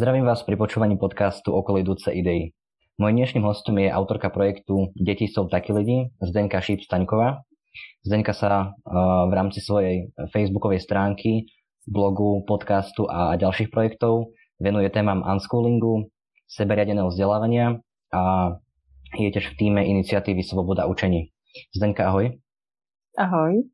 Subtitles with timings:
[0.00, 2.56] Zdravím vás pri počúvaní podcastu Okolo idúce idei.
[2.96, 7.44] Mojím dnešným hostom je autorka projektu Deti sú takí lidi, Zdenka Šíp-Staňková.
[8.00, 8.64] Zdenka sa uh,
[9.28, 11.52] v rámci svojej facebookovej stránky,
[11.84, 16.08] blogu, podcastu a ďalších projektov venuje témam unschoolingu,
[16.48, 18.56] seberiadeného vzdelávania a
[19.20, 21.28] je tiež v týme iniciatívy Svoboda učení.
[21.76, 22.40] Zdenka, ahoj.
[23.20, 23.68] Ahoj.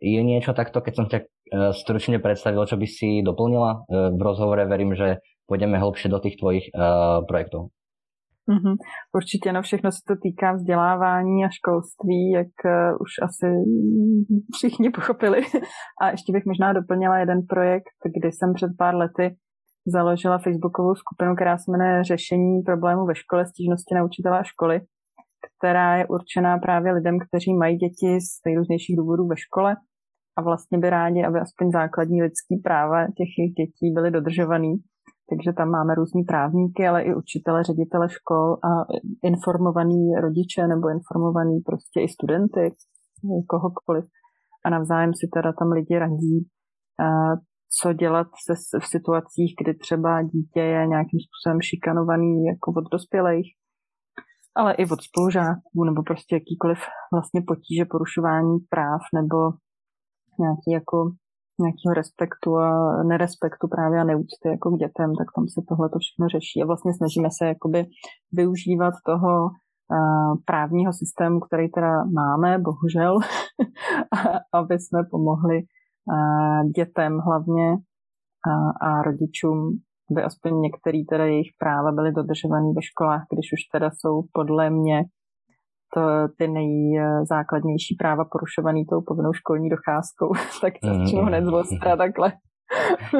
[0.00, 1.28] Je niečo takto, keď som ťa
[1.72, 3.70] stručne predstavil, čo by si doplnila.
[3.82, 7.58] Eh, v rozhovore verím, že půjdeme hlubše do těch tvojich uh, projektů.
[8.50, 8.74] Mm-hmm.
[9.14, 13.46] Určitě, no všechno se to týká vzdělávání a školství, jak uh, už asi
[14.56, 15.40] všichni pochopili.
[16.02, 19.36] A ještě bych možná doplnila jeden projekt, kdy jsem před pár lety
[19.86, 24.80] založila facebookovou skupinu, která se jmenuje Řešení problémů ve škole, stížnosti na učitele a školy,
[25.58, 29.76] která je určená právě lidem, kteří mají děti z nejrůznějších důvodů ve škole
[30.40, 34.72] a vlastně by rádi, aby aspoň základní lidský práva těch jejich dětí byly dodržovaný.
[35.30, 38.70] Takže tam máme různý právníky, ale i učitele, ředitele škol a
[39.22, 42.74] informovaný rodiče nebo informovaný prostě i studenty,
[43.52, 44.04] kohokoliv.
[44.64, 46.36] A navzájem si teda tam lidi radí,
[47.80, 53.48] co dělat se, v situacích, kdy třeba dítě je nějakým způsobem šikanovaný jako od dospělých,
[54.56, 56.78] ale i od spolužáků, nebo prostě jakýkoliv
[57.14, 59.36] vlastně potíže porušování práv nebo
[60.40, 60.98] nějaký jako
[61.64, 62.68] nějakého respektu a
[63.02, 66.56] nerespektu právě a neúcty jako k dětem, tak tam se tohle to všechno řeší.
[66.62, 67.80] A vlastně snažíme se jakoby
[68.32, 73.12] využívat toho uh, právního systému, který teda máme, bohužel,
[74.60, 77.68] aby jsme pomohli uh, dětem hlavně
[78.50, 78.52] a,
[78.88, 79.60] a rodičům,
[80.10, 84.70] aby aspoň některé teda jejich práva byly dodržovány ve školách, když už teda jsou podle
[84.70, 85.04] mě
[85.94, 91.26] to, ty nejzákladnější práva porušovaný tou povinnou školní docházkou, tak začnu mm.
[91.26, 92.32] hned z ostra takhle.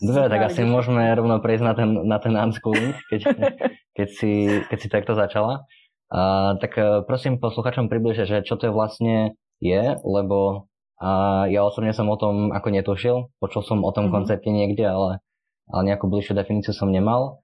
[0.00, 3.20] Dobre, tak asi môžeme rovno prejsť na ten, na ten unschooling, keď,
[3.96, 4.32] keď, si,
[4.72, 5.68] keď si takto začala.
[6.08, 10.70] A, tak e, prosím posluchačom približe, že čo to je vlastne je, lebo
[11.00, 14.16] a ja osobne som o tom ako netušil, počul som o tom mm-hmm.
[14.20, 15.24] koncepte niekde, ale,
[15.72, 17.40] ale nejakú bližšiu definíciu som nemal.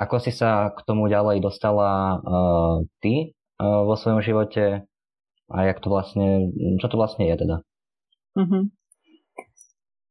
[0.00, 4.88] Ako si sa k tomu ďalej dostala uh, ty uh, vo svojom živote
[5.50, 6.40] a jak to vlastně,
[6.80, 7.56] co to vlastně je teda?
[8.38, 8.62] Mm-hmm.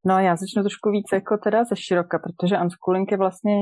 [0.06, 3.56] No já začnu trošku víc jako teda ze široka, protože unschooling je vlastně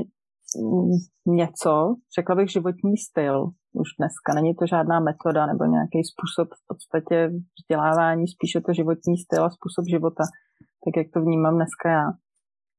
[0.64, 4.34] mm, něco, řekla bych životní styl už dneska.
[4.36, 9.50] Není to žádná metoda nebo nějaký způsob v podstatě vzdělávání, spíše to životní styl a
[9.50, 10.24] způsob života,
[10.84, 12.06] tak jak to vnímám dneska já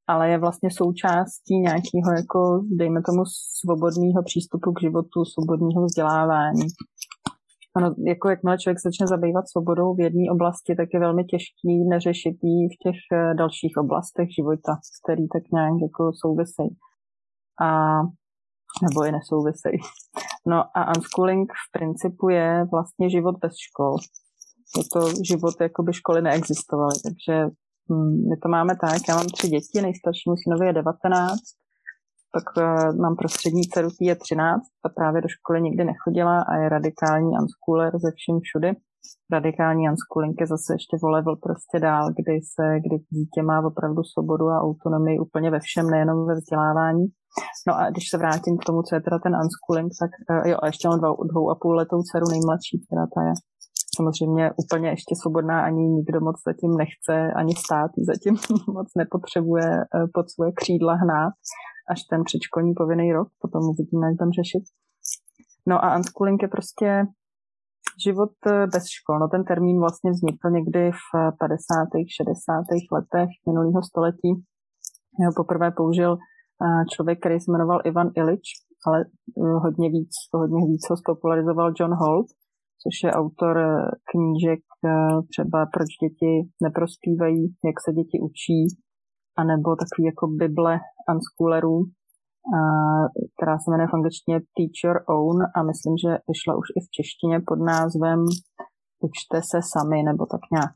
[0.08, 3.22] ale je vlastně součástí nějakého, jako, dejme tomu,
[3.60, 6.66] svobodného přístupu k životu, svobodného vzdělávání.
[7.76, 12.36] Ano, jako jakmile člověk začne zabývat svobodou v jedné oblasti, tak je velmi těžký neřešit
[12.42, 16.74] ji v těch eh, dalších oblastech života, který tak nějak jako souvisejí.
[17.62, 17.68] A
[18.82, 19.78] nebo i nesouvisejí.
[20.46, 23.96] No a unschooling v principu je vlastně život bez škol.
[24.78, 27.34] Je to život, jako by školy neexistovaly, takže
[28.30, 31.38] my to máme tak, já mám tři děti, nejstaršímu synovi je 19,
[32.36, 36.68] pak uh, mám prostřední dceru, je 13, ta právě do školy nikdy nechodila a je
[36.68, 38.70] radikální unschooler ze vším všudy.
[39.32, 44.44] Radikální unschooling je zase ještě volevel prostě dál, kdy se, kdy dítě má opravdu svobodu
[44.48, 47.06] a autonomii úplně ve všem, nejenom ve vzdělávání.
[47.68, 50.56] No a když se vrátím k tomu, co je teda ten unschooling, tak uh, jo,
[50.62, 53.32] a ještě mám dvou, dvou a půl letou dceru nejmladší, která ta je
[53.98, 58.34] samozřejmě úplně ještě svobodná, ani nikdo moc zatím nechce, ani stát zatím
[58.76, 61.32] moc nepotřebuje eh, pod svoje křídla hnát,
[61.92, 64.64] až ten předškolní povinný rok, potom uvidíme, jak tam řešit.
[65.70, 66.88] No a unschooling je prostě
[68.04, 69.18] život eh, bez škol.
[69.18, 71.06] No ten termín vlastně vznikl někdy v
[71.38, 71.88] 50.
[72.18, 72.64] 60.
[72.96, 74.30] letech minulého století.
[75.20, 78.48] Jeho poprvé použil eh, člověk, který se jmenoval Ivan Illich,
[78.86, 78.98] ale
[79.64, 82.28] hodně víc, hodně víc ho spopularizoval John Holt
[82.82, 83.68] což je autor eh,
[84.10, 86.32] knížek eh, třeba Proč děti
[86.62, 88.60] neprospívají, jak se děti učí,
[89.42, 90.74] anebo takový jako Bible
[91.12, 91.78] unschoolerů,
[93.34, 94.36] která se jmenuje v angličtině
[95.16, 98.20] Own a myslím, že vyšla už i v češtině pod názvem
[99.00, 100.74] Učte se sami, nebo tak nějak.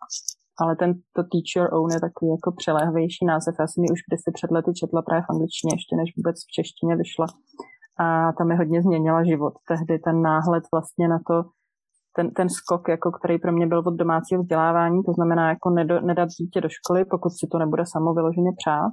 [0.60, 3.54] Ale ten to Teach Your Own je takový jako přeléhavější název.
[3.60, 6.52] Já jsem ji už kdysi před lety četla právě v angličtině, ještě než vůbec v
[6.56, 7.26] češtině vyšla.
[8.04, 8.06] A
[8.36, 9.54] tam mi hodně změnila život.
[9.70, 11.36] Tehdy ten náhled vlastně na to,
[12.16, 16.00] ten, ten skok, jako který pro mě byl od domácího vzdělávání, to znamená jako nedo,
[16.00, 18.92] nedat dítě do školy, pokud si to nebude samo vyloženě přát.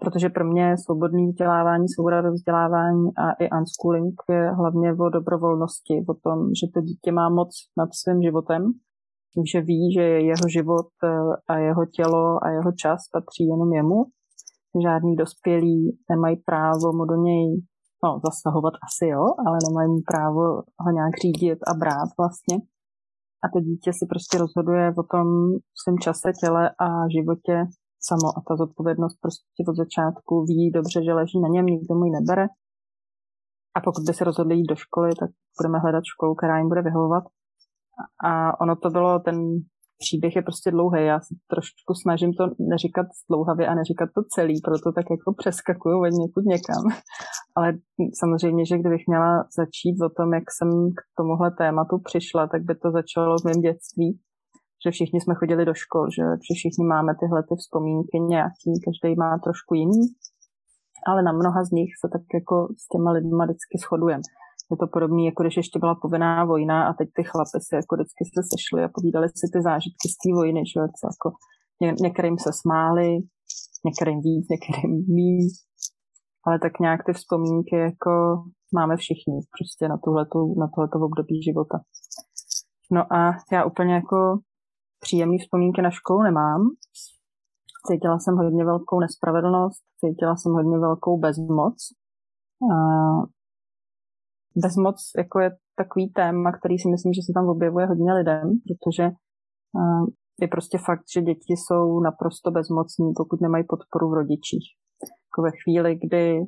[0.00, 6.14] Protože pro mě svobodný vzdělávání, svoboda vzdělávání a i unschooling je hlavně o dobrovolnosti, o
[6.24, 8.62] tom, že to dítě má moc nad svým životem,
[9.52, 11.08] že ví, že jeho život eh,
[11.48, 14.04] a jeho tělo a jeho čas patří jenom jemu
[14.80, 17.62] žádný dospělí nemají právo mu do něj
[18.04, 20.42] no, zasahovat asi jo, ale nemají právo
[20.82, 22.56] ho nějak řídit a brát vlastně.
[23.44, 25.26] A to dítě si prostě rozhoduje o tom
[25.80, 27.54] svém čase, těle a životě
[28.08, 32.04] samo a ta zodpovědnost prostě od začátku ví dobře, že leží na něm, nikdo mu
[32.04, 32.46] ji nebere.
[33.76, 36.82] A pokud by se rozhodli jít do školy, tak budeme hledat školu, která jim bude
[36.82, 37.24] vyhovovat.
[38.24, 39.36] A ono to bylo, ten
[40.04, 41.06] příběh je prostě dlouhý.
[41.06, 45.96] Já se trošku snažím to neříkat dlouhavě a neříkat to celý, proto tak jako přeskakuju
[46.00, 46.82] od někud někam.
[47.56, 47.72] Ale
[48.20, 52.74] samozřejmě, že kdybych měla začít o tom, jak jsem k tomuhle tématu přišla, tak by
[52.74, 54.08] to začalo v mém dětství,
[54.84, 59.10] že všichni jsme chodili do škol, že, že všichni máme tyhle ty vzpomínky nějaký, každý
[59.22, 60.02] má trošku jiný,
[61.08, 64.28] ale na mnoha z nich se tak jako s těma lidma vždycky shodujeme.
[64.70, 67.92] Je to podobné, jako když ještě byla povinná vojna a teď ty chlapy si jako
[67.96, 71.28] vždycky se sešli a povídali si ty zážitky z té vojny, že jako
[71.80, 73.08] ně, některým se smáli,
[73.88, 75.54] některým víc, některým víc,
[76.46, 78.10] ale tak nějak ty vzpomínky jako
[78.74, 81.78] máme všichni prostě na tuhletu, na tohleto období života.
[82.92, 84.38] No a já úplně jako
[85.00, 86.60] příjemné vzpomínky na školu nemám.
[87.86, 91.76] Cítila jsem hodně velkou nespravedlnost, cítila jsem hodně velkou bezmoc.
[92.72, 92.76] A
[94.56, 99.10] bezmoc jako je takový téma, který si myslím, že se tam objevuje hodně lidem, protože
[100.40, 104.66] je prostě fakt, že děti jsou naprosto bezmocní, pokud nemají podporu v rodičích.
[105.32, 106.40] Jako ve chvíli, kdy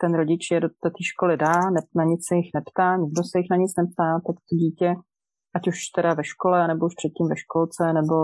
[0.00, 3.38] ten rodič je do té školy dá, ne, na nic se jich neptá, nikdo se
[3.38, 4.94] jich na nic neptá, tak to dítě,
[5.56, 8.16] ať už teda ve škole, nebo už předtím ve školce, nebo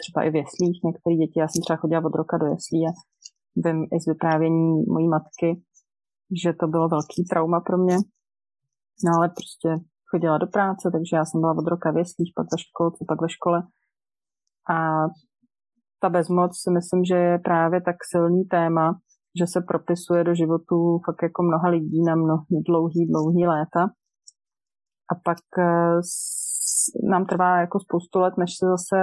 [0.00, 2.92] třeba i v jeslích, některé děti, já jsem třeba chodila od roka do jeslí a
[3.64, 5.48] vím i z vyprávění mojí matky,
[6.42, 7.96] že to bylo velký trauma pro mě,
[9.04, 12.46] No ale prostě chodila do práce, takže já jsem byla od roka v jeslích, pak
[12.52, 13.62] ve školce, pak ve škole.
[14.74, 14.76] A
[16.00, 19.00] ta bezmoc si myslím, že je právě tak silný téma,
[19.38, 20.76] že se propisuje do životu
[21.06, 23.82] fakt jako mnoha lidí na mnoho dlouhý, dlouhý léta.
[25.12, 26.00] A pak eh,
[27.10, 28.96] nám trvá jako spoustu let, než se zase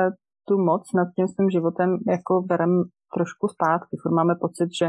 [0.47, 2.73] tu moc nad tím svým životem jako berem
[3.15, 3.93] trošku zpátky.
[4.01, 4.87] Furt máme pocit, že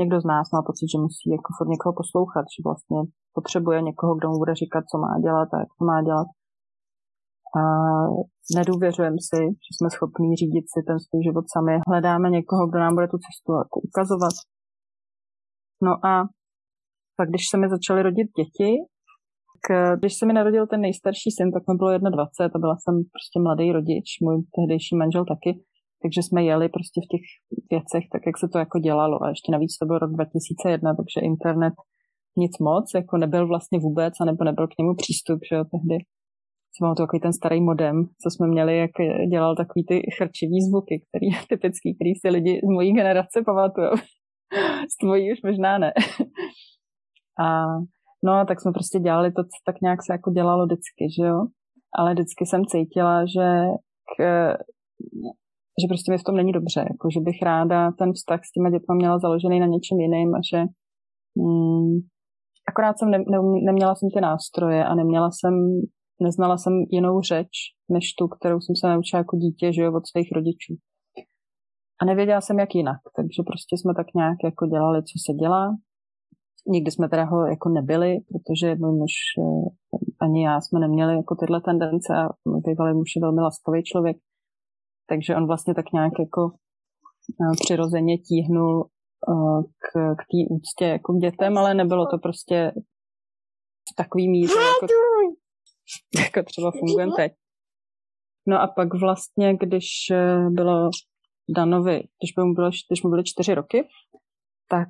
[0.00, 3.00] někdo z nás má pocit, že musí jako furt někoho poslouchat, že vlastně
[3.36, 6.28] potřebuje někoho, kdo mu bude říkat, co má dělat a jak to má dělat.
[7.60, 7.62] A
[8.58, 11.74] nedůvěřujeme si, že jsme schopní řídit si ten svůj život sami.
[11.90, 14.34] Hledáme někoho, kdo nám bude tu cestu jako ukazovat.
[15.82, 16.28] No a
[17.16, 18.70] pak, když se mi začaly rodit děti,
[19.52, 22.76] tak eh, když se mi narodil ten nejstarší syn, tak mi bylo 21 a byla
[22.76, 25.50] jsem prostě mladý rodič, můj tehdejší manžel taky,
[26.02, 27.24] takže jsme jeli prostě v těch
[27.70, 29.22] věcech tak, jak se to jako dělalo.
[29.22, 31.74] A ještě navíc to byl rok 2001, takže internet
[32.36, 35.98] nic moc, jako nebyl vlastně vůbec, anebo nebyl k němu přístup, že jo, tehdy.
[36.72, 38.90] Jsem to takový ten starý modem, co jsme měli, jak
[39.30, 43.88] dělal takový ty chrčivý zvuky, který typický, který si lidi z mojí generace pamatují.
[44.92, 45.92] z tvojí už možná ne.
[47.46, 47.66] a
[48.24, 51.46] no, tak jsme prostě dělali to, co tak nějak se jako dělalo vždycky, že jo.
[51.98, 53.46] Ale vždycky jsem cítila, že
[54.10, 54.20] k,
[55.80, 58.70] že prostě mi v tom není dobře, jako že bych ráda ten vztah s těma
[58.70, 60.58] dětmi měla založený na něčem jiným a že
[61.42, 61.96] mm,
[62.68, 65.54] akorát jsem ne, ne, neměla jsem ty nástroje a neměla jsem,
[66.22, 67.52] neznala jsem jinou řeč,
[67.90, 70.74] než tu, kterou jsem se naučila jako dítě, že jo, od svých rodičů.
[72.02, 75.76] A nevěděla jsem, jak jinak, takže prostě jsme tak nějak jako dělali, co se dělá.
[76.68, 79.68] Nikdy jsme teda ho jako nebyli, protože můj muž eh,
[80.20, 84.16] ani já jsme neměli jako tyhle tendence a můj bývalý muž je velmi laskavý člověk,
[85.08, 86.42] takže on vlastně tak nějak jako
[87.40, 88.88] eh, přirozeně tíhnul
[89.30, 92.72] eh, k, k té úctě jako k dětem, ale nebylo to prostě
[93.92, 94.86] v takový míře, jako,
[96.24, 97.32] jako třeba fungujeme teď.
[98.48, 99.86] No a pak vlastně, když
[100.50, 100.90] bylo
[101.48, 103.88] Danovi, když mu, bylo, když mu byly čtyři roky,
[104.70, 104.88] tak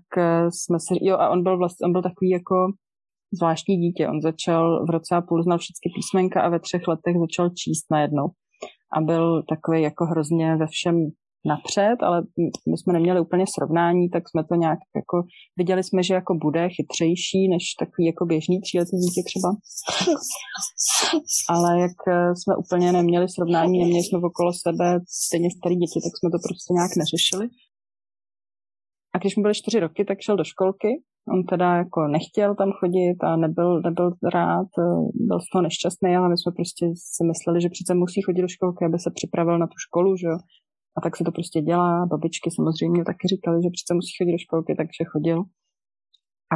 [0.50, 2.54] jsme si, jo a on byl vlastně, on byl takový jako
[3.32, 4.08] zvláštní dítě.
[4.08, 7.86] On začal v roce a půl znal všechny písmenka a ve třech letech začal číst
[7.90, 8.26] najednou
[8.96, 10.96] a byl takový jako hrozně ve všem
[11.46, 12.22] napřed, ale
[12.70, 15.16] my jsme neměli úplně srovnání, tak jsme to nějak jako,
[15.56, 19.50] viděli jsme, že jako bude chytřejší než takový jako běžný tříletý dítě třeba.
[21.54, 26.12] Ale jak eh, jsme úplně neměli srovnání, neměli jsme okolo sebe stejně starý děti, tak
[26.16, 27.46] jsme to prostě nějak neřešili.
[29.14, 30.88] A když mu byly čtyři roky, tak šel do školky.
[31.34, 36.16] On teda jako nechtěl tam chodit a nebyl, nebyl rád, eh, byl z toho nešťastný,
[36.16, 36.84] ale my jsme prostě
[37.14, 40.26] si mysleli, že přece musí chodit do školky, aby se připravil na tu školu, že
[40.26, 40.38] jo.
[40.96, 42.06] A tak se to prostě dělá.
[42.06, 45.38] Babičky samozřejmě taky říkali, že přece musí chodit do školky, takže chodil.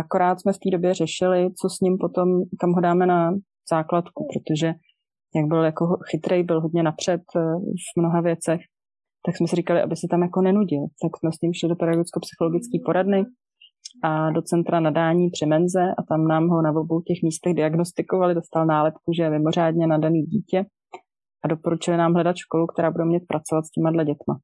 [0.03, 2.29] Akorát jsme v té době řešili, co s ním potom,
[2.61, 3.31] kam ho dáme na
[3.71, 4.67] základku, protože
[5.37, 7.41] jak byl jako chytrý, byl hodně napřed eh,
[7.95, 8.61] v mnoha věcech,
[9.27, 10.83] tak jsme si říkali, aby se tam jako nenudil.
[11.03, 13.25] Tak jsme s ním šli do pedagogicko-psychologické poradny
[14.05, 18.35] a do centra nadání při Menze a tam nám ho na obou těch místech diagnostikovali,
[18.35, 20.65] dostal nálepku, že je mimořádně nadaný dítě
[21.45, 24.39] a doporučili nám hledat školu, která bude umět pracovat s těma dětma.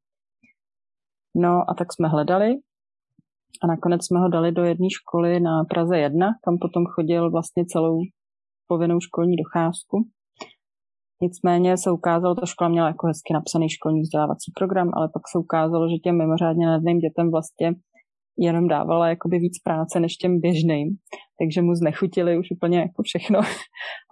[1.36, 2.54] No a tak jsme hledali
[3.62, 7.64] a nakonec jsme ho dali do jedné školy na Praze 1, kam potom chodil vlastně
[7.66, 7.98] celou
[8.66, 9.96] povinnou školní docházku.
[11.22, 15.38] Nicméně se ukázalo, ta škola měla jako hezky napsaný školní vzdělávací program, ale pak se
[15.38, 17.74] ukázalo, že těm mimořádně nadným dětem vlastně
[18.38, 20.88] jenom dávala jakoby víc práce než těm běžným,
[21.40, 23.38] takže mu znechutili už úplně jako všechno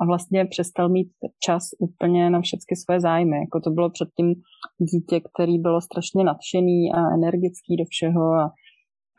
[0.01, 1.09] a vlastně přestal mít
[1.47, 3.37] čas úplně na všechny své zájmy.
[3.37, 4.29] Jako to bylo předtím
[4.91, 8.45] dítě, který bylo strašně nadšený a energický do všeho a,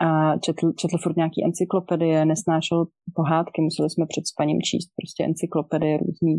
[0.06, 2.86] a četl, četl furt nějaký encyklopedie, nesnášel
[3.16, 6.36] pohádky, museli jsme před spaním číst prostě encyklopedie různý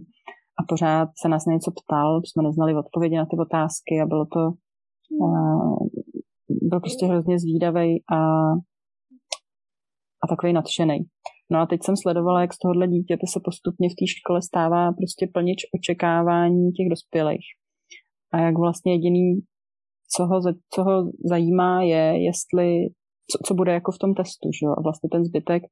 [0.59, 4.27] a pořád se nás na něco ptal, jsme neznali odpovědi na ty otázky a bylo
[4.35, 4.41] to
[6.49, 8.19] byl prostě hrozně zvídavý a,
[10.23, 10.99] a takový nadšený.
[11.51, 14.93] No a teď jsem sledovala, jak z tohohle dítěte se postupně v té škole stává
[14.93, 17.47] prostě plnič očekávání těch dospělých.
[18.33, 19.41] A jak vlastně jediný,
[20.17, 20.41] co ho,
[20.75, 22.67] co ho zajímá, je, jestli,
[23.31, 24.73] co, co bude jako v tom testu, že jo?
[24.79, 25.63] A vlastně ten zbytek,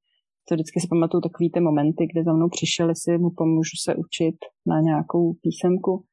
[0.48, 3.94] to vždycky si pamatuju takový ty momenty, kdy za mnou přišel, jestli mu pomůžu se
[4.04, 6.04] učit na nějakou písemku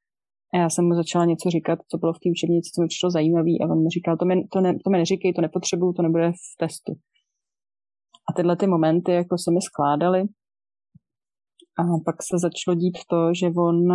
[0.54, 3.10] a já jsem mu začala něco říkat, co bylo v té učebnici, co mi přišlo
[3.12, 6.02] zajímavé a on mi říkal, to mi, to, ne, to mi neříkej, to nepotřebuju, to
[6.02, 6.92] nebude v testu.
[8.32, 10.22] A tyhle ty momenty jako se mi skládaly
[11.80, 13.92] a pak se začalo dít to, že on,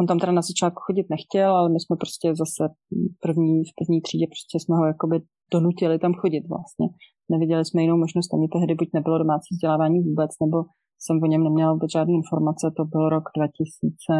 [0.00, 2.62] on tam teda na začátku chodit nechtěl, ale my jsme prostě zase
[3.20, 5.16] první, v první třídě prostě jsme ho jakoby
[5.52, 6.86] donutili tam chodit vlastně.
[7.28, 10.56] Neviděli jsme jinou možnost ani tehdy, buď nebylo domácí vzdělávání vůbec, nebo
[11.02, 14.12] jsem o něm neměla vůbec žádné informace, to byl rok 2000,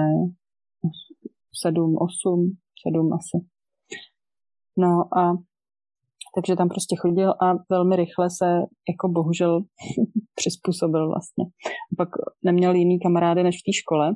[1.62, 2.40] sedm, osm,
[2.82, 3.38] sedm asi.
[4.76, 5.22] No a
[6.34, 8.48] takže tam prostě chodil a velmi rychle se
[8.92, 9.60] jako bohužel
[10.34, 11.44] přizpůsobil vlastně.
[11.92, 12.08] A pak
[12.44, 14.14] neměl jiný kamarády než v té škole.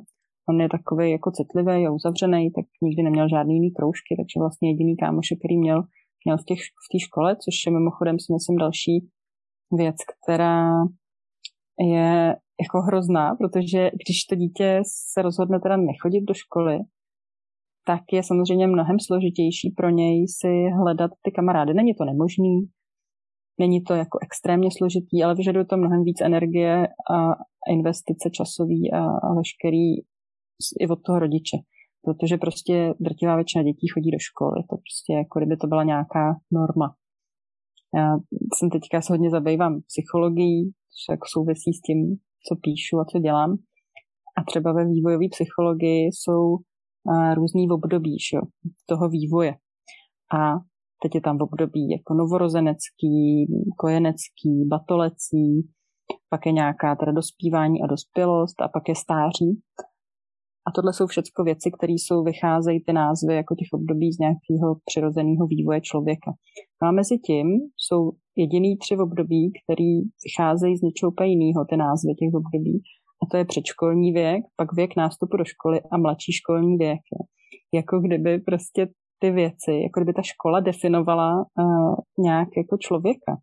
[0.49, 4.69] On je takový jako citlivý a uzavřený, tak nikdy neměl žádný jiný kroužky, takže vlastně
[4.69, 5.83] jediný kámoš, který měl,
[6.25, 8.95] měl v, těch, v té škole, což je mimochodem si myslím další
[9.71, 10.83] věc, která
[11.79, 16.79] je jako hrozná, protože když to dítě se rozhodne teda nechodit do školy,
[17.85, 21.73] tak je samozřejmě mnohem složitější pro něj si hledat ty kamarády.
[21.73, 22.55] Není to nemožný,
[23.59, 27.17] není to jako extrémně složitý, ale vyžaduje to mnohem víc energie a
[27.71, 28.99] investice časový a,
[29.35, 29.89] veškerý
[30.79, 31.57] i od toho rodiče.
[32.05, 34.63] Protože prostě drtivá většina dětí chodí do školy.
[34.69, 36.95] To prostě jako kdyby to byla nějaká norma.
[37.95, 38.17] Já
[38.55, 41.99] jsem teďka se hodně zabývám psychologií, což jako souvisí s tím,
[42.47, 43.51] co píšu a co dělám.
[44.37, 46.57] A třeba ve vývojové psychologii jsou
[47.35, 48.37] různý období že,
[48.85, 49.53] toho vývoje.
[50.39, 50.53] A
[51.03, 53.45] teď je tam období jako novorozenecký,
[53.77, 55.67] kojenecký, batolecí,
[56.29, 59.61] pak je nějaká teda dospívání a dospělost a pak je stáří.
[60.67, 64.67] A tohle jsou všechno věci, které jsou, vycházejí ty názvy jako těch období z nějakého
[64.85, 66.31] přirozeného vývoje člověka.
[66.81, 69.91] No a mezi tím jsou jediný tři období, které
[70.25, 72.75] vycházejí z něčeho úplně jiného, ty názvy těch období.
[73.23, 77.01] A to je předškolní věk, pak věk nástupu do školy a mladší školní věk.
[77.73, 78.87] Jako kdyby prostě
[79.19, 83.33] ty věci, jako kdyby ta škola definovala uh, nějak jako člověka.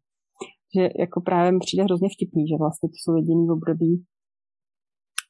[0.75, 3.93] Že jako právě mi přijde hrozně vtipný, že vlastně to jsou jediný období,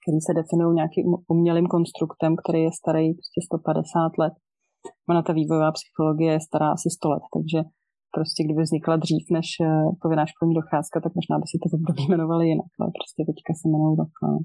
[0.02, 4.34] který se definují nějakým umělým konstruktem, který je starý prostě 150 let.
[5.10, 7.58] Ona ta vývojová psychologie je stará asi 100 let, takže
[8.16, 12.02] prostě kdyby vznikla dřív než eh, povinná školní docházka, tak možná by se to období
[12.06, 14.28] jmenovaly jinak, ale prostě teďka se jmenují takhle.
[14.32, 14.38] No.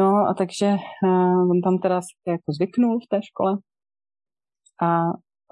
[0.00, 0.68] no a takže
[1.04, 1.98] uh, on tam teda
[2.34, 3.52] jako zvyknul v té škole,
[4.88, 4.88] a,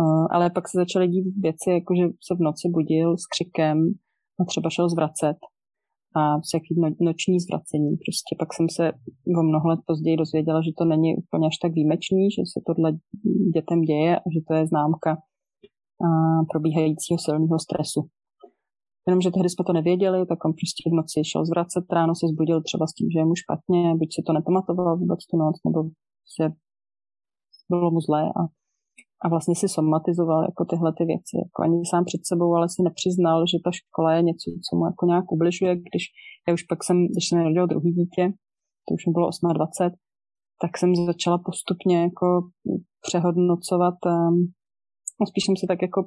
[0.02, 3.78] uh, ale pak se začaly dít věci, jako že se v noci budil s křikem
[4.40, 5.38] a třeba šel zvracet
[6.18, 6.20] a
[6.54, 7.90] jaký no, noční zvracení.
[8.04, 8.84] Prostě pak jsem se
[9.40, 12.88] o mnoho let později dozvěděla, že to není úplně až tak výjimečný, že se tohle
[13.56, 15.10] dětem děje a že to je známka
[16.52, 18.00] probíhajícího silného stresu.
[19.08, 22.58] Jenomže tehdy jsme to nevěděli, tak on prostě v noci šel zvracet, ráno se zbudil
[22.62, 25.78] třeba s tím, že je mu špatně, buď si to nepamatoval vůbec tu noc, nebo
[26.34, 26.44] se
[27.70, 28.42] bylo mu zlé a,
[29.24, 31.34] a vlastně si somatizoval jako tyhle ty věci.
[31.44, 34.84] Jako ani sám před sebou, ale si nepřiznal, že ta škola je něco, co mu
[34.86, 36.04] jako nějak ubližuje, když
[36.48, 38.24] já už pak jsem, když jsem narodil druhý dítě,
[38.86, 39.96] to už mi bylo 28,
[40.62, 42.26] tak jsem začala postupně jako
[43.06, 44.52] přehodnocovat um,
[45.20, 46.00] No spíš jsem si tak jako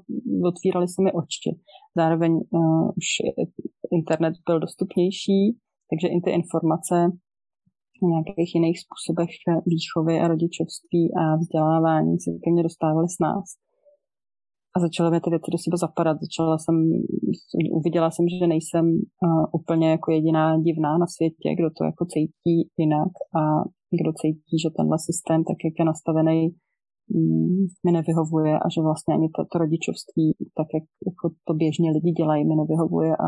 [0.52, 1.52] otvírali se mi oči.
[1.98, 3.08] Zároveň uh, už
[4.00, 5.40] internet byl dostupnější,
[5.90, 6.96] takže i ty informace
[8.14, 9.34] nějakých jiných způsobech
[9.74, 13.48] výchovy a rodičovství a vzdělávání se ke mně dostávaly s nás.
[14.76, 16.18] A začaly mi ty věci do sebe zapadat.
[16.26, 16.76] Začala jsem,
[17.80, 22.56] uviděla jsem, že nejsem uh, úplně jako jediná divná na světě, kdo to jako cítí
[22.78, 23.44] jinak a
[24.00, 26.40] kdo cítí, že tenhle systém, tak jak je nastavený,
[27.86, 32.12] mi nevyhovuje a že vlastně ani to, to rodičovství, tak jak jako to běžně lidi
[32.20, 33.28] dělají, mi nevyhovuje a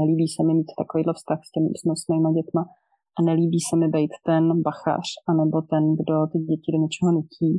[0.00, 1.68] nelíbí se mi mít takovýhle vztah s těmi
[2.02, 2.62] s mýma dětma
[3.18, 7.50] a nelíbí se mi být ten bachař, anebo ten, kdo ty děti do něčeho nutí,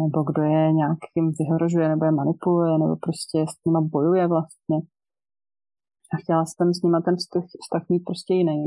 [0.00, 4.78] nebo kdo je nějakým vyhrožuje, nebo je manipuluje, nebo prostě s nima bojuje vlastně.
[6.12, 8.60] A chtěla jsem s nima ten vztah, vztah mít prostě jiný.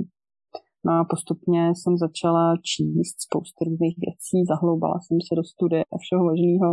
[0.88, 5.96] No a postupně jsem začala číst spoustu různých věcí, zahloubala jsem se do studie a
[6.04, 6.70] všeho možného.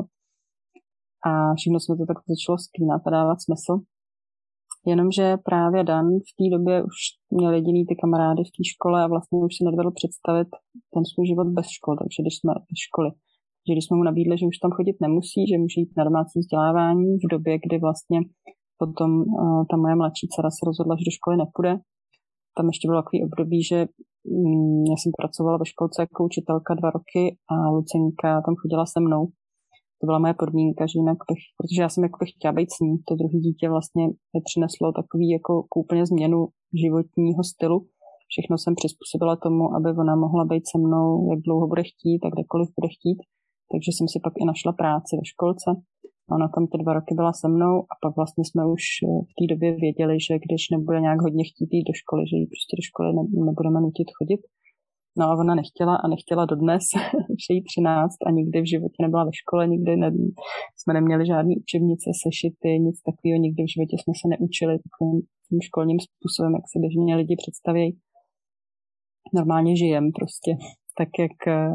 [1.29, 3.75] A všechno se to tak začalo sklínat a dávat smysl.
[4.93, 6.99] Jenomže právě Dan v té době už
[7.39, 10.51] měl jediný ty kamarády v té škole a vlastně už si nedovedl představit
[10.95, 11.97] ten svůj život bez školy.
[12.01, 13.11] Takže když jsme bez školy,
[13.65, 16.37] že když jsme mu nabídli, že už tam chodit nemusí, že může jít na domácí
[16.41, 18.19] vzdělávání v době, kdy vlastně
[18.83, 21.75] potom uh, ta moje mladší dcera se rozhodla, že do školy nepůjde.
[22.57, 23.79] Tam ještě bylo takový období, že
[24.25, 29.01] um, já jsem pracovala ve školce jako učitelka dva roky a Lucinka tam chodila se
[29.01, 29.23] mnou
[30.05, 32.79] to byla moje podmínka, že jinak bych, protože já jsem jako bych chtěla být s
[32.85, 36.39] ní, to druhé dítě vlastně mi přineslo takový jako úplně změnu
[36.83, 37.79] životního stylu.
[38.33, 42.33] Všechno jsem přizpůsobila tomu, aby ona mohla být se mnou, jak dlouho bude chtít a
[42.35, 43.19] kdekoliv bude chtít.
[43.73, 45.69] Takže jsem si pak i našla práci ve školce.
[46.37, 48.85] Ona tam ty dva roky byla se mnou a pak vlastně jsme už
[49.31, 52.47] v té době věděli, že když nebude nějak hodně chtít jít do školy, že ji
[52.53, 53.09] prostě do školy
[53.49, 54.43] nebudeme nutit chodit,
[55.19, 56.85] No a ona nechtěla a nechtěla dodnes,
[57.35, 60.09] už jí 13 a nikdy v životě nebyla ve škole, nikdy ne,
[60.79, 65.61] jsme neměli žádné učebnice, sešity, nic takového, nikdy v životě jsme se neučili takovým tím
[65.69, 67.87] školním způsobem, jak se běžně lidi představí.
[69.39, 70.51] Normálně žijem prostě,
[70.99, 71.75] tak jak eh,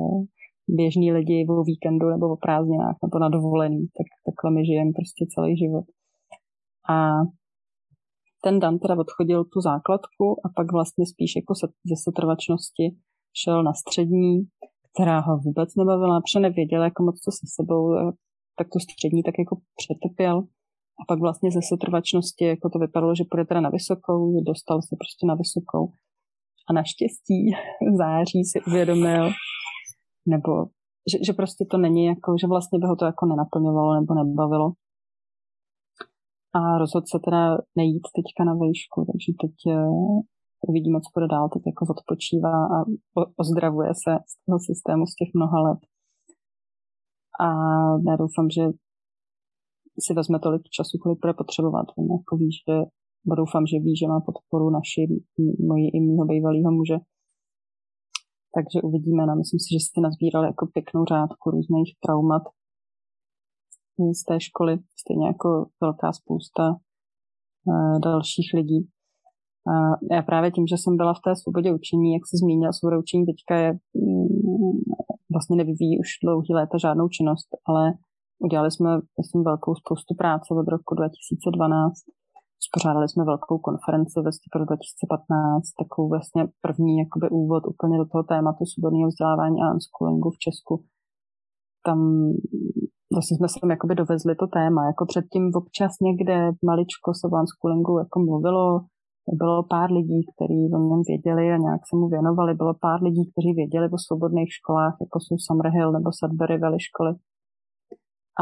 [0.76, 5.26] běžní lidi o víkendu nebo o prázdninách nebo na dovolený, tak takhle my žijeme prostě
[5.36, 5.86] celý život.
[6.90, 6.96] A
[8.44, 11.54] ten Dan teda odchodil tu základku a pak vlastně spíš jako
[11.90, 12.86] ze setrvačnosti
[13.44, 14.34] šel na střední,
[14.94, 18.12] která ho vůbec nebavila, protože nevěděla jako moc co se sebou, eh,
[18.58, 20.38] tak tu střední tak jako přetrpěl.
[21.02, 24.96] A pak vlastně ze setrvačnosti jako to vypadalo, že půjde teda na vysokou, dostal se
[25.02, 25.84] prostě na vysokou.
[26.70, 27.40] A naštěstí
[27.94, 29.24] v září si uvědomil,
[30.30, 30.52] nebo
[31.12, 34.72] že, že prostě to není jako, že vlastně by ho to jako nenaplňovalo nebo nebavilo.
[36.54, 39.90] A rozhodl se teda nejít teďka na výšku, takže teď eh,
[40.68, 42.78] uvidíme, co bude dál, teď jako odpočívá a
[43.44, 45.82] ozdravuje se z toho systému z těch mnoha let.
[47.46, 47.48] A
[48.10, 48.64] já doufám, že
[50.04, 51.86] si vezme tolik času, kolik bude potřebovat.
[51.98, 52.76] On jako ví, že,
[53.42, 55.02] doufám, že ví, že má podporu naši,
[55.70, 56.98] moji i mýho bývalého muže.
[58.60, 59.26] Takže uvidíme.
[59.26, 62.44] No, myslím si, že jste nazbírali jako pěknou řádku různých traumat
[64.20, 65.50] z té školy, stejně jako
[65.82, 68.80] velká spousta eh, dalších lidí.
[69.72, 69.74] A
[70.16, 73.26] já právě tím, že jsem byla v té svobodě učení, jak si zmínila, svoboda učení
[73.26, 74.28] teďka je mm,
[75.34, 77.84] vlastně nevyvíjí už dlouhý léta žádnou činnost, ale
[78.46, 81.94] udělali jsme, myslím, velkou spoustu práce od roku 2012.
[82.68, 88.24] Spořádali jsme velkou konferenci ve listopadu 2015, takovou vlastně první jakoby úvod úplně do toho
[88.34, 90.74] tématu svobodného vzdělávání a unschoolingu v Česku.
[91.88, 92.00] Tam
[93.16, 96.36] vlastně jsme sem jakoby dovezli to téma, jako předtím občas někde
[96.70, 98.66] maličko se o unschoolingu jako mluvilo,
[99.42, 102.52] bylo pár lidí, kteří o něm věděli a nějak se mu věnovali.
[102.62, 107.12] Bylo pár lidí, kteří věděli o svobodných školách, jako jsou Summerhill nebo Sudbury Valley školy.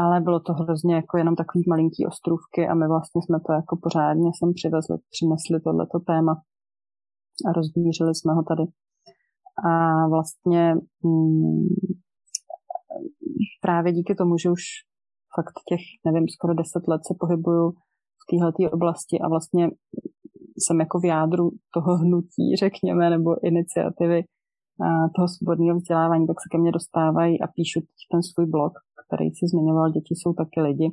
[0.02, 3.74] Ale bylo to hrozně jako jenom takový malinký ostrůvky a my vlastně jsme to jako
[3.82, 6.32] pořádně sem přivezli, přinesli tohleto téma
[7.48, 8.64] a rozdířili jsme ho tady.
[9.70, 9.72] A
[10.08, 11.66] vlastně mm,
[13.60, 14.62] právě díky tomu, že už
[15.36, 17.70] fakt těch, nevím, skoro deset let se pohybuju
[18.20, 19.70] v téhle oblasti a vlastně
[20.58, 24.24] jsem jako v jádru toho hnutí, řekněme, nebo iniciativy
[25.16, 27.80] toho svobodného vzdělávání, tak se ke mně dostávají a píšu
[28.12, 28.72] ten svůj blog,
[29.08, 30.88] který si zmiňoval, děti jsou taky lidi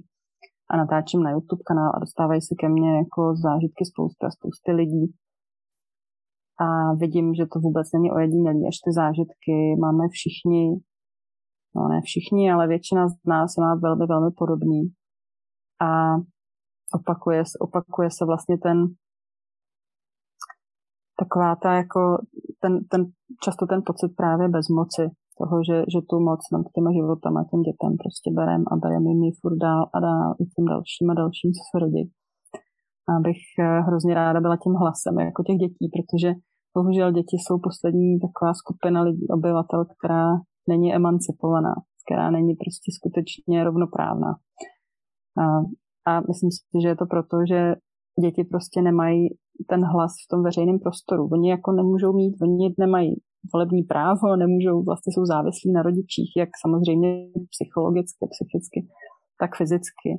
[0.70, 4.72] a natáčím na YouTube kanál a dostávají se ke mně jako zážitky spousty a spousty
[4.72, 5.06] lidí.
[6.66, 10.64] A vidím, že to vůbec není ojedinělý, až ty zážitky máme všichni,
[11.76, 14.82] no ne všichni, ale většina z nás je má velmi, velmi podobný.
[15.82, 15.90] A
[16.98, 18.78] opakuje, opakuje se vlastně ten
[21.20, 22.18] taková ta jako
[22.62, 23.06] ten, ten,
[23.44, 25.02] často ten pocit právě bezmoci,
[25.40, 29.22] toho, že, že tu moc nad těma životama, těm dětem prostě berem a berem jim
[29.24, 32.04] ji furt dál a dál i tím dalším a dalším, co se rodí.
[33.10, 36.30] A bych eh, hrozně ráda byla tím hlasem jako těch dětí, protože
[36.78, 40.28] bohužel děti jsou poslední taková skupina lidí, obyvatel, která
[40.72, 44.32] není emancipovaná, která není prostě skutečně rovnoprávná.
[45.44, 45.46] A,
[46.10, 47.76] a myslím si, že je to proto, že
[48.22, 49.28] děti prostě nemají
[49.70, 51.30] ten hlas v tom veřejném prostoru.
[51.32, 53.16] Oni jako nemůžou mít, oni nemají
[53.54, 57.10] volební právo, nemůžou, vlastně jsou závislí na rodičích, jak samozřejmě
[57.54, 58.80] psychologicky, psychicky,
[59.40, 60.10] tak fyzicky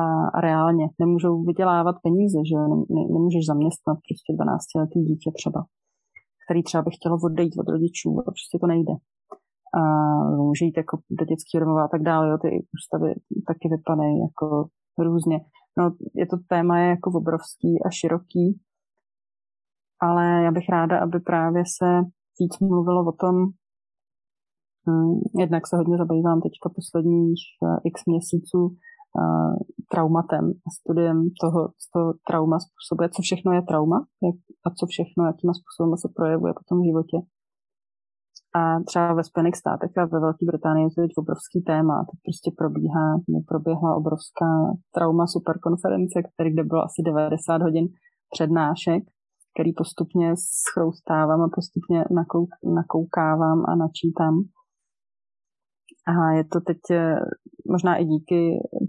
[0.00, 0.04] a,
[0.36, 0.86] a reálně.
[0.98, 2.56] Nemůžou vydělávat peníze, že
[2.94, 5.60] ne, nemůžeš zaměstnat prostě 12 letý dítě třeba,
[6.42, 8.94] který třeba by chtělo odejít od rodičů a prostě to nejde.
[9.78, 9.82] A
[10.48, 13.14] může jít jako do dětského domova a tak dále, jo, ty ústavy
[13.50, 14.46] taky vypadají jako
[14.98, 15.38] různě.
[15.78, 15.84] No,
[16.14, 18.60] je to téma je jako obrovský a široký,
[20.00, 21.88] ale já bych ráda, aby právě se
[22.40, 23.36] víc mluvilo o tom,
[24.88, 29.54] hm, jednak se hodně zabývám teďka posledních eh, x měsíců uh,
[29.90, 35.20] traumatem a studiem toho, co trauma způsobuje, co všechno je trauma jak, a co všechno,
[35.26, 37.18] jakým způsobem se projevuje potom v životě.
[38.58, 42.04] A třeba ve Spojených státech a ve Velké Británii je to obrovský téma.
[42.08, 43.06] Teď prostě probíhá,
[43.48, 44.50] proběhla obrovská
[44.94, 47.86] trauma superkonference, který kde bylo asi 90 hodin
[48.34, 49.02] přednášek
[49.54, 54.34] který postupně schroustávám a postupně nakouk, nakoukávám a načítám.
[56.12, 57.16] A je to teď eh,
[57.70, 58.40] možná i díky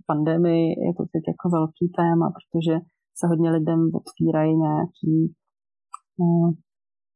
[0.07, 2.73] pandemii, je to teď jako velký téma, protože
[3.17, 5.15] se hodně lidem otvírají nějaký
[6.19, 6.53] no,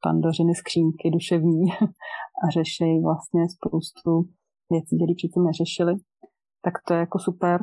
[0.03, 1.63] pandořiny skřínky duševní
[2.43, 4.11] a řeší vlastně spoustu
[4.71, 5.93] věcí, které předtím neřešili.
[6.65, 7.57] Tak to je jako super.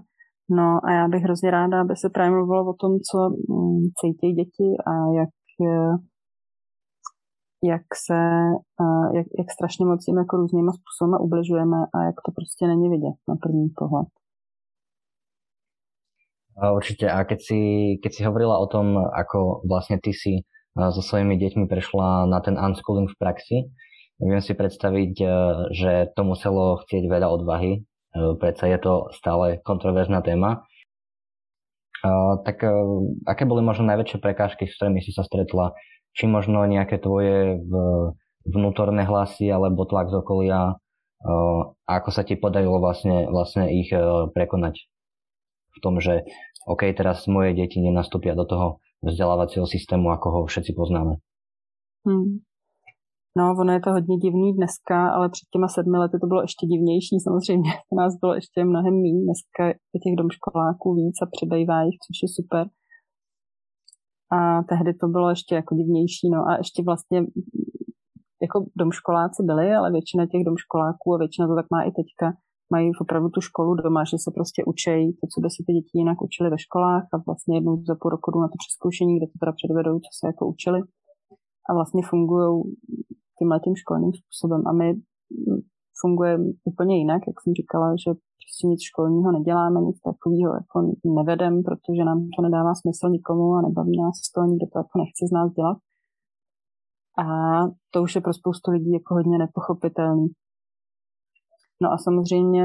[0.51, 3.19] No a já bych hrozně ráda, aby se právě mluvilo o tom, co
[3.55, 5.31] mm, cítí děti a jak
[7.63, 8.21] jak se,
[9.15, 13.17] jak, jak strašně moc jim jako různýma způsoby ubližujeme a jak to prostě není vidět
[13.29, 14.09] na první pohled.
[16.57, 17.13] Určite.
[17.13, 17.61] A keď si,
[18.01, 20.41] keď si hovorila o tom, ako vlastne ty si
[20.73, 23.57] so svojimi deťmi prešla na ten unschooling v praxi,
[24.17, 25.13] viem si predstaviť,
[25.77, 27.85] že to muselo chcieť veľa odvahy.
[28.17, 30.65] Predsa je to stále kontroverzná téma
[32.45, 35.77] tak uh, aké boli možno najväčšie prekážky, s ktorými si sa stretla?
[36.17, 37.61] Či možno nejaké tvoje
[38.47, 40.81] vnútorné hlasy alebo tlak z okolia?
[41.21, 44.87] Uh, ako sa ti podarilo vlastne, vlastne ich uh, prekonať?
[45.77, 46.25] V tom, že
[46.67, 48.67] OK, teraz moje deti nenastúpia do toho
[49.05, 51.21] vzdelávacího systému, ako ho všetci poznáme.
[52.03, 52.43] Hmm.
[53.39, 56.67] No, ono je to hodně divný dneska, ale před těma sedmi lety to bylo ještě
[56.73, 57.71] divnější samozřejmě.
[57.89, 59.23] To nás bylo ještě mnohem méně.
[59.29, 62.65] Dneska je těch domškoláků víc a přibývá jich, což je super.
[64.37, 64.39] A
[64.71, 66.27] tehdy to bylo ještě jako divnější.
[66.35, 67.19] No a ještě vlastně
[68.45, 72.27] jako domškoláci byli, ale většina těch domškoláků a většina to tak má i teďka,
[72.75, 75.95] mají opravdu tu školu doma, že se prostě učí to, co by si ty děti
[76.01, 79.37] jinak učili ve školách a vlastně jednou za půl roku na to přeskoušení, kde to
[79.43, 80.81] teda předvedou, co se jako učili
[81.69, 82.51] a vlastně fungují
[83.39, 84.63] tímhle tím školním způsobem.
[84.69, 84.87] A my
[86.01, 88.11] fungujeme úplně jinak, jak jsem říkala, že
[88.43, 90.77] prostě nic školního neděláme, nic takového jako
[91.19, 95.23] nevedem, protože nám to nedává smysl nikomu a nebaví nás to, nikdo to jako nechce
[95.31, 95.79] z nás dělat.
[97.25, 97.27] A
[97.93, 100.29] to už je pro spoustu lidí jako hodně nepochopitelný.
[101.83, 102.65] No a samozřejmě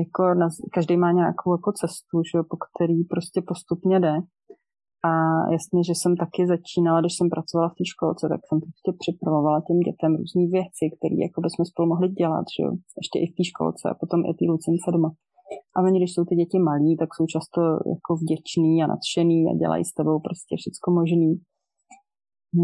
[0.00, 4.14] jako na, každý má nějakou jako cestu, že, po který prostě postupně jde.
[5.04, 5.10] A
[5.54, 9.58] jasně, že jsem taky začínala, když jsem pracovala v té školce, tak jsem prostě připravovala
[9.66, 12.70] těm dětem různé věci, které jako bychom spolu mohli dělat, že jo?
[13.00, 15.10] ještě i v té školce a potom i té Lucence doma.
[15.76, 17.60] A oni, když jsou ty děti malí, tak jsou často
[17.94, 21.32] jako vděční a nadšený a dělají s tebou prostě všechno možný.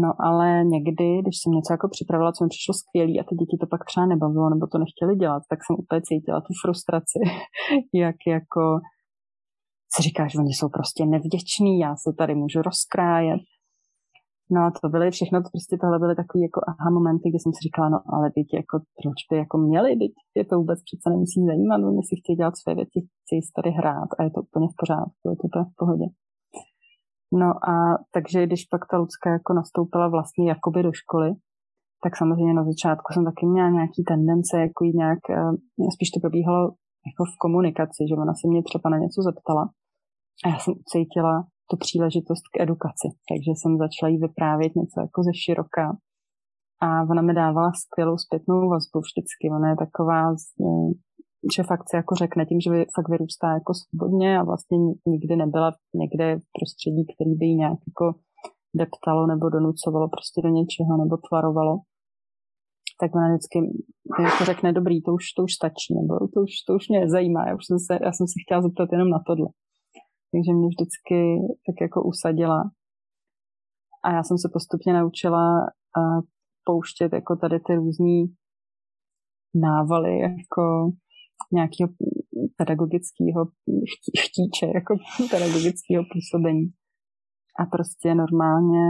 [0.03, 3.55] No ale někdy, když jsem něco jako připravila, co mi přišlo skvělý a ty děti
[3.61, 7.19] to pak třeba nebavilo nebo to nechtěli dělat, tak jsem úplně cítila tu frustraci,
[8.03, 8.63] jak jako
[9.95, 13.41] si říkáš, oni jsou prostě nevděční, já se tady můžu rozkrájet.
[14.51, 17.53] No a to byly všechno, to prostě tohle byly takové jako aha momenty, kdy jsem
[17.53, 21.05] si říkala, no ale teď jako, proč by jako měli, teď je to vůbec přece
[21.13, 24.39] nemusí zajímat, oni si chtějí dělat své věci, chtějí si tady hrát a je to
[24.47, 26.07] úplně v pořádku, je to v pohodě.
[27.41, 27.73] No a
[28.13, 31.29] takže když pak ta Lucka jako nastoupila vlastně jakoby do školy,
[32.03, 36.61] tak samozřejmě na začátku jsem taky měla nějaký tendence, jako nějak, eh, spíš to probíhalo
[37.09, 39.63] jako v komunikaci, že ona se mě třeba na něco zeptala
[40.43, 45.19] a já jsem ucítila tu příležitost k edukaci, takže jsem začala jí vyprávět něco jako
[45.27, 45.85] ze široka.
[46.85, 49.43] A ona mi dávala skvělou zpětnou vazbu vždycky.
[49.57, 50.21] Ona je taková,
[51.55, 54.77] že fakt si jako řekne tím, že fakt vyrůstá jako svobodně a vlastně
[55.13, 55.69] nikdy nebyla
[56.01, 58.05] někde v prostředí, který by jí nějak jako
[58.81, 61.75] deptalo nebo donucovalo prostě do něčeho nebo tvarovalo.
[62.99, 63.57] Tak ona vždycky
[64.27, 67.47] jako řekne, dobrý, to už, to už stačí, nebo to už, to už mě zajímá,
[67.47, 69.47] já, už jsem se, já jsem se chtěla zeptat jenom na tohle
[70.31, 71.17] takže mě vždycky
[71.65, 72.59] tak jako usadila.
[74.03, 75.43] A já jsem se postupně naučila
[76.63, 78.25] pouštět jako tady ty různý
[79.55, 80.91] návaly, jako
[81.51, 81.89] nějakého
[82.57, 83.41] pedagogického
[84.25, 84.93] chtíče, jako
[85.31, 86.65] pedagogického působení.
[87.61, 88.85] A prostě normálně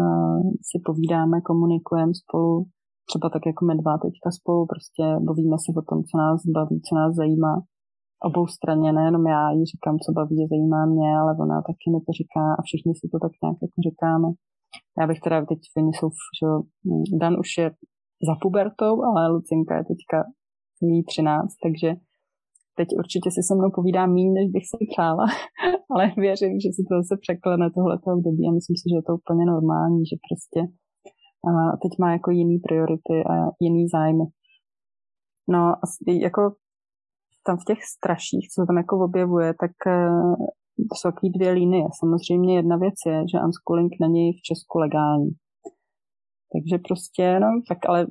[0.00, 2.66] uh, si povídáme, komunikujeme spolu,
[3.08, 6.76] třeba tak jako my dva teďka spolu, prostě bavíme se o tom, co nás baví,
[6.86, 7.54] co nás zajímá.
[8.28, 12.12] Obou straně, nejenom já jí říkám, co baví zajímá mě, ale ona taky mi to
[12.20, 14.28] říká a všichni si to tak nějak jako říkáme.
[15.00, 16.48] Já bych teda teď, oni jsou, že
[17.20, 17.66] Dan už je
[18.28, 20.18] za pubertou, ale Lucinka je teďka
[20.82, 21.88] jí 13, takže
[22.78, 25.24] teď určitě si se mnou povídá méně, než bych si přála,
[25.92, 29.12] ale věřím, že se to zase překlene tohleto období a myslím si, že je to
[29.20, 30.60] úplně normální, že prostě
[31.48, 34.24] a teď má jako jiný priority a jiný zájmy.
[35.48, 35.74] No,
[36.26, 36.42] jako
[37.46, 40.10] tam v těch straších, co tam jako objevuje, tak eh,
[40.94, 41.84] jsou takové dvě linie.
[42.00, 45.30] Samozřejmě jedna věc je, že unschooling není v Česku legální.
[46.52, 48.06] Takže prostě, no, tak ale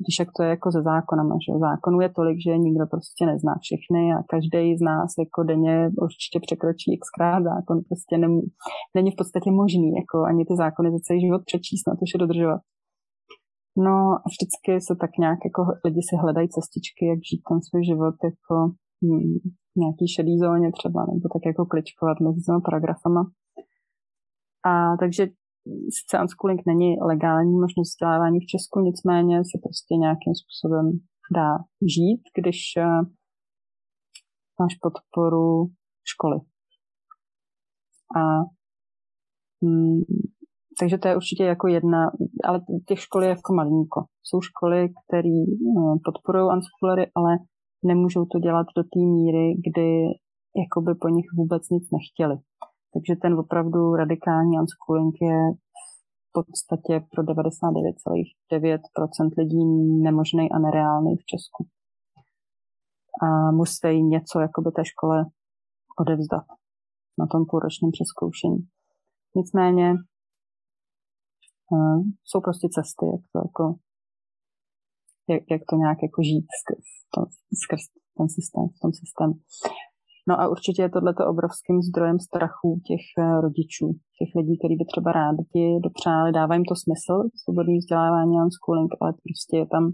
[0.00, 3.54] když jak to je jako se zákonama, že zákonů je tolik, že nikdo prostě nezná
[3.64, 8.32] všechny a každý z nás jako denně určitě překročí xkrát zákon, prostě nem,
[8.96, 12.18] není v podstatě možný jako ani ty zákony za celý život přečíst, na to že
[12.18, 12.60] dodržovat.
[13.76, 17.84] No a vždycky se tak nějak jako lidi si hledají cestičky, jak žít ten svůj
[17.84, 18.54] život jako
[19.04, 19.38] hm,
[19.82, 23.22] nějaký šedý zóně třeba, nebo tak jako kličkovat mezi těmi paragrafama.
[24.70, 25.22] A takže
[25.98, 30.86] sice unschooling není legální možnost vzdělávání v Česku, nicméně se prostě nějakým způsobem
[31.38, 31.50] dá
[31.94, 33.00] žít, když eh,
[34.60, 35.66] máš podporu
[36.12, 36.38] školy.
[38.20, 38.22] A
[39.64, 40.00] hm,
[40.78, 42.10] takže to je určitě jako jedna,
[42.44, 44.04] ale těch škol je jako malinko.
[44.22, 45.38] Jsou školy, které
[45.76, 47.38] no, podporují unschoolery, ale
[47.84, 49.88] nemůžou to dělat do té míry, kdy
[50.62, 52.36] jakoby po nich vůbec nic nechtěli.
[52.92, 55.38] Takže ten opravdu radikální unschooling je
[56.26, 59.64] v podstatě pro 99,9% lidí
[60.02, 61.66] nemožný a nereálný v Česku.
[63.24, 65.26] A musí něco jakoby té škole
[66.00, 66.44] odevzdat
[67.18, 68.58] na tom půlročním přeskoušení.
[69.36, 69.94] Nicméně
[72.28, 73.64] jsou prostě cesty, jak to jako
[75.32, 77.20] jak, jak to nějak jako žít skrz, to,
[77.62, 77.82] skrz
[78.18, 79.34] ten systém, v tom systému.
[80.28, 83.86] No a určitě je tohleto obrovským zdrojem strachu těch eh, rodičů,
[84.18, 88.92] těch lidí, kteří by třeba rádi dopřáli, dává jim to smysl, svobodný vzdělávání a schooling,
[89.00, 89.84] ale prostě je tam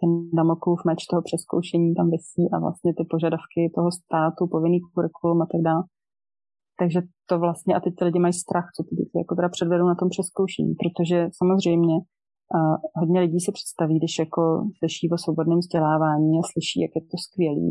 [0.00, 5.42] ten damoklův meč toho přeskoušení tam vysí a vlastně ty požadavky toho státu, povinný kurikulum
[5.42, 5.82] a tak dále.
[6.78, 9.86] Takže to vlastně, a teď ty lidi mají strach, co ty děti jako teda předvedou
[9.86, 11.94] na tom přeskoušení, protože samozřejmě
[12.58, 12.60] a
[13.00, 14.42] hodně lidí si představí, když jako
[14.78, 17.70] slyší o svobodném vzdělávání a slyší, jak je to skvělý,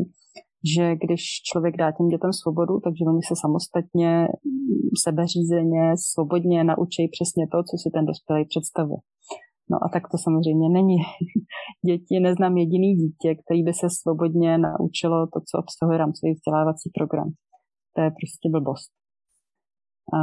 [0.74, 4.10] že když člověk dá těm dětem svobodu, takže oni se samostatně,
[5.04, 9.00] sebeřízeně, svobodně naučí přesně to, co si ten dospělý představuje.
[9.70, 10.96] No a tak to samozřejmě není.
[11.88, 17.28] Děti, neznám jediný dítě, který by se svobodně naučilo to, co obsahuje rámcový vzdělávací program.
[17.94, 18.90] To je prostě blbost.
[20.16, 20.18] A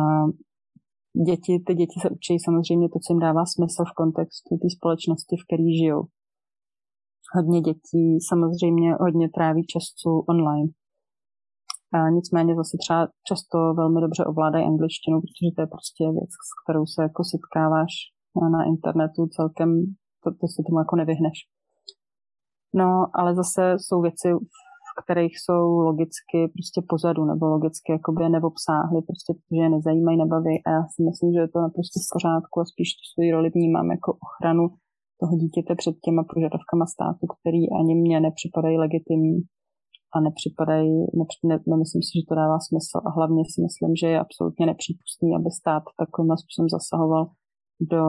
[1.27, 5.35] děti, ty děti se učí samozřejmě to, co jim dává smysl v kontextu té společnosti,
[5.37, 6.01] v které žijou.
[7.35, 10.69] Hodně dětí samozřejmě hodně tráví času online.
[11.97, 16.51] A nicméně zase třeba často velmi dobře ovládají angličtinu, protože to je prostě věc, s
[16.61, 17.93] kterou se jako setkáváš
[18.55, 19.69] na internetu celkem,
[20.23, 21.37] to, to se tomu jako nevyhneš.
[22.73, 24.27] No, ale zase jsou věci,
[25.01, 30.55] kterých jsou logicky prostě pozadu, nebo logicky jakoby neobsáhly, prostě protože je nezajímají, nebaví.
[30.65, 33.47] A já si myslím, že je to naprosto v pořádku a spíš tu svoji roli
[33.49, 34.63] vnímám jako ochranu
[35.21, 39.37] toho dítěte před těma požadavkama státu, který ani mně nepřipadají legitimní
[40.15, 44.07] a nepřipadají, nepři, ne, nemyslím si, že to dává smysl a hlavně si myslím, že
[44.13, 47.23] je absolutně nepřípustný, aby stát takovým způsobem zasahoval
[47.91, 48.03] do,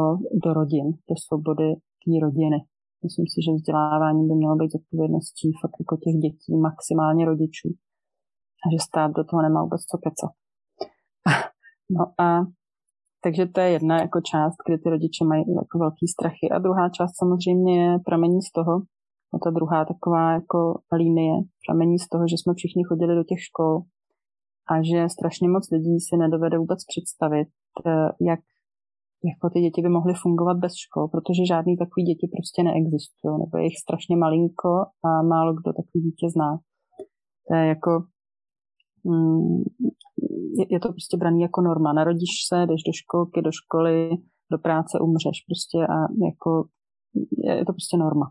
[0.45, 1.69] do rodin, do svobody
[2.03, 2.59] té rodiny.
[3.07, 7.69] Myslím si, že vzdělávání by mělo být odpovědností fakt jako těch dětí, maximálně rodičů.
[8.63, 10.33] A že stát do toho nemá vůbec co kecat.
[11.99, 12.29] No a
[13.25, 16.47] takže to je jedna jako část, kde ty rodiče mají jako velký strachy.
[16.55, 18.75] A druhá část samozřejmě je pramení z toho,
[19.35, 20.59] a ta druhá taková jako
[20.93, 21.35] linie
[21.67, 23.83] pramení z toho, že jsme všichni chodili do těch škol
[24.73, 27.49] a že strašně moc lidí si nedovede vůbec představit,
[27.87, 28.41] eh, jak
[29.31, 33.55] jako ty děti by mohly fungovat bez škol, protože žádný takový děti prostě neexistují, nebo
[33.59, 34.73] je jich strašně malinko
[35.09, 36.51] a málo kdo takový dítě zná.
[37.49, 37.91] To je jako
[39.05, 39.63] mm,
[40.71, 41.93] je, to prostě braný jako norma.
[41.93, 44.11] Narodíš se, jdeš do školky, do školy,
[44.53, 45.97] do práce, umřeš prostě a
[46.29, 46.51] jako
[47.59, 48.27] je to prostě norma.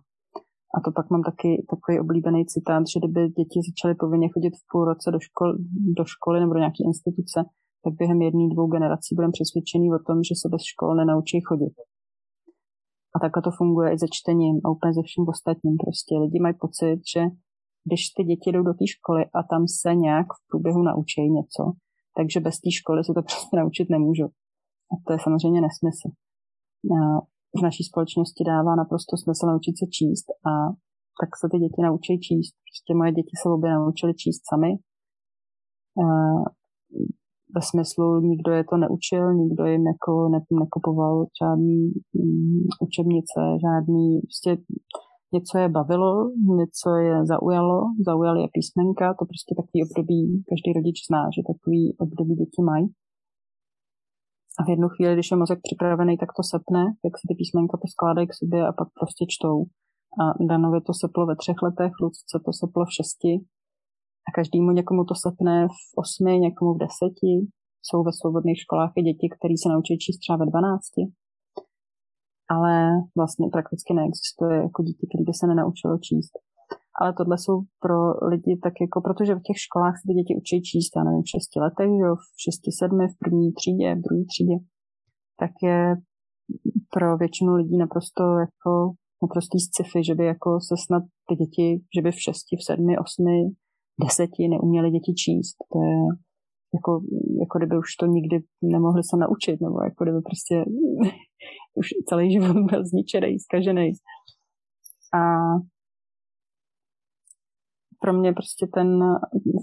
[0.75, 4.63] A to pak mám taky takový oblíbený citát, že kdyby děti začaly povinně chodit v
[4.71, 5.49] půl roce do, škol,
[5.97, 7.39] do školy nebo do nějaké instituce,
[7.83, 11.75] tak během jedné, dvou generací budeme přesvědčený o tom, že se bez škol nenaučí chodit.
[13.15, 15.75] A takhle to funguje i se čtením a úplně ze vším ostatním.
[15.83, 17.21] Prostě lidi mají pocit, že
[17.87, 21.63] když ty děti jdou do té školy a tam se nějak v průběhu naučí něco,
[22.17, 24.29] takže bez té školy se to prostě naučit nemůžou.
[24.91, 26.09] A to je samozřejmě nesmysl.
[26.95, 26.97] A
[27.59, 30.51] v naší společnosti dává naprosto smysl naučit se číst a
[31.21, 32.53] tak se ty děti naučí číst.
[32.67, 34.71] Prostě moje děti se obě naučily číst sami.
[37.55, 41.79] Ve smyslu, nikdo je to neučil, nikdo jim jako ne, nekupoval žádný
[42.19, 44.51] um, učebnice, žádný, prostě
[45.35, 46.13] něco je bavilo,
[46.61, 51.81] něco je zaujalo, zaujaly je písmenka, to prostě takový období každý rodič zná, že takový
[52.03, 52.85] období děti mají.
[54.59, 57.75] A v jednu chvíli, když je mozek připravený, tak to sepne, jak se ty písmenka
[57.83, 59.57] poskládají k sobě a pak prostě čtou.
[60.21, 63.33] A Danovi to seplo ve třech letech, Lucce to seplo v šesti.
[64.27, 67.33] A každému někomu to sepne v osmi, někomu v deseti.
[67.85, 71.01] Jsou ve svobodných školách i děti, které se naučí číst třeba ve dvanácti.
[72.55, 72.73] Ale
[73.19, 76.33] vlastně prakticky neexistuje jako dítě, které by se nenaučilo číst.
[76.99, 77.97] Ale tohle jsou pro
[78.31, 81.31] lidi tak jako, protože v těch školách se ty děti učí číst, já nevím, v
[81.33, 84.55] šesti letech, jo, v šesti, sedmi, v první třídě, v druhé třídě,
[85.41, 85.79] tak je
[86.93, 88.71] pro většinu lidí naprosto jako
[89.23, 92.93] naprostý sci-fi, že by jako se snad ty děti, že by v šesti, v sedmi,
[93.05, 93.37] osmi,
[94.03, 95.57] deseti neuměli děti číst.
[95.73, 95.97] To je
[96.75, 96.91] jako,
[97.39, 100.55] jako kdyby už to nikdy nemohli se naučit, nebo jako kdyby prostě
[101.79, 103.91] už celý život byl zničený, zkažený.
[105.19, 105.21] A
[107.99, 108.99] pro mě prostě ten,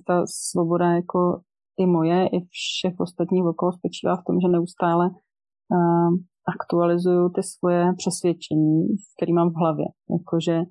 [0.07, 1.41] ta svoboda jako
[1.79, 6.11] i moje, i všech ostatních okolo spočívá v tom, že neustále uh,
[6.55, 8.87] aktualizuju ty svoje přesvědčení,
[9.17, 9.87] které mám v hlavě.
[10.19, 10.62] Jakože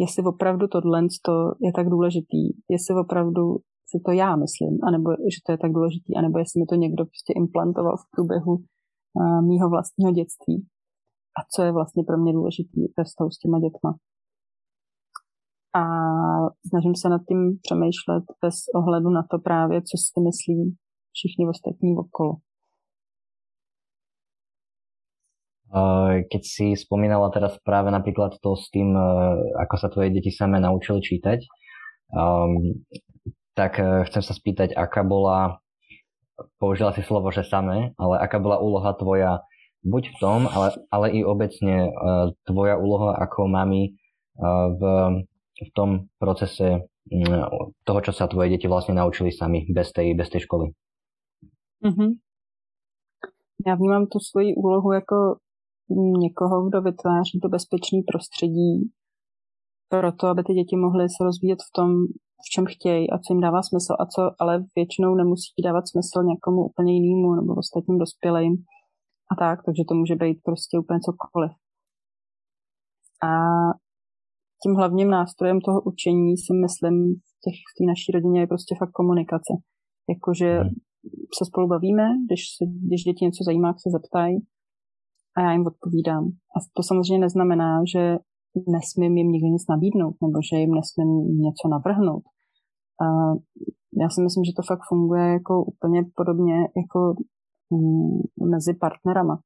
[0.00, 1.02] jestli opravdu tohle
[1.66, 2.42] je tak důležitý,
[2.74, 3.42] jestli opravdu
[3.90, 7.04] si to já myslím, anebo že to je tak důležitý, anebo jestli mi to někdo
[7.04, 10.56] prostě implantoval v průběhu uh, mýho vlastního dětství.
[11.38, 13.90] A co je vlastně pro mě důležitý ve vztahu s těma dětma.
[15.80, 15.82] A
[16.68, 20.76] snažím se nad tím přemýšlet bez ohledu na to právě, co si myslí
[21.16, 22.32] všichni ostatní okolo.
[26.32, 29.04] Keď si spomínala teraz práve napríklad to s tým, e,
[29.60, 31.44] ako sa tvoje deti samé naučili čítať,
[32.08, 32.72] um,
[33.52, 35.60] tak e, chcem sa spýtať, aká bola,
[36.56, 39.44] použila si slovo, že samé, ale aká bola úloha tvoja
[39.84, 41.92] buď v tom, ale, ale i obecne
[42.48, 43.94] tvoja úloha ako mami
[44.74, 44.82] v,
[45.54, 46.90] v tom procese
[47.86, 50.74] toho, čo sa tvoje deti vlastne naučili sami bez tej, bez tej školy.
[51.84, 52.10] Mm-hmm.
[53.66, 55.36] Já vnímám tu svoji úlohu jako
[55.96, 58.90] někoho, kdo vytváří to bezpečné prostředí
[59.88, 61.90] pro to, aby ty děti mohly se rozvíjet v tom,
[62.46, 66.18] v čem chtějí a co jim dává smysl a co ale většinou nemusí dávat smysl
[66.32, 68.54] někomu úplně jinému nebo ostatním dospělým
[69.32, 71.52] a tak, takže to může být prostě úplně cokoliv.
[73.30, 73.32] A
[74.62, 76.96] tím hlavním nástrojem toho učení si myslím
[77.28, 79.52] v, těch, v té naší rodině je prostě fakt komunikace.
[80.14, 80.70] Jakože hmm.
[81.38, 84.36] se spolu bavíme, když, se, když děti něco zajímá, se zeptají
[85.38, 86.24] a já jim odpovídám.
[86.56, 88.18] A to samozřejmě neznamená, že
[88.68, 91.10] nesmím jim nikdy nic nabídnout nebo že jim nesmím
[91.46, 92.24] něco navrhnout.
[93.04, 93.06] A
[94.02, 97.00] já si myslím, že to fakt funguje jako úplně podobně jako
[97.74, 98.18] mm,
[98.54, 99.36] mezi partnerama,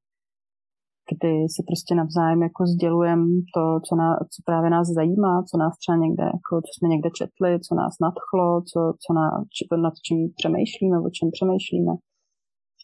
[1.11, 5.73] kdy si prostě navzájem jako sdělujeme to, co, ná, co právě nás zajímá, co nás
[5.77, 9.95] třeba někde, jako, co jsme někde četli, co nás nadchlo, co, co na, či, nad
[10.05, 11.93] čím přemýšlíme, o čem přemýšlíme.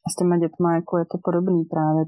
[0.05, 2.01] A s těma dětma jako je to podobný právě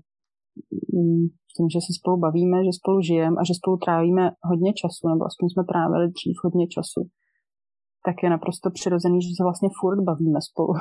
[1.56, 5.24] tím, že se spolu bavíme, že spolu žijeme a že spolu trávíme hodně času, nebo
[5.26, 7.02] aspoň jsme trávili dřív hodně času,
[8.06, 10.74] tak je naprosto přirozený, že se vlastně furt bavíme spolu.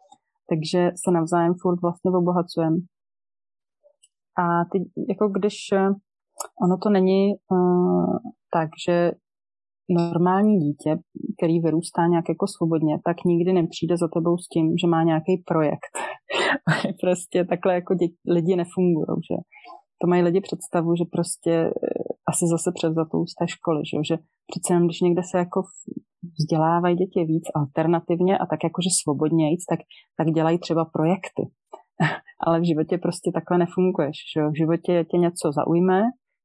[0.50, 2.76] Takže se navzájem furt vlastně obohacujeme.
[4.42, 5.88] A ty, jako když eh,
[6.64, 8.16] ono to není uh,
[8.52, 9.12] tak, že
[9.88, 10.98] normální dítě,
[11.38, 15.42] který vyrůstá nějak jako svobodně, tak nikdy nepřijde za tebou s tím, že má nějaký
[15.46, 15.92] projekt.
[17.00, 19.36] prostě takhle jako děti, lidi nefungují, že
[20.00, 21.70] to mají lidi představu, že prostě eh,
[22.30, 24.16] asi zase převzatou z té školy, že, že
[24.50, 25.62] přece jenom, když někde se jako
[26.38, 29.80] vzdělávají děti víc alternativně a tak jakože svobodnějíc, tak,
[30.18, 31.42] tak dělají třeba projekty.
[32.46, 34.16] Ale v životě prostě takhle nefunguješ.
[34.32, 34.40] Že?
[34.52, 36.02] V životě tě něco zaujme,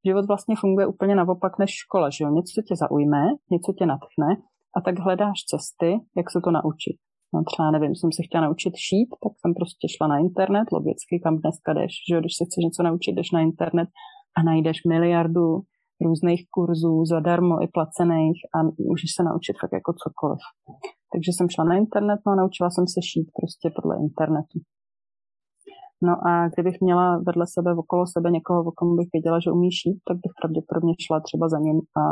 [0.07, 2.23] život vlastně funguje úplně naopak než škola, že?
[2.39, 4.29] Něco tě zaujme, něco tě natchne
[4.77, 6.97] a tak hledáš cesty, jak se to naučit.
[7.33, 11.13] No třeba nevím, jsem se chtěla naučit šít, tak jsem prostě šla na internet, logicky,
[11.23, 13.89] kam dneska jdeš, že když se chceš něco naučit, jdeš na internet
[14.37, 15.47] a najdeš miliardu
[16.05, 18.57] různých kurzů zadarmo i placených a
[18.89, 20.41] můžeš se naučit fakt jako cokoliv.
[21.11, 24.57] Takže jsem šla na internet no a naučila jsem se šít prostě podle internetu.
[26.07, 29.71] No a kdybych měla vedle sebe, okolo sebe někoho, o kom bych věděla, že umí
[29.71, 32.03] šít, tak bych pravděpodobně šla třeba za ním a,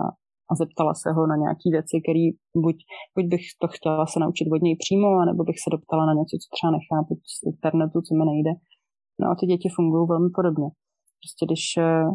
[0.52, 2.26] a zeptala se ho na nějaké věci, které
[2.66, 2.78] buď,
[3.16, 6.34] buď bych to chtěla se naučit od něj přímo, anebo bych se doptala na něco,
[6.42, 8.54] co třeba nechápu z internetu, co mi nejde.
[9.22, 10.68] No a ty děti fungují velmi podobně.
[11.22, 12.08] Prostě když, eh,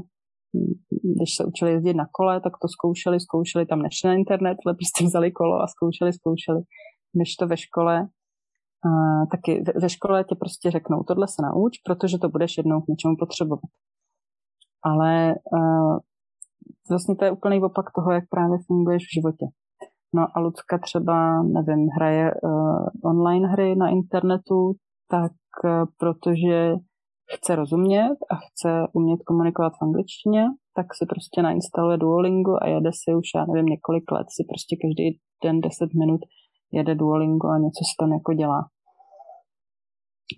[1.16, 4.74] když se učili jezdit na kole, tak to zkoušeli, zkoušeli, tam nešli na internet, ale
[4.80, 6.60] prostě vzali kolo a zkoušeli, zkoušeli.
[7.16, 8.08] Když to ve škole,
[9.30, 13.14] taky ve škole ti prostě řeknou, tohle se nauč, protože to budeš jednou k něčemu
[13.18, 13.70] potřebovat.
[14.84, 15.98] Ale uh,
[16.90, 19.46] vlastně to je úplný opak toho, jak právě funguješ v životě.
[20.14, 24.72] No a Lucka třeba, nevím, hraje uh, online hry na internetu,
[25.10, 25.32] tak
[25.64, 26.74] uh, protože
[27.34, 30.44] chce rozumět a chce umět komunikovat v angličtině,
[30.74, 34.76] tak si prostě nainstaluje Duolingo a jede si už, já nevím, několik let si prostě
[34.82, 36.20] každý den 10 minut
[36.72, 38.60] jede Duolingo a něco si tam jako dělá.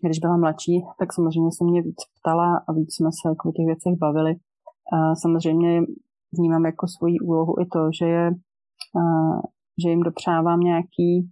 [0.05, 3.53] Když byla mladší, tak samozřejmě se mě víc ptala a víc jsme se jako o
[3.53, 4.33] těch věcech bavili.
[4.95, 5.83] A samozřejmě
[6.33, 8.27] vnímám jako svoji úlohu i to, že, je,
[9.01, 9.03] a,
[9.83, 11.31] že jim dopřávám nějaký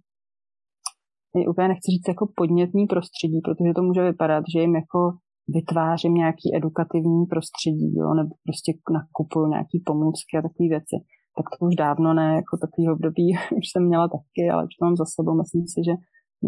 [1.49, 4.99] úplně nechci říct jako podnětný prostředí, protože to může vypadat, že jim jako
[5.47, 10.95] vytvářím nějaký edukativní prostředí, jo, nebo prostě nakupuju nějaký pomůcky a takové věci.
[11.37, 13.27] Tak to už dávno ne, jako takový období
[13.59, 15.33] už jsem měla taky, ale už to mám za sebou.
[15.43, 15.93] Myslím si, že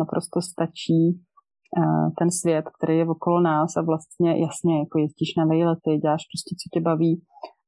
[0.01, 5.45] naprosto stačí uh, ten svět, který je okolo nás a vlastně jasně, jako jezdíš na
[5.45, 7.13] vejlety, děláš prostě, co tě baví.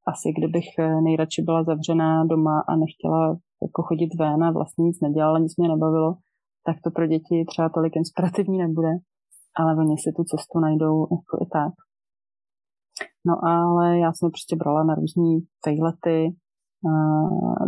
[0.08, 5.00] Asi kdybych eh, nejradši byla zavřená doma a nechtěla jako chodit ven a vlastně nic
[5.02, 6.16] nedělala, nic mě nebavilo,
[6.66, 8.92] tak to pro děti třeba tolik inspirativní nebude.
[9.56, 11.74] Ale oni si tu cestu najdou jako i tak.
[13.28, 16.36] No ale já jsem prostě brala na různé fejlety,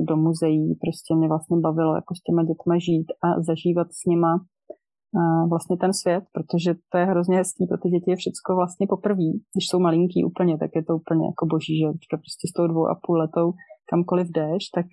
[0.08, 4.46] do muzeí, prostě mě vlastně bavilo jako s těma dětma žít a zažívat s nima
[5.50, 9.30] vlastně ten svět, protože to je hrozně hezký, pro ty děti je všecko vlastně poprvé.
[9.54, 12.86] Když jsou malinký úplně, tak je to úplně jako boží, že prostě s tou dvou
[12.88, 13.48] a půl letou
[13.90, 14.86] kamkoliv jdeš, tak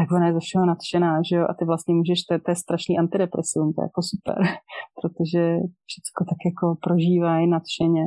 [0.00, 2.62] tak ona je ze všeho nadšená, že jo, a ty vlastně můžeš, to, to je
[2.64, 4.38] strašný antidepresivum, to je jako super,
[4.98, 5.42] protože
[5.90, 8.04] všechno tak jako prožívají nadšeně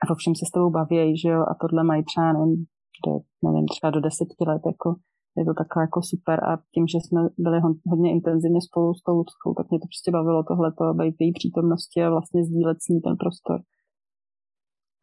[0.00, 2.64] a vo všem se s tebou baví, že jo, a tohle mají třeba, nevím,
[3.04, 3.12] do,
[3.46, 4.88] nevím, třeba do deseti let, jako
[5.38, 7.58] je to takhle jako super a tím, že jsme byli
[7.90, 11.98] hodně intenzivně spolu s tou Luckou, tak mě to prostě bavilo tohleto, být její přítomnosti
[12.02, 13.58] a vlastně sdílet s ní ten prostor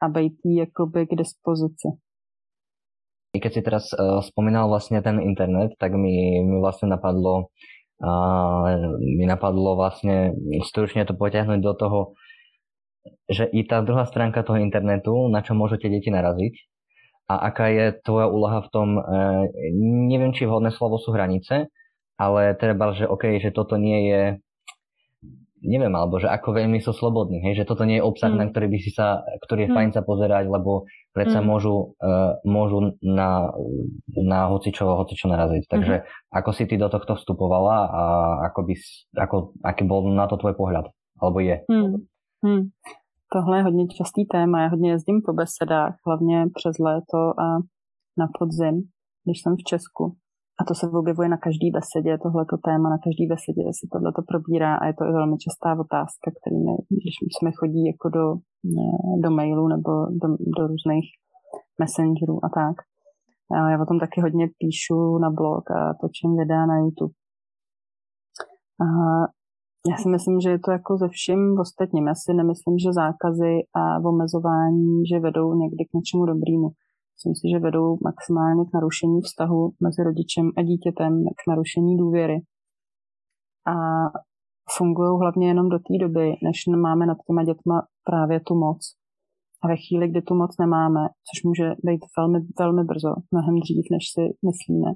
[0.04, 1.88] a být jí jakoby k dispozici.
[3.34, 7.50] Keď si teraz uh, spomínal vlastne ten internet, tak mi, mi vlastne napadlo,
[7.98, 8.70] uh,
[9.02, 10.38] mi napadlo vlastne
[10.70, 12.00] stručne to potiahnuť do toho,
[13.26, 16.73] že i tá druhá stránka toho internetu, na čo môžete deti naraziť
[17.28, 19.48] a aká je tvoja úloha v tom, uh,
[20.10, 21.72] neviem, či vhodné slovo sú hranice,
[22.20, 24.22] ale treba, že OK, že toto nie je
[25.64, 28.38] neviem, alebo že ako veľmi sú slobodní, hej, že toto nie je obsah, mm.
[28.38, 29.76] na ktorý by si sa, ktorý je mm.
[29.80, 31.46] fajn sa pozerať, lebo predsa mm.
[31.48, 33.48] môžu, uh, môžu na,
[34.12, 35.64] na hocičo, hocičo naraziť.
[35.72, 36.06] Takže mm.
[36.36, 38.04] ako si ty do tohto vstupovala a
[38.52, 38.74] ako by,
[39.16, 40.92] ako, aký bol na to tvoj pohľad?
[41.24, 41.64] Alebo je?
[41.72, 42.04] Mm.
[42.44, 42.64] Mm.
[43.34, 44.62] Tohle je hodně častý téma.
[44.62, 47.48] Já hodně jezdím po besedách, hlavně přes léto a
[48.22, 48.76] na podzim,
[49.24, 50.04] když jsem v Česku.
[50.60, 54.72] A to se objevuje na každý besedě, tohleto téma, na každý besedě se tohleto probírá
[54.76, 58.26] a je to i velmi častá otázka, který mi, když mi chodí jako do,
[59.24, 60.28] do mailu nebo do,
[60.58, 61.08] do různých
[61.82, 62.78] messengerů a tak.
[63.54, 67.14] A já o tom taky hodně píšu na blog a točím videa na YouTube.
[68.86, 68.88] A
[69.90, 72.08] já si myslím, že je to jako ze vším ostatním.
[72.08, 76.68] Já si nemyslím, že zákazy a omezování, že vedou někdy k něčemu dobrému.
[77.16, 82.38] Myslím si, že vedou maximálně k narušení vztahu mezi rodičem a dítětem, k narušení důvěry.
[83.74, 83.76] A
[84.78, 86.58] fungují hlavně jenom do té doby, než
[86.88, 87.78] máme nad těma dětma
[88.10, 88.82] právě tu moc.
[89.64, 93.86] A ve chvíli, kdy tu moc nemáme, což může být velmi, velmi brzo, mnohem dřív,
[93.96, 94.90] než si myslíme,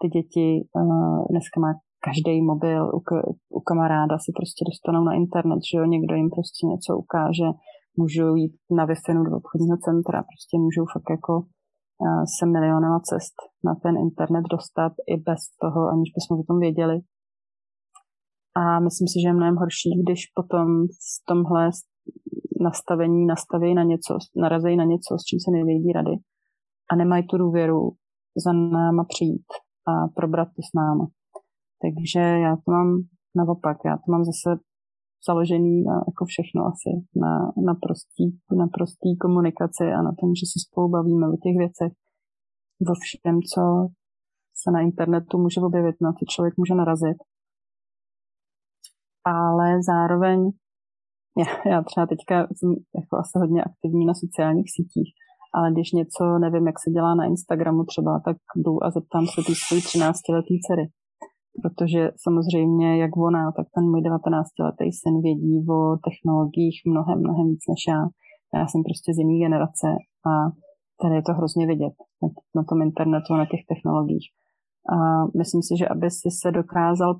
[0.00, 1.70] ty děti uh, dneska má
[2.06, 2.98] každý mobil u,
[3.58, 7.48] u kamaráda si prostě dostanou na internet, že jo, někdo jim prostě něco ukáže,
[8.00, 8.94] můžou jít na wi
[9.28, 11.32] do obchodního centra, prostě můžou fakt jako
[12.04, 13.36] eh, se milionama cest
[13.66, 16.96] na ten internet dostat i bez toho, aniž bychom o tom věděli.
[18.60, 21.70] A myslím si, že je mnohem horší, když potom v tomhle
[22.60, 26.14] nastavení nastaví na něco, narazí na něco, s čím se nevědí rady
[26.90, 27.80] a nemají tu důvěru
[28.44, 29.48] za náma přijít
[29.90, 31.06] a probrat to s náma.
[31.82, 32.88] Takže já to mám
[33.36, 34.50] naopak, já to mám zase
[35.28, 36.90] založený na jako všechno asi,
[37.22, 37.32] na,
[37.68, 38.24] na, prostý,
[38.60, 41.92] na prostý komunikaci a na tom, že se spolu bavíme o těch věcech,
[42.88, 43.62] vo všem, co
[44.60, 47.18] se na internetu může objevit, na co člověk může narazit.
[49.24, 50.38] Ale zároveň
[51.38, 52.70] Já, já třeba teďka jsem
[53.00, 55.10] jako asi hodně aktivní na sociálních sítích,
[55.54, 59.40] ale když něco nevím, jak se dělá na Instagramu třeba, tak jdu a zeptám se
[59.46, 60.84] té své 13-letý dcery.
[61.62, 67.64] Protože samozřejmě, jak ona, tak ten můj 19-letý syn vědí o technologiích mnohem, mnohem víc
[67.72, 68.00] než já.
[68.58, 69.88] Já jsem prostě z jiné generace
[70.30, 70.32] a
[71.02, 71.94] tady je to hrozně vidět
[72.56, 74.28] na tom internetu, na těch technologiích.
[74.94, 74.96] A
[75.38, 77.12] myslím si, že aby si se dokázal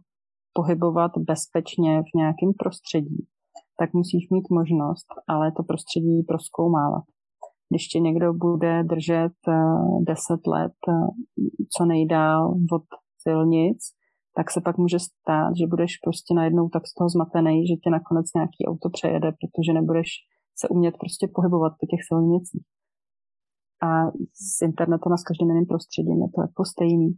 [0.52, 3.26] pohybovat bezpečně v nějakém prostředí,
[3.78, 7.04] tak musíš mít možnost, ale to prostředí proskoumávat.
[7.70, 9.52] Když tě někdo bude držet eh,
[10.08, 10.92] deset let eh,
[11.76, 12.86] co nejdál od
[13.18, 13.78] silnic,
[14.36, 17.90] tak se pak může stát, že budeš prostě najednou tak z toho zmatený, že tě
[17.90, 20.08] nakonec nějaký auto přejede, protože nebudeš
[20.60, 22.66] se umět prostě pohybovat po těch silnicích.
[23.88, 23.90] A
[24.46, 27.08] s internetem a s každým jiným prostředím je to jako stejný.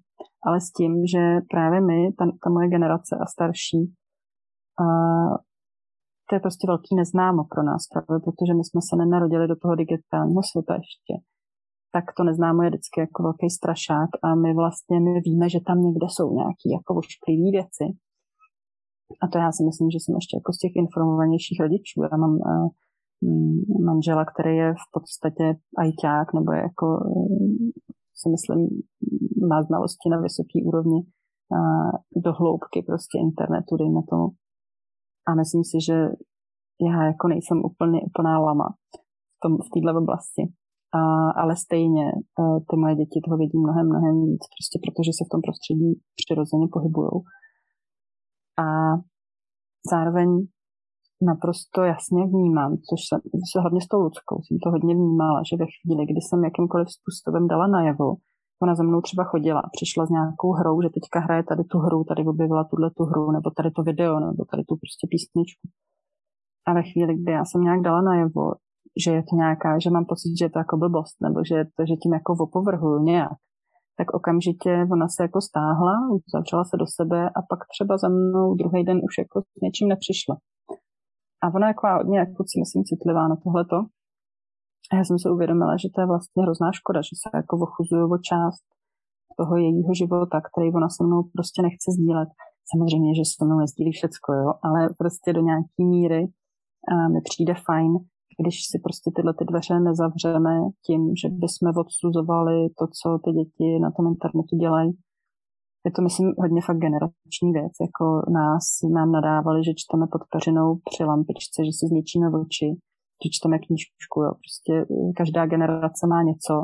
[0.46, 3.80] Ale s tím, že právě my, ta, ta moje generace a starší,
[4.82, 4.84] a
[6.28, 9.74] to je prostě velký neznámo pro nás, právě protože my jsme se nenarodili do toho
[9.74, 11.14] digitálního světa ještě.
[11.94, 15.78] Tak to neznámo je vždycky jako velký strašák a my vlastně my víme, že tam
[15.88, 17.86] někde jsou nějaké jako ošklivé věci.
[19.22, 21.96] A to já si myslím, že jsem ještě jako z těch informovanějších rodičů.
[22.02, 22.68] Já mám uh,
[23.88, 25.44] manžela, který je v podstatě
[25.82, 26.86] ajťák, nebo je jako,
[28.20, 28.60] si myslím,
[29.48, 31.00] má znalosti na vysoké úrovni
[32.24, 34.28] do hloubky prostě internetu, dejme tomu.
[35.28, 35.94] A myslím si, že
[36.88, 38.68] já jako nejsem úplně úplná lama
[39.34, 40.42] v, tom, v této oblasti.
[40.98, 41.00] A,
[41.40, 42.04] ale stejně
[42.68, 45.90] ty moje děti toho vidí mnohem, mnohem víc, prostě protože se v tom prostředí
[46.20, 47.10] přirozeně pohybují.
[48.64, 48.66] A
[49.92, 50.28] zároveň
[51.30, 53.20] naprosto jasně vnímám, což jsem,
[53.52, 56.88] se hlavně s tou Ludskou jsem to hodně vnímala, že ve chvíli, kdy jsem jakýmkoliv
[56.96, 58.08] způsobem dala najevo,
[58.62, 62.04] ona za mnou třeba chodila, přišla s nějakou hrou, že teďka hraje tady tu hru,
[62.04, 65.68] tady objevila tuhle tu hru, nebo tady to video, nebo tady tu prostě písničku.
[66.66, 68.44] A ve chvíli, kdy já jsem nějak dala najevo,
[69.02, 71.80] že je to nějaká, že mám pocit, že je to jako blbost, nebo že, to,
[71.88, 73.38] že tím jako opovrhuju nějak,
[73.98, 75.94] tak okamžitě ona se jako stáhla,
[76.34, 79.88] zavřela se do sebe a pak třeba za mnou druhý den už jako s něčím
[79.88, 80.34] nepřišla.
[81.42, 83.76] A ona jako hodně, jako si myslím, citlivá na tohleto.
[84.90, 88.06] A já jsem si uvědomila, že to je vlastně hrozná škoda, že se jako ochuzuju
[88.16, 88.64] o část
[89.38, 92.30] toho jejího života, který ona se mnou prostě nechce sdílet.
[92.70, 96.22] Samozřejmě, že se mnou nezdílí všecko, jo, ale prostě do nějaký míry
[97.12, 97.92] mi přijde fajn,
[98.40, 100.54] když si prostě tyhle ty dveře nezavřeme
[100.86, 104.90] tím, že bychom odsuzovali to, co ty děti na tom internetu dělají,
[105.86, 107.72] je to, myslím, hodně fakt generační věc.
[107.86, 108.04] Jako
[108.40, 108.64] nás
[108.94, 112.68] nám nadávali, že čteme pod peřinou při lampičce, že si zničíme oči,
[113.22, 114.18] že čteme knížku.
[114.26, 114.32] Jo.
[114.42, 116.54] Prostě eh, každá generace má něco.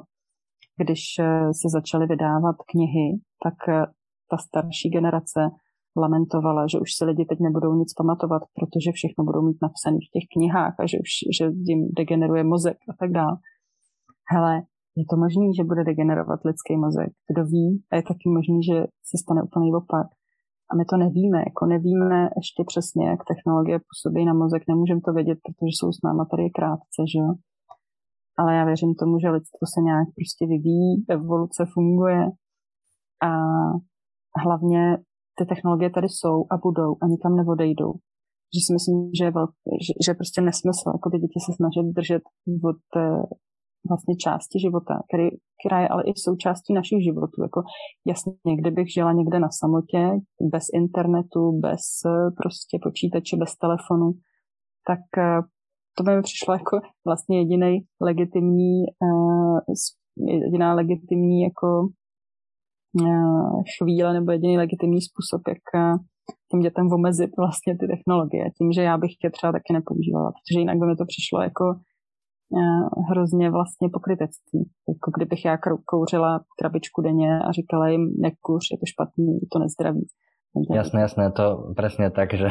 [0.82, 3.06] Když eh, se začaly vydávat knihy,
[3.44, 3.86] tak eh,
[4.30, 5.40] ta starší generace
[5.96, 10.12] lamentovala, že už si lidi teď nebudou nic pamatovat, protože všechno budou mít napsané v
[10.14, 13.36] těch knihách a že už že jim degeneruje mozek a tak dále.
[14.32, 14.54] Hele,
[14.96, 17.10] je to možné, že bude degenerovat lidský mozek.
[17.30, 18.76] Kdo ví, a je taky možný, že
[19.08, 20.06] se stane úplný opak.
[20.70, 25.12] A my to nevíme, jako nevíme ještě přesně, jak technologie působí na mozek, nemůžeme to
[25.12, 27.32] vědět, protože jsou s náma tady krátce, že jo.
[28.38, 32.22] Ale já věřím tomu, že lidstvo se nějak prostě vyvíjí, evoluce funguje
[33.28, 33.30] a
[34.44, 34.82] hlavně
[35.38, 37.92] ty technologie tady jsou a budou a nikam neodejdou.
[38.54, 39.56] Že si myslím, že je, velký,
[39.86, 42.22] že, že prostě nesmysl, jako ty děti se snažit držet
[42.70, 42.82] od
[43.88, 45.28] vlastně části života, který,
[45.60, 47.42] která je ale i součástí našich životů.
[47.42, 47.62] Jako
[48.06, 50.02] jasně, kdybych žila někde na samotě,
[50.52, 54.12] bez internetu, bez eh, prostě počítače, bez telefonu,
[54.86, 55.40] tak eh,
[55.96, 59.58] to by mi přišlo jako vlastně jediný legitimní, eh,
[60.44, 61.88] jediná legitimní jako
[63.78, 65.64] chvíle nebo jediný legitimní způsob, jak
[66.50, 70.60] těm dětem omezit vlastně ty technologie, tím, že já bych je třeba taky nepoužívala, protože
[70.60, 71.64] jinak by mi to přišlo jako
[72.50, 74.70] Eh, hrozně vlastně pokrytectví.
[74.88, 79.58] Jako kdybych já kouřila krabičku denně a říkala jim nekouř, je to špatný, je to
[79.58, 80.06] nezdravý.
[80.74, 82.50] Jasné, jasné, to presne tak, že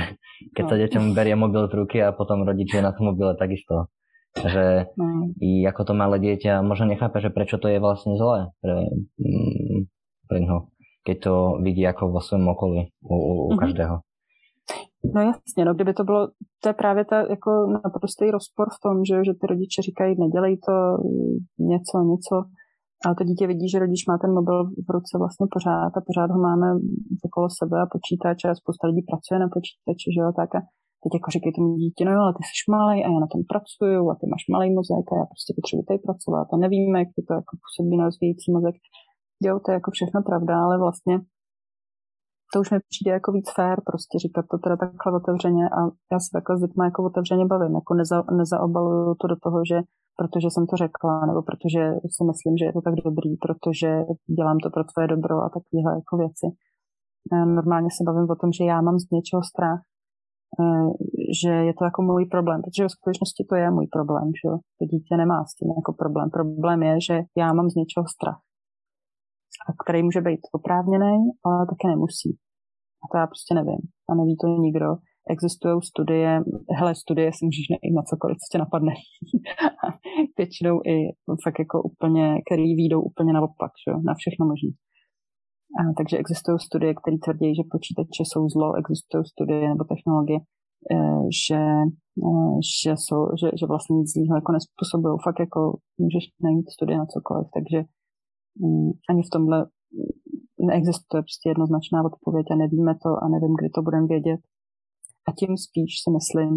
[0.56, 0.70] keď no.
[0.72, 3.92] sa deťom berie mobil z ruky a potom rodič je na tom mobile takisto.
[4.40, 5.36] Že no.
[5.44, 8.88] i ako to malé dieťa možno nechápe, že prečo to je vlastne zlé pre,
[9.20, 9.92] mm,
[10.30, 10.70] pre ňoho,
[11.02, 11.34] keď to
[11.66, 13.60] vidí ako vo svojom okolí u, u, u mm-hmm.
[13.60, 13.96] každého.
[15.16, 16.28] No jasně, no kdyby to bylo,
[16.62, 17.52] to je právě ta jako
[17.86, 20.76] naprostý rozpor v tom, že, že ty rodiče říkají, nedělej to,
[21.72, 22.36] něco, něco,
[23.06, 26.30] ale to dítě vidí, že rodič má ten mobil v ruce vlastně pořád a pořád
[26.34, 26.68] ho máme
[27.28, 30.62] okolo sebe a počítač a spousta lidí pracuje na počítači, že jo, tak a
[31.04, 33.42] teď jako říkají tomu dítě, no jo, ale ty jsi malý a já na tom
[33.52, 37.10] pracuju a ty máš malý mozek a já prostě potřebuji tady pracovat a nevíme, jak
[37.28, 38.76] to jako působí na rozvíjící mozek.
[39.44, 41.20] Jo, to je jako všechno pravda, ale vlastně
[42.54, 45.80] to už mi přijde jako víc fér, prostě říkat to teda takhle otevřeně a
[46.12, 49.78] já se takhle s dětmi jako otevřeně bavím, jako neza, nezaobaluju to do toho, že
[50.20, 51.82] protože jsem to řekla, nebo protože
[52.16, 53.90] si myslím, že je to tak dobrý, protože
[54.38, 56.48] dělám to pro tvoje dobro a takovéhle jako věci.
[57.58, 59.82] Normálně se bavím o tom, že já mám z něčeho strach,
[60.62, 60.90] eh,
[61.42, 64.84] že je to jako můj problém, protože v skutečnosti to je můj problém, že to
[64.92, 66.28] dítě nemá s tím jako problém.
[66.38, 68.42] Problém je, že já mám z něčeho strach
[69.84, 72.32] který může být oprávněný, ale také nemusí.
[73.04, 73.82] A to já prostě nevím.
[74.10, 74.90] A neví to nikdo.
[75.36, 76.30] Existují studie,
[76.80, 78.94] hele, studie si můžeš najít na cokoliv, co tě napadne.
[80.38, 80.96] Většinou i
[81.44, 83.92] fakt jako úplně, který výjdou úplně naopak, že?
[84.10, 84.72] na všechno možné.
[85.78, 90.40] A, takže existují studie, které tvrdí, že počítače jsou zlo, existují studie nebo technologie,
[90.96, 91.62] eh, že,
[92.28, 95.16] eh, že, jsou, že, že vlastně nic zlýho jako nespůsobují.
[95.28, 95.62] Fakt jako
[96.04, 97.80] můžeš najít studie na cokoliv, takže
[99.10, 99.58] ani v tomhle
[100.70, 104.42] neexistuje prostě jednoznačná odpověď a nevíme to a nevím, kdy to budeme vědět.
[105.28, 106.52] A tím spíš si myslím,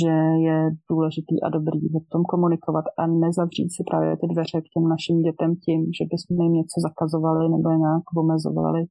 [0.00, 0.12] že
[0.46, 0.58] je
[0.90, 5.16] důležitý a dobrý o tom komunikovat a nezavřít si právě ty dveře k těm našim
[5.26, 8.82] dětem tím, že bychom jim něco zakazovali nebo je nějak omezovali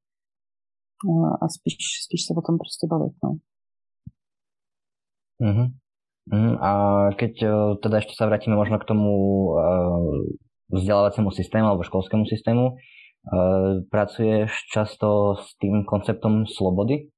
[1.41, 1.75] a spíš,
[2.05, 3.13] spíš se o tom prostě bavit.
[3.23, 3.31] No.
[5.41, 5.67] Uh-huh.
[6.31, 6.55] Uh-huh.
[6.61, 6.71] A
[7.15, 9.09] keď eh, teda ešte sa vrátime možno k tomu
[9.55, 10.27] uh,
[10.69, 12.65] vzdelávaciemu systému alebo školskému systému.
[12.69, 12.73] E,
[13.89, 17.09] pracuješ často s tým konceptom slobody.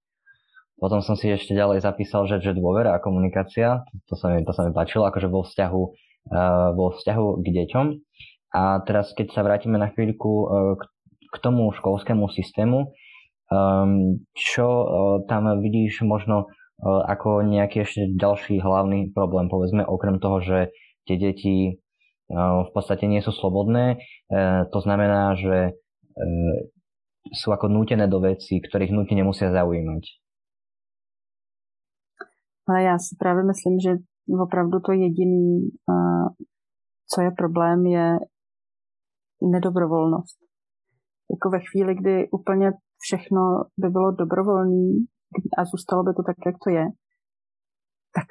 [0.81, 4.49] Potom som si ešte ďalej zapísal, že, že dôvera a komunikácia, to sa mi, to
[4.49, 5.81] sa mi páčilo, akože vo vzťahu,
[6.31, 6.39] e,
[6.73, 7.87] vo vzťahu k deťom.
[8.51, 10.45] A teraz, keď sa vrátime na chvíľku e,
[11.31, 12.91] k, tomu školskému systému,
[14.31, 14.67] čo
[15.27, 16.47] tam vidíš možno
[16.81, 20.59] ako nejaký ešte ďalší hlavný problém, povedzme, okrem toho, že
[21.05, 21.83] tie deti
[22.39, 23.95] v podstate nie sú slobodné.
[23.95, 23.97] E,
[24.71, 25.71] to znamená, že e,
[27.35, 30.03] sú ako nútené do vecí, ktorých nutne nemusia zaujímať.
[32.67, 33.91] Ale já si právě myslím, že
[34.41, 35.69] opravdu to jediný,
[37.07, 38.17] co je problém, je
[39.41, 40.37] nedobrovolnost.
[41.31, 43.41] Jako ve chvíli, kdy úplně všechno
[43.77, 45.05] by bylo dobrovolné
[45.57, 46.85] a zůstalo by to tak, jak to je,
[48.17, 48.27] tak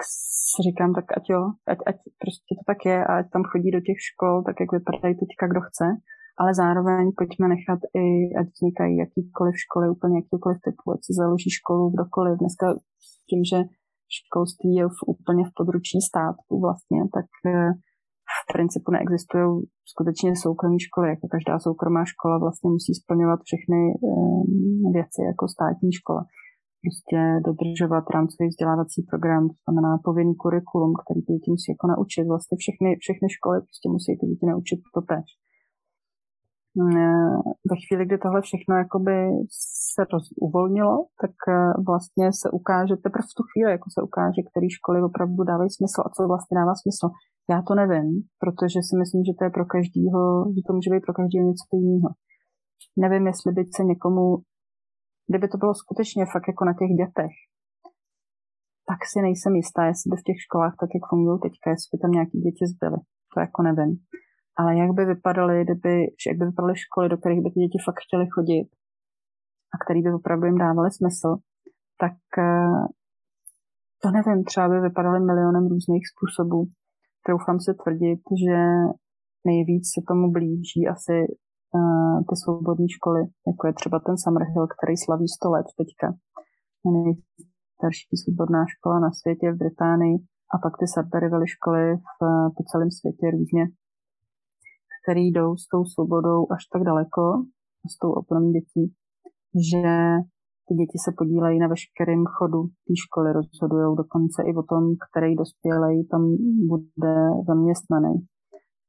[0.53, 3.70] si říkám, tak ať jo, ať, ať prostě to tak je a ať tam chodí
[3.76, 5.87] do těch škol, tak jak vypadají teďka, kdo chce,
[6.41, 8.07] ale zároveň pojďme nechat i,
[8.41, 12.35] ať vznikají jakýkoliv školy, úplně jakýkoliv typu, ať si založí školu kdokoliv.
[12.43, 12.66] Dneska
[13.31, 13.59] tím, že
[14.18, 17.72] školství je v, úplně v područí státu vlastně, tak eh,
[18.39, 19.49] v principu neexistují
[19.93, 25.91] skutečně soukromé školy, jako každá soukromá škola vlastně musí splňovat všechny um, věci jako státní
[26.01, 26.22] škola
[26.83, 27.18] prostě
[27.49, 32.24] dodržovat rámcový vzdělávací program, to znamená povinný kurikulum, který ty děti musí jako naučit.
[32.33, 35.28] Vlastně všechny, všechny školy prostě musí ty děti naučit to tež.
[36.78, 37.37] Mm,
[37.70, 39.16] ve chvíli, kdy tohle všechno jakoby
[39.95, 44.41] se roz, uvolnilo, tak eh, vlastně se ukáže, teprve v tu chvíli jako se ukáže,
[44.49, 47.07] které školy opravdu dávají smysl a co vlastně dává smysl.
[47.53, 48.09] Já to nevím,
[48.43, 50.20] protože si myslím, že to je pro každýho,
[50.55, 52.11] že to může být pro každého něco jiného.
[53.05, 54.24] Nevím, jestli by se někomu
[55.31, 57.35] kdyby to bylo skutečně fakt jako na těch dětech,
[58.91, 61.99] tak si nejsem jistá, jestli by v těch školách, tak jak fungují teďka, jestli by
[62.03, 62.99] tam nějaký děti zbyly.
[63.33, 63.93] To jako nevím.
[64.59, 65.95] Ale jak by vypadaly, kdyby,
[66.28, 68.68] jak by vypadaly školy, do kterých by ty děti fakt chtěly chodit
[69.72, 71.31] a který by opravdu jim dávaly smysl,
[72.03, 72.16] tak
[72.49, 72.83] eh,
[74.03, 76.61] to nevím, třeba by vypadaly milionem různých způsobů.
[77.26, 78.59] Troufám si tvrdit, že
[79.51, 81.16] nejvíc se tomu blíží asi
[82.28, 86.06] ty svobodné školy, jako je třeba ten Summerhill, který slaví 100 let teďka.
[86.96, 90.16] Nejstarší svobodná škola na světě v Británii
[90.54, 92.18] a pak ty Sudbury školy v,
[92.56, 93.64] po celém světě různě,
[95.02, 97.24] který jdou s tou svobodou až tak daleko,
[97.92, 98.84] s tou autonomí dětí,
[99.70, 99.92] že
[100.66, 105.30] ty děti se podílejí na veškerém chodu té školy, rozhodují dokonce i o tom, který
[105.42, 106.22] dospělej tam
[106.72, 107.14] bude
[107.48, 108.14] zaměstnaný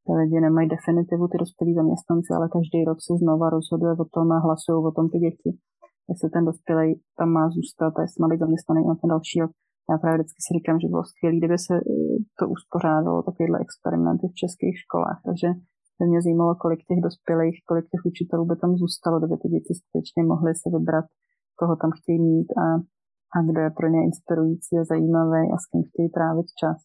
[0.06, 4.32] ty lidi nemají definitivu, ty dospělí zaměstnanci, ale každý rok se znova rozhoduje o tom
[4.32, 5.52] a hlasují o tom ty děti.
[6.10, 6.88] Jestli ten dospělý
[7.18, 9.52] tam má zůstat a jestli má být zaměstnaný na ten další rok.
[9.90, 11.82] Já právě vždycky si říkám, že bylo skvělé, kdyby se eh,
[12.38, 15.20] to uspořádalo, takovéhle experimenty v českých školách.
[15.28, 15.48] Takže
[16.00, 19.74] by mě zajímalo, kolik těch dospělých, kolik těch učitelů by tam zůstalo, kdyby ty děti
[19.80, 21.06] skutečně mohly se vybrat,
[21.60, 22.66] koho tam chtějí mít a,
[23.36, 26.78] a kdo je pro ně inspirující a zajímavý a s kým chtějí trávit čas.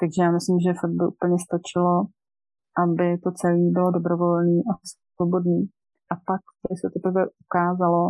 [0.00, 1.92] Takže já myslím, že fakt by úplně stačilo,
[2.82, 4.72] aby to celé bylo dobrovolné a
[5.14, 5.60] svobodné.
[6.12, 8.02] A pak by se teprve ukázalo,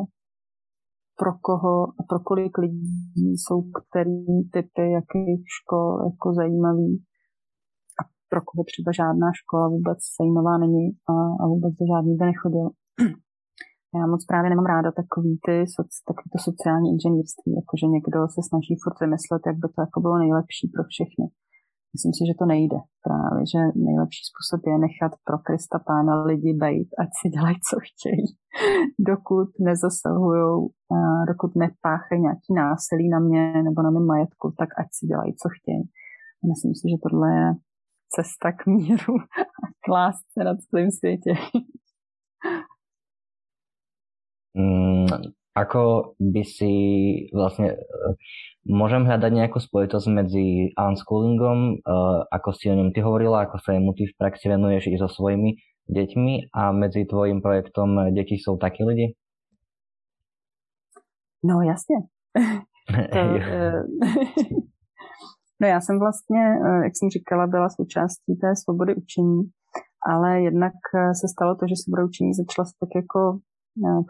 [1.21, 6.91] pro koho a pro kolik lidí jsou který typy jakých škol jako zajímavý
[8.01, 12.25] a pro koho třeba žádná škola vůbec zajímavá není a, a vůbec do žádný by
[12.33, 12.69] nechodil.
[13.97, 15.57] Já moc právě nemám ráda takový, ty,
[16.09, 20.17] takový to sociální inženýrství, jakože někdo se snaží furt vymyslet, jak by to jako bylo
[20.25, 21.25] nejlepší pro všechny.
[21.95, 22.79] Myslím si, že to nejde
[23.09, 27.77] právě, že nejlepší způsob je nechat pro Krista pána lidi bejt, ať si dělají, co
[27.89, 28.27] chtějí,
[29.11, 30.69] dokud nezasahují,
[31.31, 35.49] dokud nepáchají nějaký násilí na mě nebo na mém majetku, tak ať si dělají, co
[35.57, 35.83] chtějí.
[36.51, 37.47] Myslím si, že tohle je
[38.15, 39.15] cesta k míru
[39.63, 41.33] a k lásce na celém světě.
[44.55, 45.07] Mm,
[45.55, 46.73] ako by si
[47.33, 47.77] vlastne
[48.69, 51.83] môžem hľadať nejakú spojitosť medzi unschoolingom,
[52.29, 55.09] ako si o ňom ty hovorila, ako sa jemu ty v praxi venuješ i so
[55.09, 55.57] svojimi
[55.89, 59.17] deťmi a medzi tvojím projektom Deti sú taky lidi?
[61.45, 61.97] No jasně.
[63.13, 63.83] to, eh,
[65.61, 69.43] no já jsem vlastně, eh, jak jsem říkala, byla součástí té svobody učení,
[70.11, 73.39] ale jednak eh, se stalo to, že svoboda učení začala se tak jako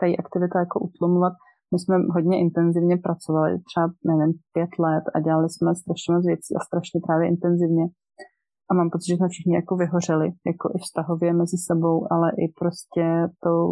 [0.01, 1.35] té aktivita jako utlumovat.
[1.73, 6.51] My jsme hodně intenzivně pracovali, třeba, nevím, pět let a dělali jsme strašně moc věcí
[6.57, 7.85] a strašně právě intenzivně.
[8.69, 12.45] A mám pocit, že jsme všichni jako vyhořeli, jako i vztahově mezi sebou, ale i
[12.61, 13.07] prostě
[13.45, 13.71] tou,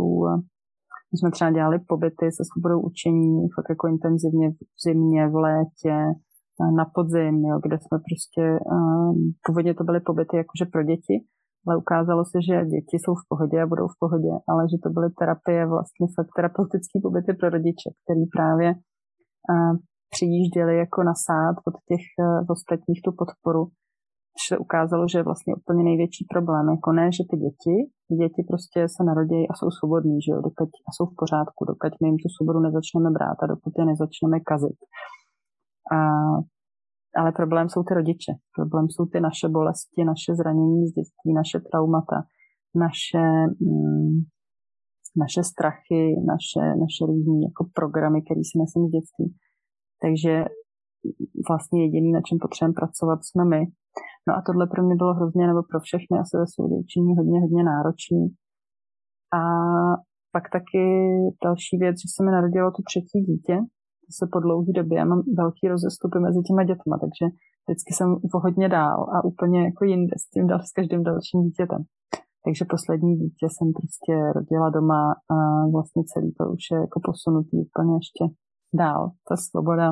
[1.10, 5.96] my jsme třeba dělali pobyty se svobodou učení, fakt jako intenzivně v zimě, v létě,
[6.78, 8.44] na podzim, jo, kde jsme prostě,
[9.46, 11.16] původně to byly pobyty jakože pro děti,
[11.66, 14.88] ale ukázalo se, že děti jsou v pohodě a budou v pohodě, ale že to
[14.96, 19.74] byly terapie, vlastně fakt terapeutické pobyty pro rodiče, který právě uh,
[20.14, 23.62] přijížděli jako na sád od těch uh, ostatních tu podporu,
[24.48, 26.68] se ukázalo, že je vlastně úplně největší problém.
[26.76, 27.76] Jako ne, že ty děti,
[28.20, 31.92] děti prostě se narodí a jsou svobodní, že jo, dokud, a jsou v pořádku, dokud
[32.00, 34.78] my jim tu svobodu nezačneme brát a dokud je nezačneme kazit.
[35.96, 35.98] A
[37.18, 38.32] ale problém jsou ty rodiče.
[38.56, 42.18] Problém jsou ty naše bolesti, naše zranění z dětství, naše traumata,
[42.84, 43.24] naše,
[43.60, 44.16] mm,
[45.22, 46.02] naše strachy,
[46.32, 49.26] naše, naše různé jako programy, které si nesem z dětství.
[50.02, 50.44] Takže
[51.48, 53.60] vlastně jediný, na čem potřebujeme pracovat, jsme my.
[54.28, 57.40] No a tohle pro mě bylo hrozně, nebo pro všechny asi ve svou učení hodně,
[57.40, 58.24] hodně náročný.
[59.38, 59.42] A
[60.34, 60.84] pak taky
[61.44, 63.56] další věc, že se mi narodilo to třetí dítě,
[64.18, 65.04] se po dlouhé době.
[65.04, 67.26] Mám velký rozestupy mezi těma dětma, takže
[67.64, 71.40] vždycky jsem o hodně dál a úplně jako jinde s tím dal, s každým dalším
[71.46, 71.82] dítětem.
[72.44, 75.02] Takže poslední dítě jsem prostě rodila doma
[75.34, 75.36] a
[75.74, 78.24] vlastně celý to už je jako posunutý úplně ještě
[78.82, 79.02] dál.
[79.28, 79.88] Ta svoboda.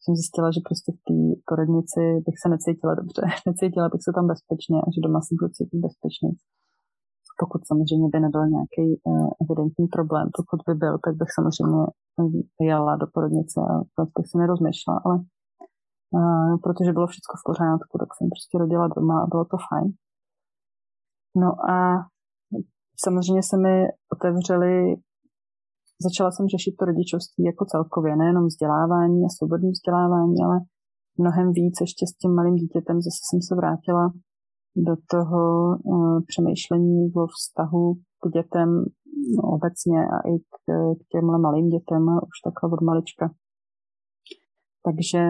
[0.00, 1.18] Jsem zjistila, že prostě v té
[1.48, 3.22] porodnici bych se necítila dobře.
[3.50, 6.30] Necítila bych se tam bezpečně a že doma si budu cítit bezpečně
[7.40, 10.26] pokud samozřejmě by nebyl nějaký uh, evidentní problém.
[10.38, 11.84] Pokud by byl, tak bych samozřejmě
[12.60, 13.74] jela do porodnice a
[14.16, 15.16] bych se nerozmýšlela, ale
[16.18, 19.88] uh, protože bylo všechno v pořádku, tak jsem prostě rodila doma a bylo to fajn.
[21.42, 21.76] No a
[23.04, 23.74] samozřejmě se mi
[24.14, 24.74] otevřely,
[26.06, 30.56] začala jsem řešit to rodičovství jako celkově, nejenom vzdělávání a svobodné vzdělávání, ale
[31.18, 32.96] mnohem víc ještě s tím malým dítětem.
[33.06, 34.04] Zase jsem se vrátila
[34.88, 35.42] do toho
[35.84, 37.84] uh, přemýšlení o vztahu
[38.20, 38.68] k dětem
[39.36, 40.56] no, obecně a i k,
[40.98, 43.34] k těmhle malým dětem už takhle od malička.
[44.86, 45.20] Takže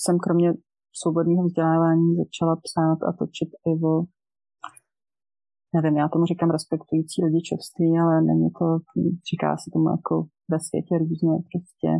[0.00, 0.54] jsem kromě
[1.00, 4.04] svobodného vzdělávání začala psát a točit i o
[5.76, 8.66] nevím, já tomu říkám respektující rodičovství, ale není to,
[9.30, 10.14] říká se tomu jako
[10.52, 11.90] ve světě různě prostě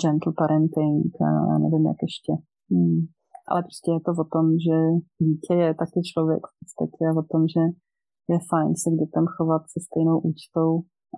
[0.00, 2.32] gentle parenting a nevím, jak ještě.
[2.70, 3.00] Hmm
[3.48, 4.76] ale prostě je to o tom, že
[5.26, 7.62] dítě je taky člověk v podstatě a o tom, že
[8.30, 10.70] je fajn se k dětem chovat se stejnou úctou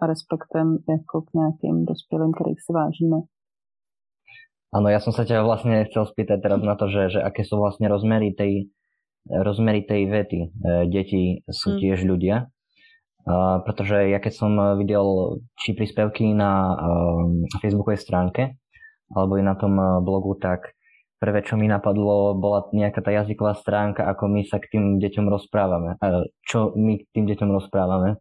[0.02, 3.18] a respektem jako k nějakým dospělým, kterých si vážíme.
[4.74, 7.60] Ano, já jsem se tě vlastně chcel spýtať teraz na to, že, že aké jsou
[7.60, 8.52] vlastně rozmery tej,
[9.42, 10.40] rozmery tej vety.
[10.66, 11.78] E, Děti jsou hmm.
[11.80, 12.46] tiež ľudia.
[13.26, 15.02] Uh, protože ja keď som videl
[15.58, 17.26] či príspevky na uh,
[17.58, 18.54] facebookovej stránke,
[19.10, 19.74] alebo i na tom
[20.06, 20.75] blogu, tak
[21.16, 25.26] prvé, čo mi napadlo, bola nejaká tá jazyková stránka, ako my sa k tým deťom
[25.28, 25.96] rozprávame.
[26.44, 28.20] Čo my k tým deťom rozprávame.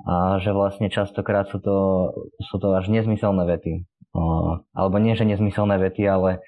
[0.00, 1.76] A že vlastne častokrát sú to,
[2.40, 3.84] sú to až nezmyselné vety.
[4.72, 6.40] Alebo nie, že nezmyselné vety, ale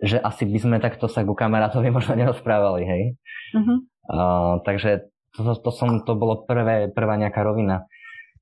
[0.00, 3.02] že asi by sme takto sa ku kamarátovi možno nerozprávali, hej?
[3.54, 3.78] Uh-huh.
[4.04, 7.88] Uh, takže to, to, to, som, to bolo prvé, prvá nejaká rovina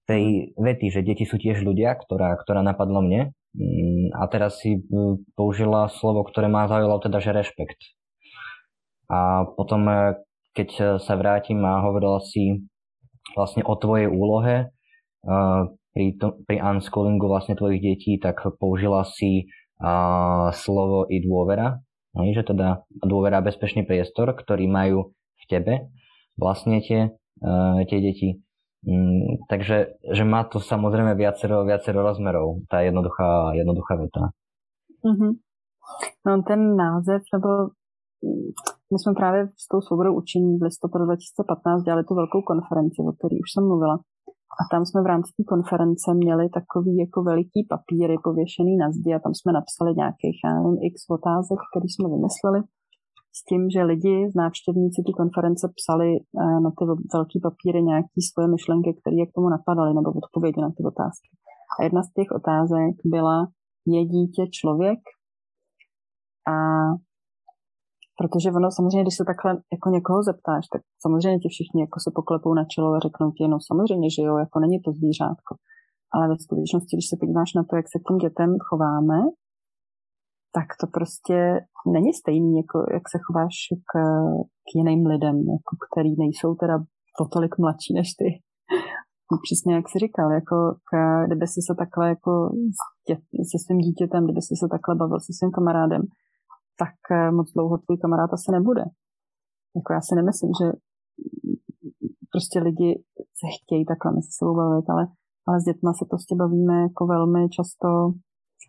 [0.07, 3.31] tej vety, že deti sú tiež ľudia, ktorá, ktorá napadlo mne.
[3.53, 7.81] Mm, a teraz si mm, použila slovo, ktoré má zaujalo, teda, že rešpekt.
[9.13, 10.17] A potom, e,
[10.57, 12.65] keď sa vrátim a hovorila si
[13.37, 14.69] vlastne o tvojej úlohe
[15.97, 19.49] pri, to, pri unschoolingu vlastne tvojich detí, tak použila si
[20.53, 21.81] slovo i dôvera,
[22.13, 25.75] že teda dôvera bezpečný priestor, ktorý majú v tebe
[26.37, 27.17] vlastne tie,
[27.89, 28.45] tie deti.
[28.83, 34.23] Mm, takže že má to samozrejme viacero, viacero rozmerov, tá jednoduchá, jednoduchá veta.
[35.07, 35.33] Mm-hmm.
[36.27, 37.49] No ten název, nebo
[38.93, 43.13] my jsme právě s tou svobodou učení v listopadu 2015 dělali tu velkou konferenci, o
[43.13, 43.97] které už jsem mluvila.
[44.61, 49.11] A tam jsme v rámci té konference měli takový jako veliký papíry pověšený na zdi
[49.15, 52.61] a tam jsme napsali nějakých, já nevím, x otázek, které jsme vymysleli
[53.39, 56.83] s tím, že lidi, návštěvníci té konference psali eh, na ty
[57.15, 61.31] velké papíry nějaké svoje myšlenky, které k tomu napadaly, nebo odpovědi na ty otázky.
[61.73, 63.37] A jedna z těch otázek byla,
[63.87, 65.01] je dítě člověk?
[66.53, 66.57] A
[68.19, 72.11] protože ono samozřejmě, když se takhle jako někoho zeptáš, tak samozřejmě ti všichni jako se
[72.15, 75.53] poklepou na čelo a řeknou ti, no samozřejmě, že jo, jako není to zvířátko.
[76.15, 79.19] Ale ve skutečnosti, když se podíváš na to, jak se k těm dětem chováme,
[80.57, 81.37] tak to prostě
[81.95, 83.57] není stejný, jako jak se chováš
[83.91, 83.93] k,
[84.67, 86.77] k jiným lidem, jako který nejsou teda
[87.23, 88.29] o tolik mladší než ty.
[89.33, 90.57] No, přesně jak jsi říkal, jako
[90.89, 90.93] k,
[91.27, 92.33] kdyby si se takhle jako
[93.07, 93.15] dě,
[93.51, 96.03] se svým dítětem, kdyby si se takhle bavil se svým kamarádem,
[96.83, 98.85] tak eh, moc dlouho tvůj kamarád asi nebude.
[99.77, 100.67] Jako já si nemyslím, že
[102.33, 102.91] prostě lidi
[103.41, 105.05] se chtějí takhle mezi sebou bavit, ale,
[105.47, 107.89] ale s dětma se prostě bavíme jako velmi často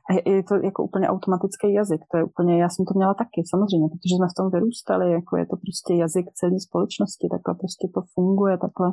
[0.08, 2.02] a je, je to jako úplně automatický jazyk.
[2.12, 5.32] To je úplně, já jsem to měla taky, samozřejmě, protože jsme v tom vyrůstali, jako
[5.42, 8.90] je to prostě jazyk celé společnosti, takhle prostě to funguje, takhle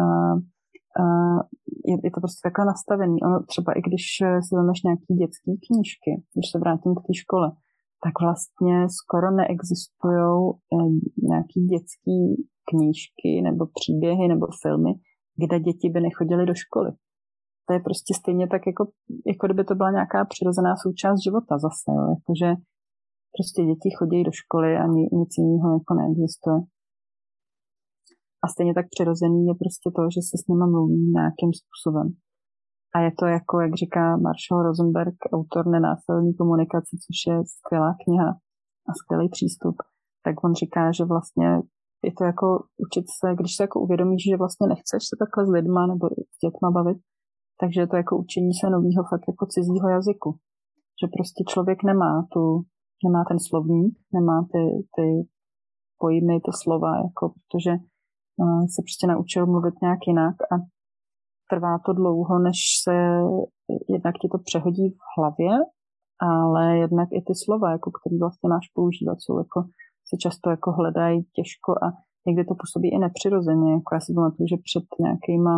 [0.00, 0.36] uh,
[1.02, 1.40] uh,
[1.88, 3.16] je, je to prostě takhle nastavený.
[3.26, 4.04] Ono třeba i když
[4.44, 7.48] si vezmeš nějaký dětské knížky, když se vrátím k té škole,
[8.04, 10.30] tak vlastně skoro neexistují
[10.74, 10.90] eh,
[11.30, 12.16] nějaký dětské
[12.70, 14.92] knížky nebo příběhy nebo filmy,
[15.42, 16.90] kde děti by nechodily do školy.
[17.66, 18.82] To je prostě stejně tak, jako,
[19.32, 21.88] jako kdyby to byla nějaká přirozená součást života zase.
[21.96, 22.04] Jo.
[22.16, 22.48] Jakože
[23.36, 24.84] prostě děti chodí do školy a
[25.20, 26.58] nic jiného jako neexistuje.
[28.44, 32.08] A stejně tak přirozený je prostě to, že se s nimi mluví nějakým způsobem.
[32.94, 38.30] A je to jako, jak říká Marshall Rosenberg, autor nenásilní komunikace, což je skvělá kniha
[38.88, 39.76] a skvělý přístup,
[40.24, 41.48] tak on říká, že vlastně
[42.08, 42.46] je to jako
[42.84, 46.04] učit se, když se jako uvědomíš, že vlastně nechceš se takhle s lidma nebo
[46.34, 46.98] s dětma bavit,
[47.60, 50.30] takže je to jako učení se nového fakt jako cizího jazyku.
[51.00, 52.62] Že prostě člověk nemá tu,
[53.04, 54.62] nemá ten slovník, nemá ty,
[54.96, 55.06] ty
[55.98, 57.72] pojmy, ty slova, jako, protože
[58.42, 60.54] uh, se prostě naučil mluvit nějak jinak a
[61.50, 62.94] trvá to dlouho, než se
[63.94, 65.52] jednak ti to přehodí v hlavě,
[66.30, 69.58] ale jednak i ty slova, jako který vlastně máš používat, jsou jako,
[70.08, 71.86] se často jako hledají těžko a
[72.26, 73.72] někdy to působí i nepřirozeně.
[73.72, 75.54] Jako já si pamatuju, že před nějakýma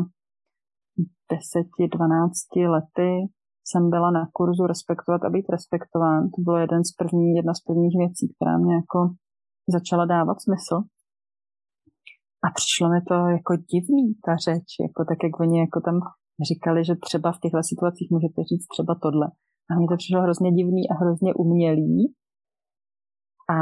[1.33, 3.11] 10-12 lety
[3.69, 6.23] jsem byla na kurzu respektovat a být respektován.
[6.35, 8.99] To bylo jeden z první, jedna z prvních věcí, která mě jako
[9.77, 10.77] začala dávat smysl.
[12.45, 15.97] A přišlo mi to jako divný, ta řeč, jako tak, jak oni jako tam
[16.49, 19.27] říkali, že třeba v těchto situacích můžete říct třeba tohle.
[19.69, 22.15] A mně to přišlo hrozně divný a hrozně umělý.
[23.57, 23.59] A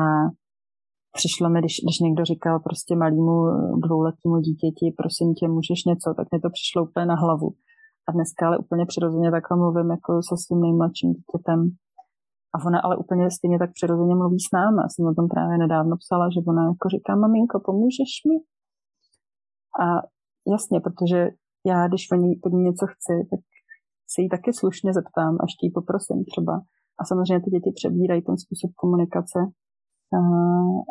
[1.18, 3.36] přišlo mi, když, když někdo říkal prostě malýmu
[3.86, 7.48] dvouletému dítěti, prosím tě, můžeš něco, tak mi to přišlo úplně na hlavu.
[8.08, 11.60] A dneska ale úplně přirozeně takhle mluvím jako se svým nejmladším dítětem.
[12.54, 14.78] A ona ale úplně stejně tak přirozeně mluví s námi.
[14.84, 18.36] Já jsem o tom právě nedávno psala, že ona jako říká, maminko, pomůžeš mi?
[19.82, 19.86] A
[20.54, 21.18] jasně, protože
[21.66, 23.40] já, když po ní, po ní něco chci, tak
[24.12, 26.54] se jí taky slušně zeptám, až ti poprosím třeba.
[27.00, 29.38] A samozřejmě ty děti přebírají ten způsob komunikace.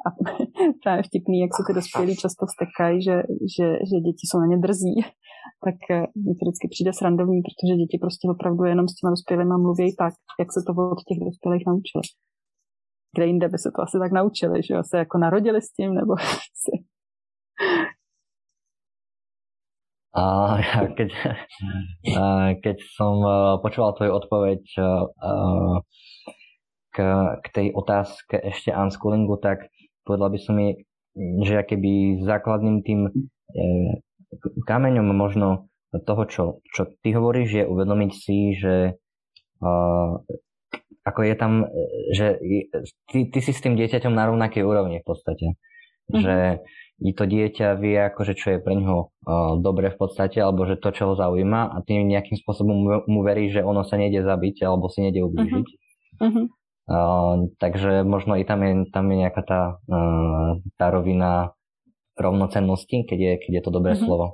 [0.05, 0.09] A
[0.83, 3.15] právě vtipný, jak se ty dospělí často vstekají, že,
[3.55, 4.95] že, že děti jsou na ně drzí,
[5.65, 9.55] tak eh, mi to vždycky přijde srandovní, protože děti prostě opravdu jenom s těma dospělými
[9.65, 12.05] mluví tak, jak se to od těch dospělých naučili.
[13.15, 16.13] Kde jinde by se to asi tak naučili, že se jako narodili s tím, nebo
[16.61, 16.73] si
[20.11, 20.59] A
[20.91, 21.09] keď,
[22.59, 24.83] keď som e, počúval tvoju odpoveď e,
[26.91, 26.97] k,
[27.39, 29.71] k tej otázke ešte unschoolingu, tak
[30.03, 30.75] povedal by som mi,
[31.43, 33.11] že keby základným tým e,
[34.67, 38.95] kameňom možno toho, čo, čo ty hovoríš, je uvedomiť si, že
[41.01, 41.53] ako je tam,
[42.13, 42.37] že
[43.09, 45.47] ty, ty si s tým dieťaťom na rovnakej úrovni v podstate.
[46.09, 46.21] Mm-hmm.
[46.21, 46.35] Že
[47.01, 50.77] i to dieťa vie, akože čo je pre ňoho uh, dobre v podstate, alebo že
[50.77, 54.21] to, čo ho zaujíma a tým nejakým spôsobom mu, mu verí, že ono sa nejde
[54.21, 55.67] zabiť alebo si nejde ublížiť.
[56.21, 56.45] Uh,
[57.59, 59.61] takže možno i tam je, tam je nejaká tá,
[60.77, 61.53] tá rovina
[62.19, 64.05] rovnocennosti, keď je, keď je to dobré uh-huh.
[64.05, 64.27] slovo.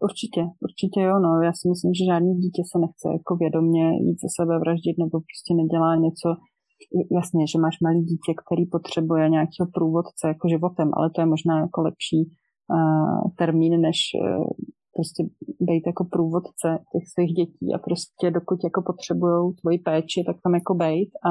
[0.00, 1.42] Určitě, určitě jo, no.
[1.42, 5.16] Já si myslím, že žádný dítě se nechce jako vědomě jít ze sebe vraždit nebo
[5.28, 6.28] prostě nedělá něco,
[7.18, 11.54] jasně, že máš malý dítě, který potřebuje nějakého průvodce jako životem, ale to je možná
[11.60, 14.46] jako lepší uh, termín než uh,
[14.96, 15.20] prostě
[15.60, 20.54] být jako průvodce těch svých dětí a prostě dokud jako potřebují tvoji péči, tak tam
[20.54, 21.30] jako bejt a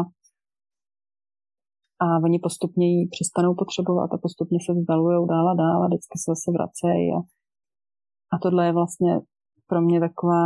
[2.05, 6.15] a oni postupně ji přestanou potřebovat a postupně se vzdalují dál a dál a vždycky
[6.19, 7.19] se zase vracejí a,
[8.33, 9.11] a tohle je vlastně
[9.69, 10.43] pro mě taková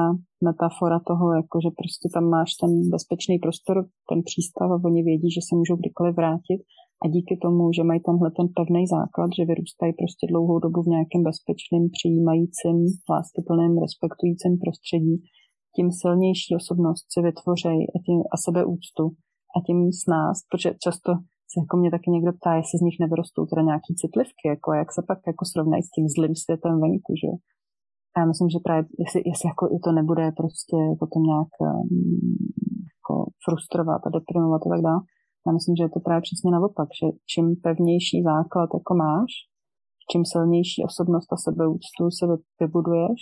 [0.48, 3.76] metafora toho, jako že prostě tam máš ten bezpečný prostor,
[4.10, 6.60] ten přístav a oni vědí, že se můžou kdykoliv vrátit
[7.04, 10.94] a díky tomu, že mají tenhle ten pevný základ, že vyrůstají prostě dlouhou dobu v
[10.96, 12.78] nějakém bezpečném, přijímajícím,
[13.14, 15.16] láskyplným, respektujícím prostředí,
[15.76, 19.04] tím silnější osobnost si vytvořejí a, tím, a sebeúctu
[19.56, 21.12] a tím s nás, protože často
[21.52, 24.90] se jako mě taky někdo ptá, jestli z nich nevyrostou teda nějaký citlivky, jako jak
[24.96, 27.30] se pak jako srovnají s tím zlým světem venku, že
[28.16, 31.70] a já myslím, že právě, jestli, jestli jako i to nebude prostě potom nějak um,
[32.96, 33.14] jako
[33.46, 35.02] frustrovat a deprimovat a tak dále,
[35.46, 39.32] já myslím, že je to právě přesně naopak, že čím pevnější základ jako máš,
[40.10, 42.26] čím silnější osobnost a sebeúctu se
[42.62, 43.22] vybuduješ,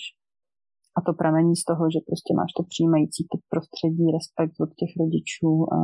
[0.97, 4.91] a to pramení z toho, že prostě máš to přijímající to prostředí, respekt od těch
[5.01, 5.77] rodičů, a,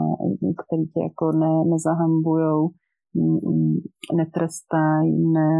[0.61, 2.61] který tě jako ne, nezahambujou,
[4.19, 5.53] netrestají, ne,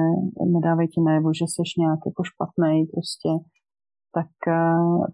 [0.56, 3.30] nedávají ti najevo, že jsi nějak jako špatný prostě,
[4.18, 4.32] tak,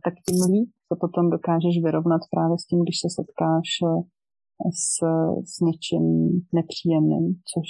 [0.04, 3.68] tak tím líp to potom dokážeš vyrovnat právě s tím, když se setkáš
[4.82, 4.88] s,
[5.54, 6.06] s něčím
[6.58, 7.70] nepříjemným, což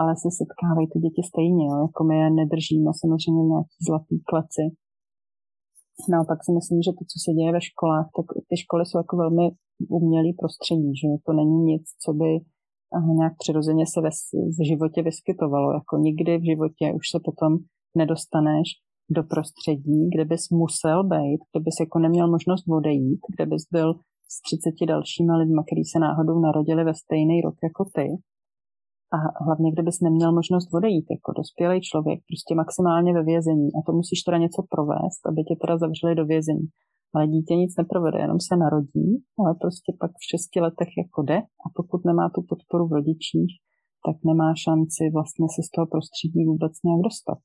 [0.00, 1.76] ale se setkávají ty děti stejně, jo?
[1.88, 4.64] jako my je nedržíme samozřejmě v nějaký zlatý kleci.
[6.14, 9.14] Naopak si myslím, že to, co se děje ve školách, tak ty školy jsou jako
[9.24, 9.46] velmi
[9.98, 12.30] umělý prostředí, že to není nic, co by
[13.20, 14.10] nějak přirozeně se ve,
[14.58, 15.68] v životě vyskytovalo.
[15.78, 17.50] Jako nikdy v životě už se potom
[17.96, 18.68] nedostaneš
[19.16, 23.88] do prostředí, kde bys musel být, kde bys jako neměl možnost odejít, kde bys byl
[24.32, 28.06] s 30 dalšími lidmi, kteří se náhodou narodili ve stejný rok jako ty.
[29.16, 33.68] A hlavně, kdybys neměl možnost odejít jako dospělý člověk, prostě maximálně ve vězení.
[33.76, 36.66] A to musíš teda něco provést, aby tě teda zavřeli do vězení.
[37.14, 39.08] Ale dítě nic neprovede, jenom se narodí,
[39.40, 43.52] ale prostě pak v šesti letech jako jde a pokud nemá tu podporu v rodičích,
[44.06, 47.38] tak nemá šanci vlastně se z toho prostředí vůbec nějak dostat.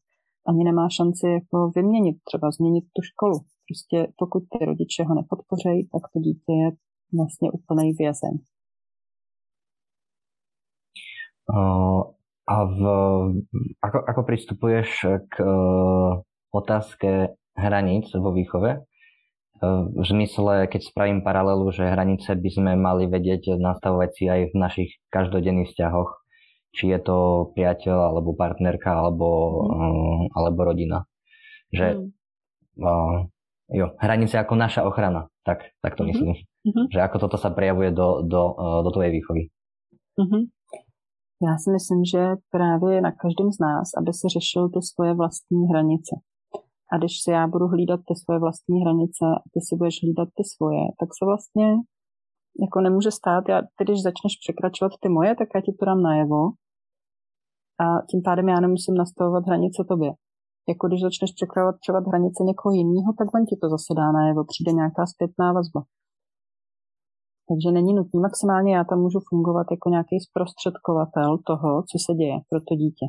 [0.49, 3.37] Ani nemá šanci jako vyměnit, třeba změnit tu školu.
[3.69, 6.69] Prostě pokud ty rodiče ho nepodpořejí, tak to dítě je
[7.13, 8.33] vlastně úplný vězeň.
[12.49, 12.81] A v,
[13.81, 18.89] ako, ako pristupuješ k uh, otázke hraníc vo výchove?
[19.95, 24.55] v zmysle, keď spravím paralelu, že hranice by sme mali vedieť nastavovať si aj v
[24.55, 26.09] našich každodenných vzťahoch,
[26.71, 29.27] či je to priateľ, alebo partnerka, alebo,
[29.67, 30.31] mm.
[30.31, 31.03] alebo rodina.
[31.75, 32.07] Že
[32.79, 33.38] mm.
[33.73, 36.11] Jo, hranice ako naša ochrana, tak, tak to mm-hmm.
[36.13, 36.33] myslím.
[36.67, 36.85] Mm-hmm.
[36.93, 39.41] Že ako toto sa prejavuje do, do, uh, do tvojej výchovy.
[40.19, 40.43] Mm-hmm.
[41.47, 45.67] Já si myslím, že právě na každém z nás, aby se řešil ty svoje vlastní
[45.71, 46.15] hranice.
[46.91, 50.29] A když si já budu hlídat ty svoje vlastní hranice a ty si budeš hlídat
[50.37, 51.67] ty svoje, tak se vlastně
[52.63, 56.01] jako nemůže stát, já, ty když začneš překračovat ty moje, tak já ti to dám
[56.01, 56.41] najevo
[57.83, 60.11] a tím pádem já nemusím nastavovat hranice tobě.
[60.71, 64.71] Jako když začneš překračovat hranice někoho jiného, tak on ti to zase dá najevo, přijde
[64.79, 65.81] nějaká zpětná vazba.
[67.49, 68.17] Takže není nutný.
[68.27, 73.07] Maximálně já tam můžu fungovat jako nějaký zprostředkovatel toho, co se děje pro to dítě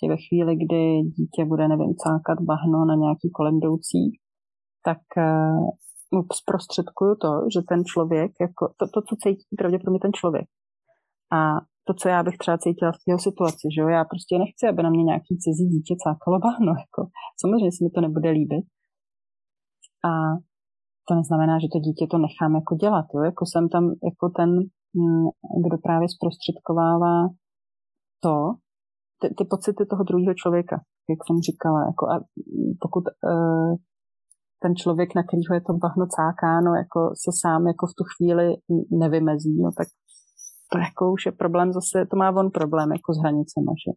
[0.00, 4.18] prostě ve chvíli, kdy dítě bude, nevím, cákat bahno na nějaký kolem jdoucí,
[4.84, 10.46] tak uh, zprostředkuju to, že ten člověk, jako to, to, co cítí pravděpodobně ten člověk.
[11.32, 11.40] A
[11.90, 14.80] to, co já bych třeba cítila v té situaci, že jo, já prostě nechci, aby
[14.82, 17.00] na mě nějaký cizí dítě cákalo bahno, jako.
[17.40, 18.64] Samozřejmě si mi to nebude líbit.
[20.10, 20.12] A
[21.06, 24.50] to neznamená, že to dítě to nechám jako dělat, jo, jako jsem tam jako ten,
[25.00, 25.26] mm,
[25.64, 27.16] kdo právě zprostředkovává
[28.24, 28.34] to,
[29.20, 30.76] ty, ty pocity toho druhého člověka,
[31.12, 31.80] jak jsem říkala.
[31.90, 32.14] Jako a
[32.84, 33.72] pokud uh,
[34.62, 38.46] ten člověk, na kterýho je to bahno cákáno, jako se sám jako v tu chvíli
[39.02, 39.88] nevymezí, no tak
[40.72, 43.90] to jako už je problém zase, to má on problém jako s hranicemi, že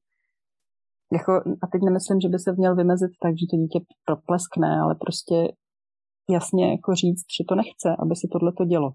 [1.17, 1.31] jako,
[1.63, 5.35] a teď nemyslím, že by se měl vymezit tak, že to dítě propleskne, ale prostě
[6.29, 8.89] jasně jako říct, že to nechce, aby se tohle to dělo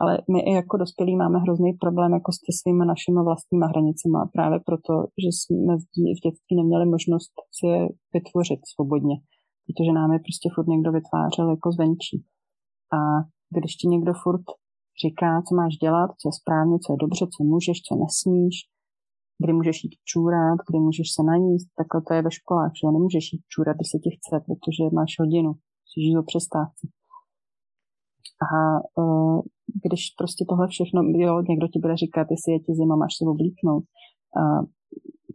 [0.00, 4.58] ale my i jako dospělí máme hrozný problém jako s svými našimi vlastními hranicemi právě
[4.68, 4.92] proto,
[5.22, 5.72] že jsme
[6.16, 7.80] v dětství neměli možnost si je
[8.14, 9.16] vytvořit svobodně,
[9.64, 12.16] protože nám je prostě furt někdo vytvářel jako zvenčí.
[12.96, 12.98] A
[13.56, 14.46] když ti někdo furt
[15.04, 18.56] říká, co máš dělat, co je správně, co je dobře, co můžeš, co nesmíš,
[19.42, 23.24] kdy můžeš jít čůrat, kdy můžeš se najíst, takhle to je ve školách, že nemůžeš
[23.32, 25.50] jít čůrat, když se ti chce, protože máš hodinu,
[25.84, 26.84] musíš jít o přestávce.
[28.48, 28.58] A
[29.02, 29.40] uh,
[29.84, 33.24] když prostě tohle všechno, jo, někdo ti bude říkat, jestli je ti zima, máš se
[33.34, 33.84] oblíknout.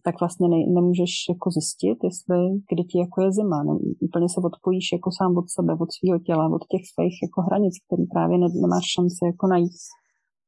[0.06, 2.38] Tak vlastně ne, nemůžeš jako zjistit, jestli
[2.70, 3.58] kdy ti jako je zima.
[3.68, 3.74] Ne,
[4.08, 7.74] úplně se odpojíš jako sám od sebe, od svého těla, od těch svých jako hranic,
[7.86, 9.82] který právě ne, nemáš šanci jako najít,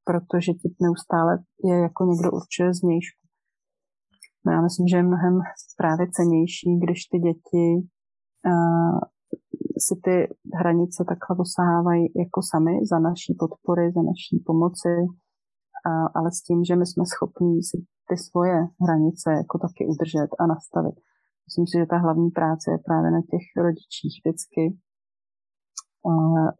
[0.07, 1.33] protože ti neustále
[1.69, 3.21] je jako někdo určuje zvnějšku.
[4.45, 5.35] No já myslím, že je mnohem
[5.81, 7.67] právě cenější, když ty děti
[8.51, 8.99] uh,
[9.85, 10.15] si ty
[10.59, 14.93] hranice takhle dosahávají jako sami za naší podpory, za naší pomoci,
[16.17, 17.77] ale s tím, že my jsme schopni si
[18.07, 20.95] ty svoje hranice jako taky udržet a nastavit.
[21.47, 24.61] Myslím si, že ta hlavní práce je právě na těch rodičích vždycky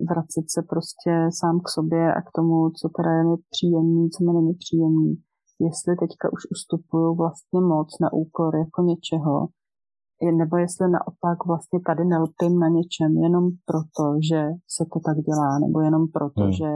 [0.09, 4.19] vracet se prostě sám k sobě a k tomu, co teda je mi příjemný, co
[4.25, 5.11] mi není příjemný.
[5.67, 9.35] Jestli teďka už ustupuju vlastně moc na úkor jako něčeho,
[10.41, 14.39] nebo jestli naopak vlastně tady nelpím na něčem jenom proto, že
[14.75, 16.51] se to tak dělá, nebo jenom proto, hmm.
[16.59, 16.69] že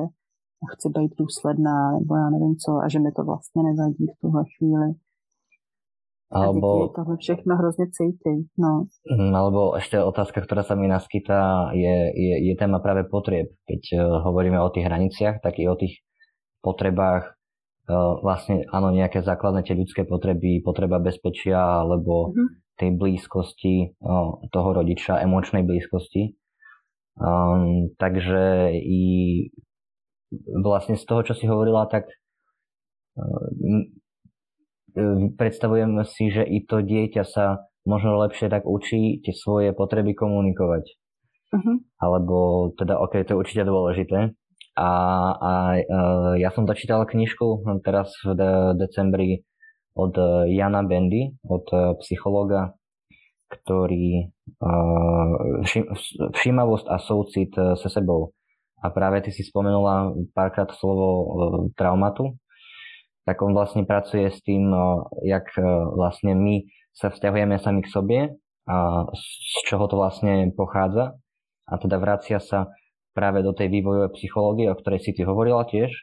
[0.73, 4.43] chci být důsledná, nebo já nevím co, a že mi to vlastně nevadí v tuhle
[4.57, 4.89] chvíli.
[6.31, 8.47] Alebo, a tohle všechno hrozně cítí.
[8.57, 8.85] No.
[9.09, 13.49] Hm, alebo ešte otázka, ktorá sa mi naskytá, je, je, je téma práve potrieb.
[13.65, 16.05] Keď uh, hovoríme o tých hraniciach, tak i o tých
[16.61, 17.33] potrebách
[17.89, 22.47] uh, vlastne, áno, nejaké základné tie ľudské potreby, potreba bezpečia, alebo mm-hmm.
[22.77, 26.37] tej blízkosti uh, toho rodiča, emočnej blízkosti.
[27.17, 29.01] Um, takže i
[30.63, 32.09] vlastne z toho, čo si hovorila, tak
[35.37, 40.85] predstavujem si, že i to dieťa sa možno lepšie tak učí tie svoje potreby komunikovať.
[41.49, 41.81] Uh-huh.
[41.97, 44.37] Alebo teda, ok, to je určite dôležité.
[44.77, 44.89] A,
[45.33, 49.43] a uh, ja som dočítal knižku teraz v de- decembri
[49.97, 50.15] od
[50.47, 51.67] Jana Bendy, od
[51.99, 52.79] psychologa,
[53.49, 54.31] ktorý
[56.31, 58.31] všímavosť a soucit se sebou.
[58.79, 61.27] A práve ty si spomenula párkrát slovo uh,
[61.75, 62.39] traumatu
[63.29, 65.61] tak on vlastne pracuje s tým, no, jak e,
[65.93, 66.65] vlastne my
[66.97, 68.19] sa vzťahujeme sami k sobie
[68.65, 71.13] a z čoho to vlastne pochádza.
[71.69, 72.73] A teda vracia sa
[73.13, 75.93] práve do tej vývojovej psychológie, o ktorej si ty hovorila tiež,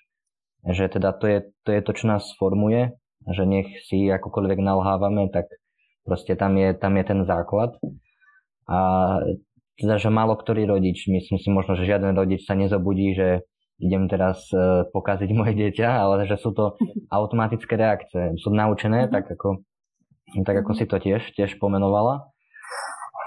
[0.71, 2.95] že teda to je, to je to, čo nás formuje,
[3.27, 5.51] že nech si akokoľvek nalhávame, tak
[6.07, 7.75] proste tam je, tam je ten základ.
[8.71, 8.79] A
[9.77, 13.45] teda, že málo ktorý rodič, myslím si možno, že žiaden rodič sa nezobudí, že
[13.77, 16.81] idem teraz uh, pokaziť moje dieťa, ale že sú to
[17.13, 18.33] automatické reakcie.
[18.41, 19.15] Sú naučené, mm-hmm.
[19.15, 19.61] tak ako,
[20.49, 22.33] tak ako si to tiež, tiež pomenovala.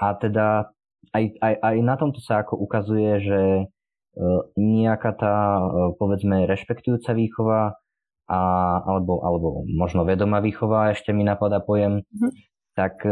[0.02, 0.74] A teda
[1.14, 3.40] aj, aj, aj na tomto sa ako ukazuje, že
[3.70, 7.78] uh, nejaká tá, uh, povedzme, rešpektujúca výchova
[8.26, 8.40] a,
[8.86, 12.30] alebo, alebo možno vedomá výchova, ešte mi napadá pojem, mm-hmm.
[12.74, 13.02] tak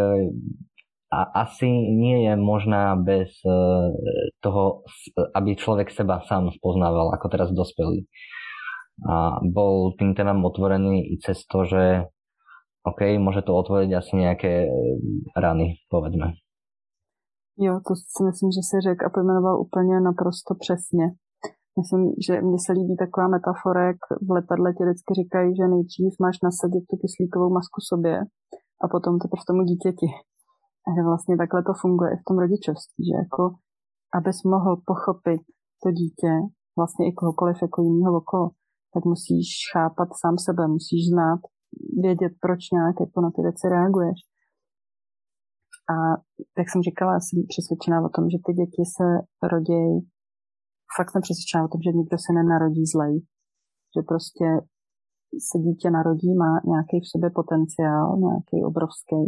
[1.08, 3.50] a asi nie je možná bez e,
[4.44, 4.84] toho,
[5.34, 8.04] aby človek seba sám spoznával, ako teraz dospelý.
[9.08, 12.12] A bol tým témam otvorený i cez to, že
[12.84, 14.70] OK, môže to otvoriť asi nejaké e,
[15.32, 16.36] rany, povedzme.
[17.58, 21.06] Jo, to si myslím, že si řekl a pojmenoval úplně naprosto přesně.
[21.78, 26.12] Myslím, že mně se líbí taková metafora, jak v letadle ti vždycky říkají, že nejdřív
[26.24, 28.16] máš nasadit tu kyslíkovou masku sobě
[28.82, 30.08] a potom teprve tomu dítěti.
[30.88, 33.42] A že vlastně takhle to funguje i v tom rodičovství, že jako
[34.18, 35.42] abys mohl pochopit
[35.82, 36.32] to dítě,
[36.78, 38.46] vlastně i kohokoliv jako jinýho okolo,
[38.94, 41.40] tak musíš chápat sám sebe, musíš znát,
[42.04, 44.18] vědět, proč nějak jako na ty věci reaguješ.
[45.94, 45.96] A
[46.58, 49.06] jak jsem říkala, jsem přesvědčená o tom, že ty děti se
[49.52, 49.84] rodí,
[50.96, 53.14] fakt jsem přesvědčená o tom, že nikdo se nenarodí zlej.
[53.94, 54.46] Že prostě
[55.48, 59.20] se dítě narodí, má nějaký v sobě potenciál, nějaký obrovský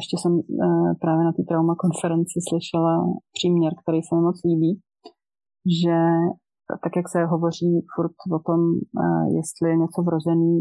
[0.00, 2.94] ještě jsem uh, právě na té trauma konferenci slyšela
[3.36, 4.72] příměr, který se mi moc líbí,
[5.80, 5.96] že
[6.84, 8.60] tak, jak se hovoří furt o tom,
[9.02, 10.54] uh, jestli je něco vrozený,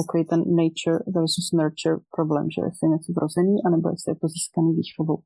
[0.00, 4.28] takový ten nature versus nurture problém, že jestli je něco vrozený, anebo jestli je to
[4.34, 5.18] získaný výchovou.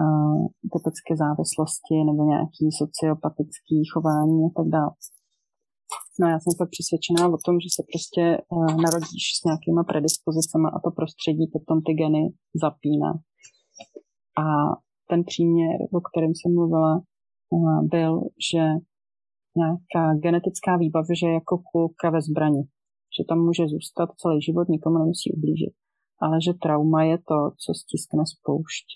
[0.00, 0.38] Uh,
[0.74, 4.94] typické závislosti nebo nějaký sociopatický chování a tak dále.
[6.20, 10.68] No já jsem tak přesvědčená o tom, že se prostě uh, narodíš s nějakýma predispozicemi
[10.74, 12.22] a to prostředí potom ty geny
[12.64, 13.10] zapíná.
[14.42, 14.44] A
[15.10, 16.94] ten příměr, o kterém jsem mluvila,
[17.50, 18.12] uh, byl,
[18.50, 18.62] že
[19.60, 22.62] nějaká genetická výbava, že jako kulka ve zbrani.
[23.14, 25.74] Že tam může zůstat celý život, nikomu nemusí ublížit.
[26.22, 28.86] Ale že trauma je to, co stiskne spoušť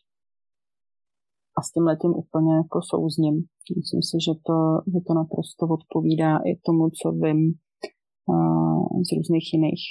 [1.58, 3.44] a s tím letím úplně jako souzním.
[3.80, 4.58] Myslím si, že to,
[4.92, 7.40] že to naprosto odpovídá i tomu, co vím
[8.30, 9.84] uh, z různých jiných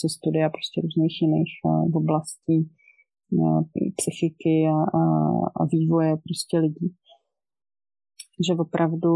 [0.00, 2.58] se studia prostě různých jiných uh, oblastí
[3.96, 5.02] psychiky a, a,
[5.60, 6.88] a vývoje prostě lidí.
[8.46, 9.12] Že opravdu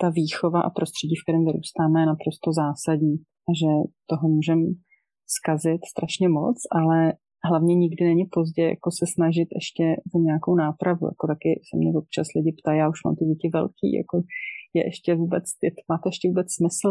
[0.00, 3.16] ta výchova a prostředí, v kterém vyrůstáme, je naprosto zásadní
[3.48, 3.70] a že
[4.06, 4.66] toho můžeme
[5.26, 7.12] zkazit strašně moc, ale
[7.48, 9.84] hlavně nikdy není pozdě jako se snažit ještě
[10.14, 11.04] o nějakou nápravu.
[11.12, 14.16] Jako taky se mě občas lidi ptají, já už mám ty děti velký, jako
[14.74, 16.90] je ještě vůbec, je, má to ještě vůbec smysl?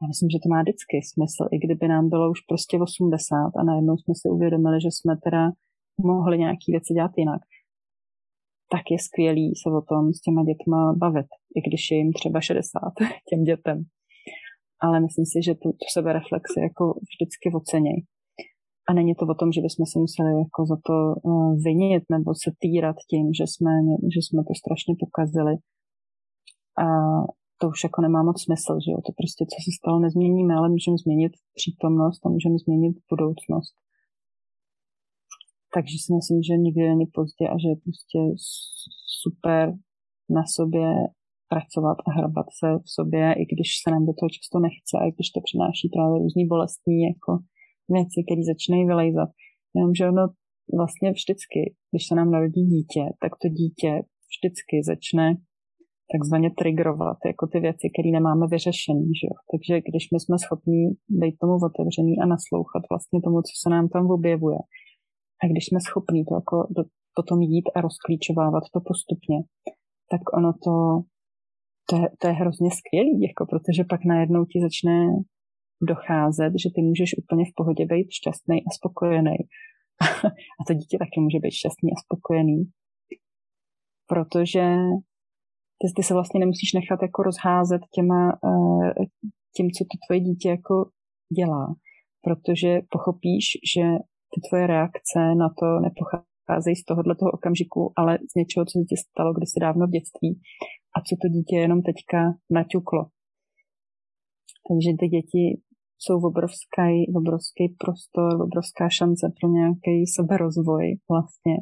[0.00, 3.62] Já myslím, že to má vždycky smysl, i kdyby nám bylo už prostě 80 a
[3.70, 5.42] najednou jsme si uvědomili, že jsme teda
[6.12, 7.42] mohli nějaký věci dělat jinak,
[8.74, 12.40] tak je skvělý se o tom s těma dětma bavit, i když je jim třeba
[12.40, 12.80] 60
[13.28, 13.78] těm dětem.
[14.84, 17.98] Ale myslím si, že tu, tu sebereflexi jako vždycky oceněj.
[18.88, 22.30] A není to o tom, že bychom se museli jako za to uh, vinit nebo
[22.42, 23.72] se týrat tím, že jsme,
[24.14, 25.54] že jsme to strašně pokazili.
[26.84, 26.86] A
[27.58, 28.98] to už jako nemá moc smysl, že jo.
[29.06, 33.74] To prostě, co se stalo, nezměníme, ale můžeme změnit přítomnost a můžeme změnit budoucnost.
[35.74, 38.20] Takže si myslím, že nikdy není pozdě a že je prostě
[39.22, 39.64] super
[40.36, 40.88] na sobě
[41.52, 45.06] pracovat a hrabat se v sobě, i když se nám do toho často nechce, a
[45.08, 47.32] i když to přináší právě různý bolestní jako
[47.96, 49.30] věci, které začínají vylejzat.
[49.76, 50.24] Jenomže ono
[50.80, 51.60] vlastně vždycky,
[51.90, 53.90] když se nám narodí dítě, tak to dítě
[54.32, 55.26] vždycky začne
[56.14, 59.12] takzvaně triggerovat jako ty věci, které nemáme vyřešené.
[59.50, 60.80] Takže když my jsme schopni
[61.22, 64.60] být tomu otevřený a naslouchat vlastně tomu, co se nám tam objevuje,
[65.40, 66.82] a když jsme schopni to jako do,
[67.18, 69.38] potom jít a rozklíčovávat to postupně,
[70.12, 70.74] tak ono to,
[71.88, 74.96] to, je, to je hrozně skvělý, jako, protože pak najednou ti začne
[75.82, 79.36] docházet, že ty můžeš úplně v pohodě být šťastný a spokojený.
[80.60, 82.58] a to dítě taky může být šťastný a spokojený.
[84.10, 84.64] Protože
[85.80, 89.04] ty, ty se vlastně nemusíš nechat jako rozházet těma, eh,
[89.56, 90.74] tím, co to tvoje dítě jako
[91.38, 91.74] dělá.
[92.26, 93.84] Protože pochopíš, že
[94.32, 98.84] ty tvoje reakce na to nepocházejí z tohohle toho okamžiku, ale z něčeho, co se
[98.90, 100.30] ti stalo kdysi dávno v dětství
[100.96, 102.18] a co to dítě jenom teďka
[102.50, 103.02] naťuklo.
[104.68, 105.44] Takže ty děti
[105.98, 111.56] jsou obrovský, obrovský prostor, obrovská šance pro nějaký seberozvoj vlastně.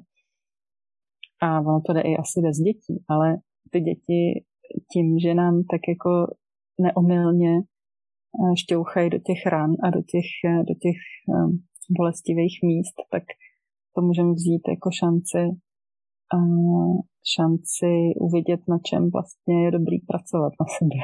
[1.43, 3.37] A ono to jde i asi bez dětí, ale
[3.71, 4.45] ty děti
[4.93, 6.11] tím, že nám tak jako
[6.81, 11.01] neomylně eh, šťouchají do těch ran a do těch, eh, do těch
[11.35, 11.49] eh,
[11.99, 13.23] bolestivých míst, tak
[13.95, 15.39] to můžeme vzít jako šanci
[17.35, 17.91] šanci
[18.21, 21.01] uvidět, na čem vlastně je dobrý pracovat na sobě.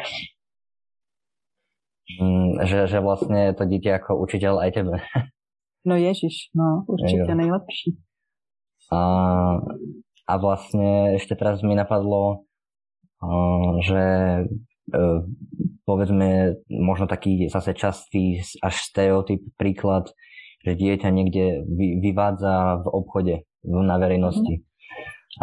[2.23, 4.93] Mm, že, že vlastně to dítě jako učitel aj tebe.
[5.87, 7.35] No ježiš, no určitě jo.
[7.35, 7.99] nejlepší.
[8.93, 9.01] A,
[10.29, 12.39] a vlastně ještě teraz mi napadlo,
[13.87, 14.45] že e,
[15.85, 20.11] povedzme možno taký zase častý až stereotyp príklad,
[20.63, 23.35] že dieťa niekde vy, vyvádza v obchode
[23.67, 24.63] na verejnosti.
[24.63, 24.65] Mm.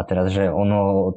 [0.04, 1.12] teraz, že ono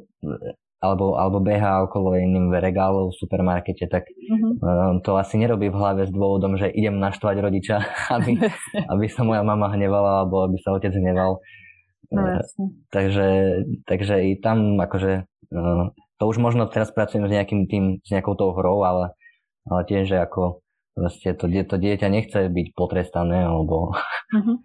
[0.84, 5.00] alebo, alebo beha okolo iným regálov v supermarkete, tak mm-hmm.
[5.00, 7.76] to asi nerobí v hlave s dôvodom, že idem naštvať rodiča,
[8.20, 8.36] aby,
[8.92, 11.40] aby sa moja mama hnevala, alebo aby sa otec hneval.
[12.12, 12.44] No, e,
[12.92, 13.28] takže,
[13.88, 15.62] takže i tam akože e,
[16.20, 19.16] to už možno teraz pracujem s nejakým tým, s nejakou tou hrou, ale,
[19.64, 20.60] ale tiež, že ako
[20.94, 23.90] Prostě to, to dieťa nechce být potrestané, alebo...
[24.30, 24.56] Mm-hmm.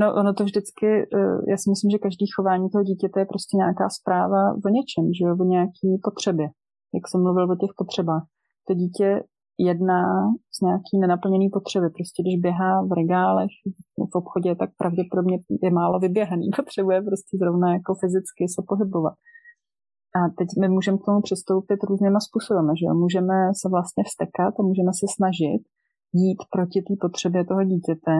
[0.00, 3.56] No ono to vždycky, eh, já si myslím, že každý chování toho dítěte je prostě
[3.56, 6.46] nějaká zpráva o něčem, že jo, o nějaký potřebě.
[6.96, 8.24] Jak jsem mluvil o těch potřebách.
[8.68, 9.08] To dítě
[9.58, 10.02] jedná
[10.56, 11.86] z nějaký nenaplněný potřeby.
[11.90, 13.52] Prostě když běhá v regálech
[14.12, 16.46] v obchodě, tak pravděpodobně je málo vyběhaný.
[16.56, 19.14] Potřebuje prostě zrovna jako fyzicky se pohybovat.
[20.18, 22.94] A teď my můžeme k tomu přistoupit různýma způsoby, že jo?
[23.04, 25.62] Můžeme se vlastně vstekat a můžeme se snažit
[26.22, 28.14] jít proti té potřebě toho dítěte.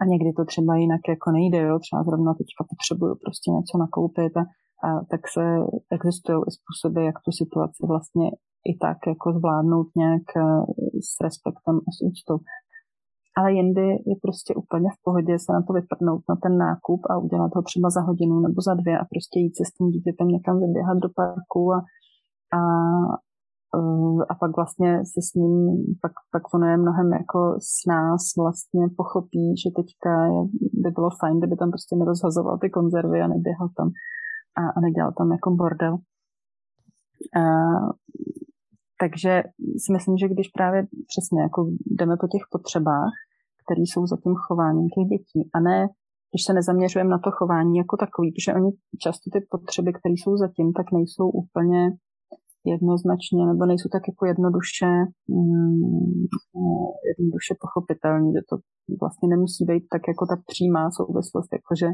[0.00, 1.78] A někdy to třeba jinak jako nejde, jo?
[1.78, 4.44] Třeba zrovna teďka potřebuju prostě něco nakoupit a,
[4.86, 5.44] a tak se
[5.96, 8.26] existují i způsoby, jak tu situaci vlastně
[8.70, 10.60] i tak jako zvládnout nějak eh,
[11.08, 12.38] s respektem a s úctou
[13.38, 17.18] ale jindy je prostě úplně v pohodě se na to vyprdnout na ten nákup a
[17.18, 20.28] udělat ho třeba za hodinu nebo za dvě a prostě jít se s tím dítětem
[20.28, 21.78] někam vyběhat do parku a,
[22.58, 22.60] a,
[24.28, 28.88] a pak vlastně se s ním, pak, pak ono je mnohem jako s nás vlastně
[28.96, 30.40] pochopí, že teďka je,
[30.72, 33.88] by bylo fajn, kdyby tam prostě nerozhazoval ty konzervy a neběhal tam
[34.60, 35.94] a, a nedělal tam jako bordel.
[37.40, 37.42] A,
[39.00, 39.42] takže
[39.82, 43.12] si myslím, že když právě přesně jako jdeme po těch potřebách,
[43.64, 45.88] které jsou za tím chováním těch dětí, a ne
[46.34, 48.70] když se nezaměřujeme na to chování jako takový, protože oni
[49.04, 51.90] často ty potřeby, které jsou zatím, tak nejsou úplně
[52.72, 54.90] jednoznačně, nebo nejsou tak jako jednoduše,
[55.28, 56.24] mm,
[57.10, 58.54] jednoduše pochopitelné, že to
[59.02, 61.88] vlastně nemusí být tak jako ta přímá souvislost, jakože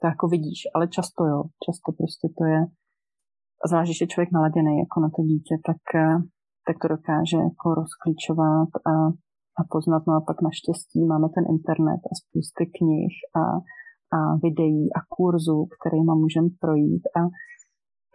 [0.00, 2.60] to jako vidíš, ale často jo, často prostě to je
[3.68, 5.82] zvlášť, když je člověk naladěný jako na to dítě, tak,
[6.66, 8.94] tak to dokáže jako rozklíčovat a,
[9.58, 10.02] a poznat.
[10.08, 13.44] No a pak naštěstí máme ten internet a spousty knih a,
[14.16, 17.20] a videí a kurzů, kterými můžeme projít a,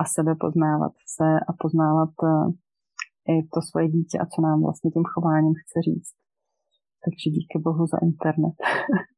[0.01, 4.91] a sebe poznávat se a poznávat eh, i to svoje dítě a co nám vlastně
[4.91, 6.13] tím chováním chce říct.
[7.03, 8.55] Takže díky bohu za internet.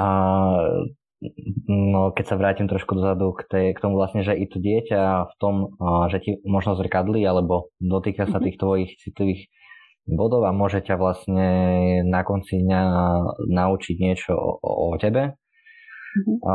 [0.00, 0.06] A
[1.68, 5.28] no, keď sa vrátim trošku dozadu k, tej, k tomu vlastne, že i to dieťa
[5.28, 5.76] v tom,
[6.08, 8.44] že ti možno zrkadlí alebo dotýka sa mhm.
[8.48, 9.42] tých tvojich citlivých
[10.08, 11.48] bodov a môže ťa vlastne
[12.08, 12.82] na konci dňa
[13.52, 15.36] naučiť niečo o, o tebe.
[16.10, 16.36] Mm-hmm.
[16.42, 16.54] A,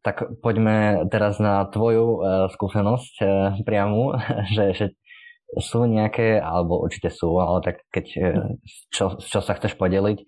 [0.00, 2.20] tak poďme teraz na tvoju uh,
[2.52, 3.28] skúsenosť uh,
[3.64, 4.16] priamu,
[4.56, 4.86] že, že
[5.58, 8.48] sú nejaké, alebo určite sú, ale tak keď, uh,
[8.92, 10.18] čo, čo sa chceš podeliť,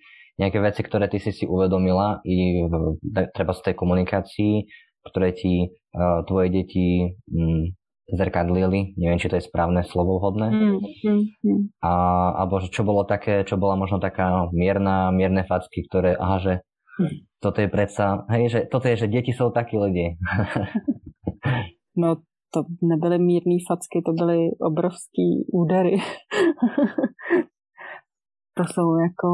[0.40, 2.96] nejaké veci, ktoré ty si si uvedomila i v,
[3.36, 4.64] treba z tej komunikácii,
[5.04, 5.68] ktoré ti
[6.24, 7.68] tvoje deti um,
[8.12, 10.48] zrkadlili, neviem, či to je správne slovo vhodné.
[10.50, 11.62] Mm, mm, mm.
[11.80, 11.92] A,
[12.44, 16.52] alebo že čo bolo také, čo bola možno taká mierna, mierne facky, ktoré, aha, že
[16.58, 16.62] mm.
[17.40, 20.16] Toto je predsa, hej, že toto je, že deti jsou taky lidi.
[21.96, 22.16] no,
[22.54, 25.96] to nebyly mírné facky, to byly obrovský údery.
[28.56, 29.28] to jsou jako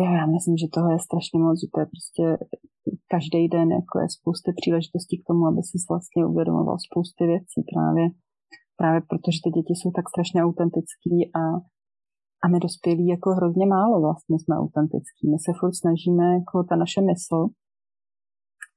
[0.00, 2.24] jo, já myslím, že toho je strašně moc, že to je prostě
[3.14, 8.04] každý den jako je spousty příležitostí k tomu, aby si vlastně uvědomoval spousty věcí právě,
[8.80, 11.42] právě protože ty děti jsou tak strašně autentický a,
[12.42, 15.30] a my dospělí jako hrozně málo vlastně jsme autentický.
[15.30, 17.48] My se furt snažíme, jako ta naše mysl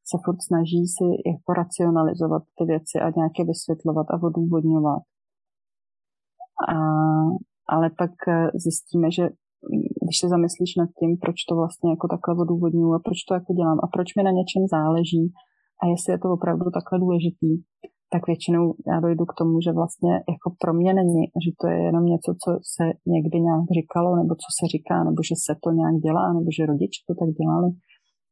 [0.10, 5.02] se furt snaží si jako racionalizovat ty věci a nějaké vysvětlovat a odůvodňovat.
[6.69, 6.76] A,
[7.73, 8.11] ale pak
[8.64, 9.23] zjistíme, že
[10.03, 13.53] když se zamyslíš nad tím, proč to vlastně jako takhle odůvodňuji a proč to jako
[13.53, 15.23] dělám a proč mi na něčem záleží
[15.81, 17.52] a jestli je to opravdu takhle důležitý,
[18.14, 21.77] tak většinou já dojdu k tomu, že vlastně jako pro mě není, že to je
[21.90, 22.84] jenom něco, co se
[23.15, 26.69] někdy nějak říkalo, nebo co se říká, nebo že se to nějak dělá, nebo že
[26.72, 27.69] rodiče to tak dělali,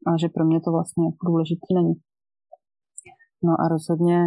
[0.08, 1.96] a že pro mě to vlastně jako důležitý není.
[3.48, 4.18] No a rozhodně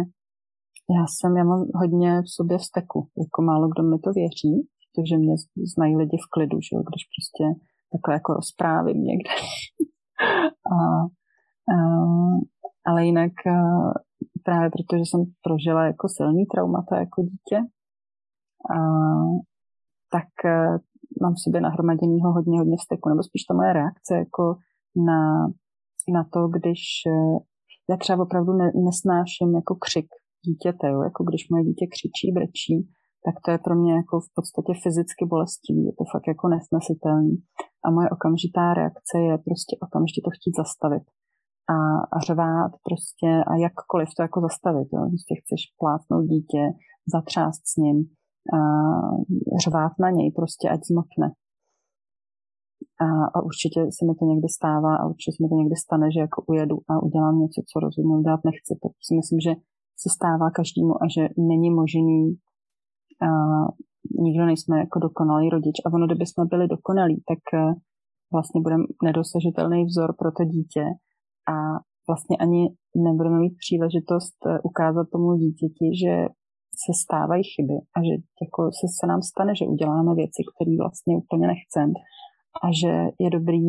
[0.97, 4.53] já jsem, já mám hodně v sobě vzteku, jako málo kdo mi to věří,
[4.83, 5.35] protože mě
[5.73, 7.43] znají lidi v klidu, že jo, když prostě
[7.93, 9.33] takhle jako rozprávím někde.
[10.75, 10.77] a,
[11.73, 11.77] a,
[12.89, 13.33] ale jinak
[14.43, 17.57] právě protože jsem prožila jako silný traumata jako dítě,
[18.75, 18.77] a,
[20.15, 20.79] tak a,
[21.21, 24.43] mám v sobě nahromaděnýho hodně, hodně vzteku, nebo spíš ta moje reakce jako
[25.09, 25.21] na,
[26.15, 26.81] na to, když
[27.89, 30.09] já třeba opravdu ne, nesnáším jako křik
[30.45, 31.01] dítěte, jo?
[31.01, 32.75] jako když moje dítě křičí, brečí,
[33.25, 37.35] tak to je pro mě jako v podstatě fyzicky bolestivý, je to fakt jako nesnesitelný.
[37.85, 41.05] A moje okamžitá reakce je prostě okamžitě to chtít zastavit.
[41.69, 41.77] A,
[42.15, 44.87] a řvát prostě a jakkoliv to jako zastavit.
[44.93, 45.01] Jo.
[45.09, 46.61] Prostě chceš plátnout dítě,
[47.13, 47.97] zatřást s ním,
[48.55, 48.59] a
[49.65, 51.27] řvát na něj prostě, ať zmokne.
[53.05, 56.11] A, a určitě se mi to někdy stává a určitě se mi to někdy stane,
[56.11, 58.71] že jako ujedu a udělám něco, co rozhodně udělat nechci.
[58.81, 59.53] Protože si myslím, že
[60.01, 62.19] se stává každému a že není možný
[63.27, 63.29] a
[64.25, 65.77] nikdo nejsme jako dokonalý rodič.
[65.85, 67.73] A ono, kdyby jsme byli dokonalí, tak eh,
[68.33, 70.83] vlastně budeme nedosažitelný vzor pro to dítě
[71.53, 71.55] a
[72.07, 72.61] vlastně ani
[72.95, 76.13] nebudeme mít příležitost eh, ukázat tomu dítěti, že
[76.83, 78.13] se stávají chyby a že
[78.43, 81.89] jako se, se nám stane, že uděláme věci, které vlastně úplně nechcem
[82.65, 82.91] a že
[83.23, 83.67] je dobrý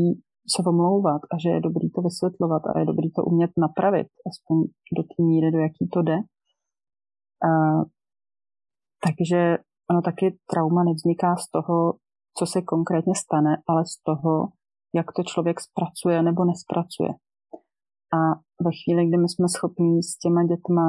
[0.55, 4.57] se omlouvat a že je dobrý to vysvětlovat a je dobrý to umět napravit, aspoň
[4.97, 6.17] do té míry, do jaký to jde.
[7.49, 7.51] A
[9.05, 9.59] takže
[9.91, 11.95] ono taky trauma nevzniká z toho,
[12.39, 14.49] co se konkrétně stane, ale z toho,
[14.95, 17.11] jak to člověk zpracuje nebo nespracuje.
[18.15, 18.19] A
[18.65, 20.87] ve chvíli, kdy my jsme schopni s těma dětma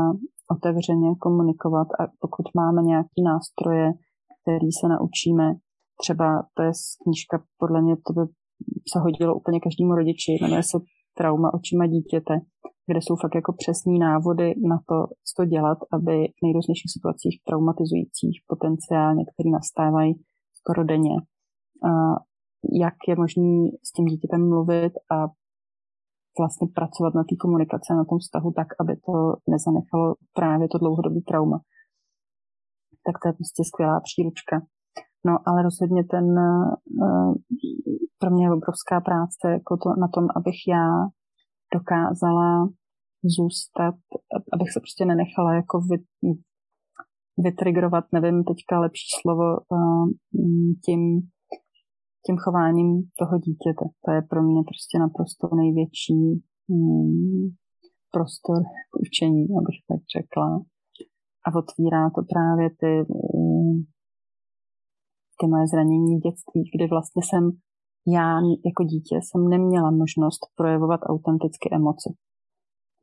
[0.55, 3.87] otevřeně komunikovat a pokud máme nějaký nástroje,
[4.41, 5.45] který se naučíme,
[6.01, 6.71] třeba to je
[7.03, 8.21] knížka, podle mě to by
[8.91, 10.77] se hodilo úplně každému rodiči, jmenuje se
[11.17, 12.33] Trauma očima dítěte,
[12.87, 14.97] kde jsou fakt jako přesní návody na to,
[15.35, 20.13] co dělat, aby v nejrůznějších situacích traumatizujících potenciálně, které nastávají
[20.59, 21.15] skoro denně,
[21.89, 21.89] a
[22.83, 25.27] jak je možné s tím dítětem mluvit a
[26.39, 29.13] vlastně pracovat na té komunikaci, na tom vztahu tak, aby to
[29.53, 30.05] nezanechalo
[30.39, 31.57] právě to dlouhodobý trauma.
[33.05, 34.55] Tak to je prostě skvělá příručka.
[35.27, 36.27] No, ale rozhodně ten
[37.05, 37.33] uh,
[38.19, 40.87] pro mě je obrovská práce jako to, na tom, abych já
[41.73, 42.69] dokázala
[43.37, 43.95] zůstat,
[44.53, 45.97] abych se prostě nenechala jako vy,
[47.37, 50.07] vytrigrovat, nevím teďka lepší slovo, uh,
[50.85, 51.01] tím,
[52.25, 52.89] tím chováním
[53.19, 53.85] toho dítěte.
[54.05, 56.21] To je pro mě prostě naprosto největší
[56.67, 57.55] um,
[58.11, 58.59] prostor
[58.91, 60.47] k učení, abych tak řekla.
[61.45, 63.85] A otvírá to právě ty um,
[65.39, 67.43] ty moje zranění v dětství, kdy vlastně jsem
[68.17, 68.29] já
[68.69, 72.09] jako dítě jsem neměla možnost projevovat autenticky emoce.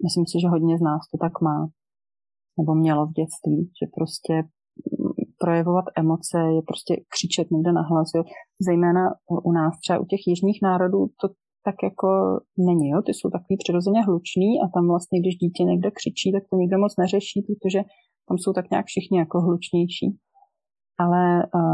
[0.05, 1.59] Myslím si, že hodně z nás to tak má,
[2.59, 4.35] nebo mělo v dětství, že prostě
[5.45, 8.09] projevovat emoce je prostě křičet někde na hlas.
[8.17, 8.23] Jo.
[8.69, 9.03] Zejména
[9.49, 11.27] u nás, třeba u těch jižních národů, to
[11.67, 12.09] tak jako
[12.69, 12.87] není.
[12.93, 12.99] Jo.
[13.07, 16.77] Ty jsou takový přirozeně hluční a tam vlastně, když dítě někde křičí, tak to nikdo
[16.85, 17.81] moc neřeší, protože
[18.29, 20.09] tam jsou tak nějak všichni jako hlučnější.
[21.05, 21.23] Ale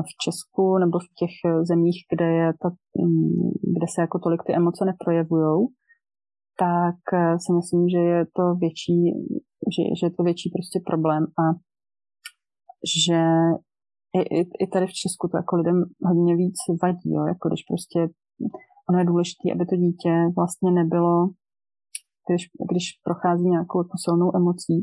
[0.09, 1.35] v Česku nebo v těch
[1.71, 2.69] zemích, kde, je ta,
[3.05, 5.57] mm, kde se jako tolik ty emoce neprojevují,
[6.65, 7.01] tak
[7.45, 8.99] si myslím, že je to větší,
[9.75, 11.45] že, že je to větší prostě problém a
[13.07, 13.21] že
[14.19, 17.23] i, i, i tady v Česku to jako lidem hodně víc vadí, jo?
[17.33, 17.99] jako když prostě
[18.89, 21.15] ono je důležité, aby to dítě vlastně nebylo,
[22.27, 24.77] když, když prochází nějakou jako silnou emocí,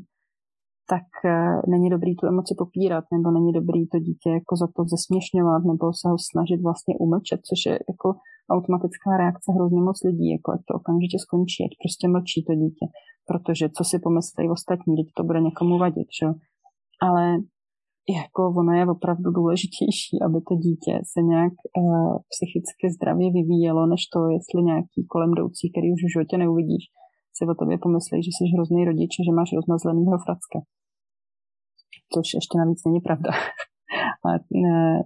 [0.94, 4.82] tak uh, není dobrý tu emoci popírat, nebo není dobrý to dítě jako za to
[4.94, 8.07] zesměšňovat, nebo se ho snažit vlastně umlčet, což je jako
[8.56, 12.86] automatická reakce hrozně moc lidí, jako ať to okamžitě skončí, ať prostě mlčí to dítě,
[13.30, 16.28] protože co si pomyslí ostatní, teď to bude někomu vadit, že?
[17.07, 17.24] Ale
[18.16, 24.02] jako ono je opravdu důležitější, aby to dítě se nějak uh, psychicky zdravě vyvíjelo, než
[24.14, 26.84] to, jestli nějaký kolem jdoucí, který už v životě neuvidíš,
[27.36, 30.60] si o tobě pomyslí, že jsi hrozný rodič že máš rozmazlenýho fracka.
[32.14, 33.32] Což ještě navíc není pravda.
[34.24, 34.36] Ale,
[34.66, 35.04] ne,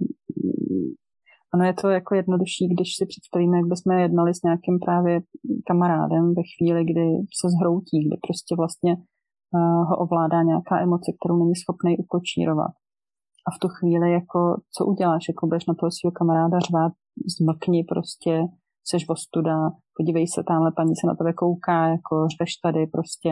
[1.53, 5.13] ono je to jako jednodušší, když si představíme, jak bychom jednali s nějakým právě
[5.67, 7.05] kamarádem ve chvíli, kdy
[7.39, 12.73] se zhroutí, kdy prostě vlastně uh, ho ovládá nějaká emoce, kterou není schopný ukočírovat
[13.47, 14.39] a v tu chvíli jako,
[14.75, 16.93] co uděláš, jako budeš na toho svého kamaráda řvát,
[17.37, 18.33] zmlkni prostě,
[18.89, 19.57] seš ostuda,
[19.97, 23.31] podívej se, tamhle paní se na tebe kouká, jako řveš tady prostě,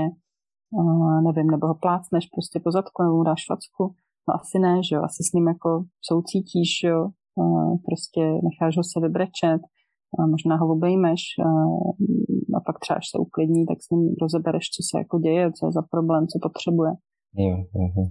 [0.80, 3.84] uh, nevím, nebo ho plácneš prostě po zadku, nebo mu dáš facku,
[4.28, 5.70] no asi ne, že jo, asi s ním jako
[6.10, 7.00] soucítíš, jo,
[7.36, 9.62] uh, prostě necháš ho se vybrečet,
[10.20, 11.22] a možná ho obejmeš
[12.58, 15.66] a pak třeba, až se uklidní, tak s ním rozebereš, co se jako děje, co
[15.66, 16.92] je za problém, co potřebuje.
[17.36, 18.06] Jo, jo, jo.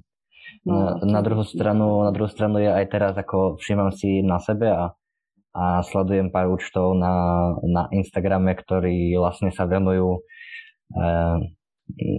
[0.69, 4.37] No, na, na, druhú stranu, na druhú stranu je aj teraz, ako všímam si na
[4.43, 4.93] sebe a,
[5.57, 7.15] a sledujem pár účtov na,
[7.65, 10.21] na Instagrame, ktorí vlastne sa venujú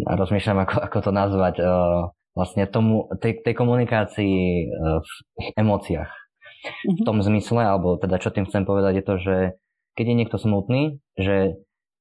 [0.05, 1.69] a rozmýšľam, ako, ako to nazvať, eh,
[2.33, 5.11] vlastne tomu, tej, tej komunikácii eh, v
[5.57, 6.11] emóciách.
[6.83, 9.35] V tom zmysle, alebo teda čo tým chcem povedať, je to, že
[9.95, 11.55] keď je niekto smutný, že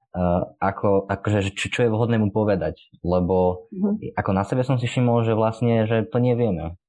[0.09, 4.17] Uh, ako, akože, čo, čo je vhodné mu povedať, lebo uh-huh.
[4.17, 6.81] ako na sebe som si všimol, že vlastne, že to nevieme.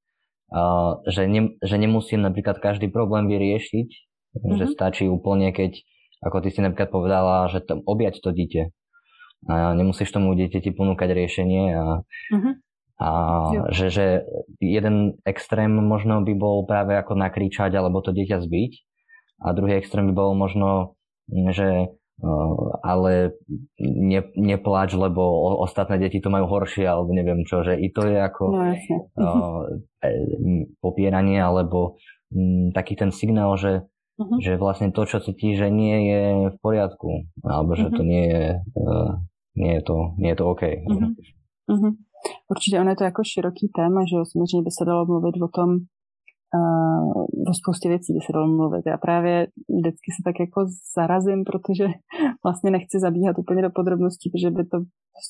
[0.48, 4.56] Uh, že, ne, že nemusím napríklad každý problém vyriešiť, uh-huh.
[4.56, 5.84] že stačí úplne, keď,
[6.24, 8.72] ako ty si napríklad povedala, že tam objať to dieťa.
[9.52, 12.52] A nemusíš tomu dieťati ponúkať riešenie a, uh-huh.
[13.04, 13.08] a
[13.68, 14.06] že, že
[14.64, 18.72] jeden extrém možno by bol práve ako nakričať alebo to dieťa zbiť
[19.44, 20.96] a druhý extrém by bol možno,
[21.28, 21.99] že
[22.82, 23.32] ale
[23.80, 25.20] ne, nepláč, lebo
[25.64, 28.64] ostatné deti to majú horšie, alebo neviem čo, že i to je ako no,
[29.16, 29.60] uh,
[30.84, 31.96] popieranie, alebo
[32.32, 33.88] um, taký ten signál, že,
[34.20, 34.38] uh-huh.
[34.40, 36.22] že vlastne to, čo cíti, že nie je
[36.52, 37.96] v poriadku, alebo že uh-huh.
[37.96, 38.44] to nie je,
[38.76, 39.10] uh,
[39.56, 40.62] nie je to, nie je to OK.
[40.62, 41.12] Uh-huh.
[41.72, 41.94] Uh-huh.
[42.50, 45.48] Určitě ono je to jako široký téma, že jo, samozřejmě by se dalo mluvit o
[45.48, 45.70] tom,
[47.50, 48.82] o spoustě věcí by se dalo mluvit.
[48.86, 49.46] Já právě
[49.78, 50.60] vždycky se tak jako
[50.96, 51.84] zarazím, protože
[52.44, 54.76] vlastně nechci zabíhat úplně do podrobností, protože by to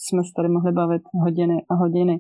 [0.05, 2.15] jsme se tady mohli bavit hodiny a hodiny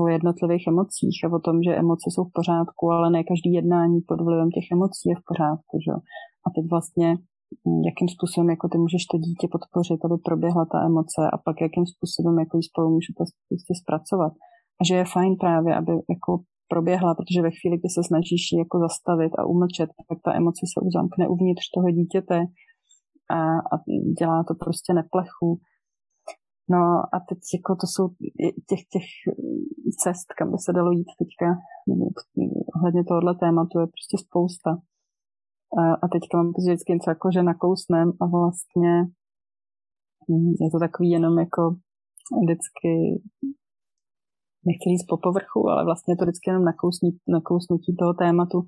[0.00, 3.98] o jednotlivých emocích a o tom, že emoce jsou v pořádku, ale ne každý jednání
[4.08, 5.74] pod vlivem těch emocí je v pořádku.
[5.86, 5.92] Že?
[6.46, 10.78] A teď vlastně hm, jakým způsobem jako ty můžeš to dítě podpořit, aby proběhla ta
[10.88, 14.32] emoce a pak jakým způsobem jako spolu můžete prostě zpracovat.
[14.80, 16.30] A že je fajn právě, aby jako
[16.68, 20.64] proběhla, protože ve chvíli, kdy se snažíš ji jako zastavit a umlčet, tak ta emoce
[20.72, 22.38] se uzamkne uvnitř toho dítěte
[23.30, 23.40] a,
[23.72, 23.74] a
[24.20, 25.48] dělá to prostě neplechu.
[26.74, 26.82] No
[27.14, 28.04] a teď jako to jsou
[28.68, 29.08] těch, těch
[30.02, 31.46] cest, kam by se dalo jít teďka,
[32.76, 34.70] ohledně tohohle tématu je prostě spousta.
[35.80, 38.92] A, a teďka mám vždycky něco jako, že nakousnem a vlastně
[40.28, 41.62] hm, je to takový jenom jako
[42.42, 42.90] vždycky
[44.68, 48.58] nechci říct po povrchu, ale vlastně to vždycky jenom nakousnutí, nakousnutí toho tématu,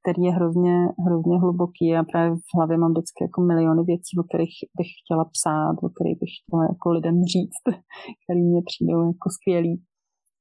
[0.00, 1.86] který je hrozně, hrozně hluboký.
[1.96, 5.88] A právě v hlavě mám vždycky jako miliony věcí, o kterých bych chtěla psát, o
[5.94, 7.64] kterých bych chtěla jako lidem říct,
[8.22, 9.74] který mě přijdou jako skvělý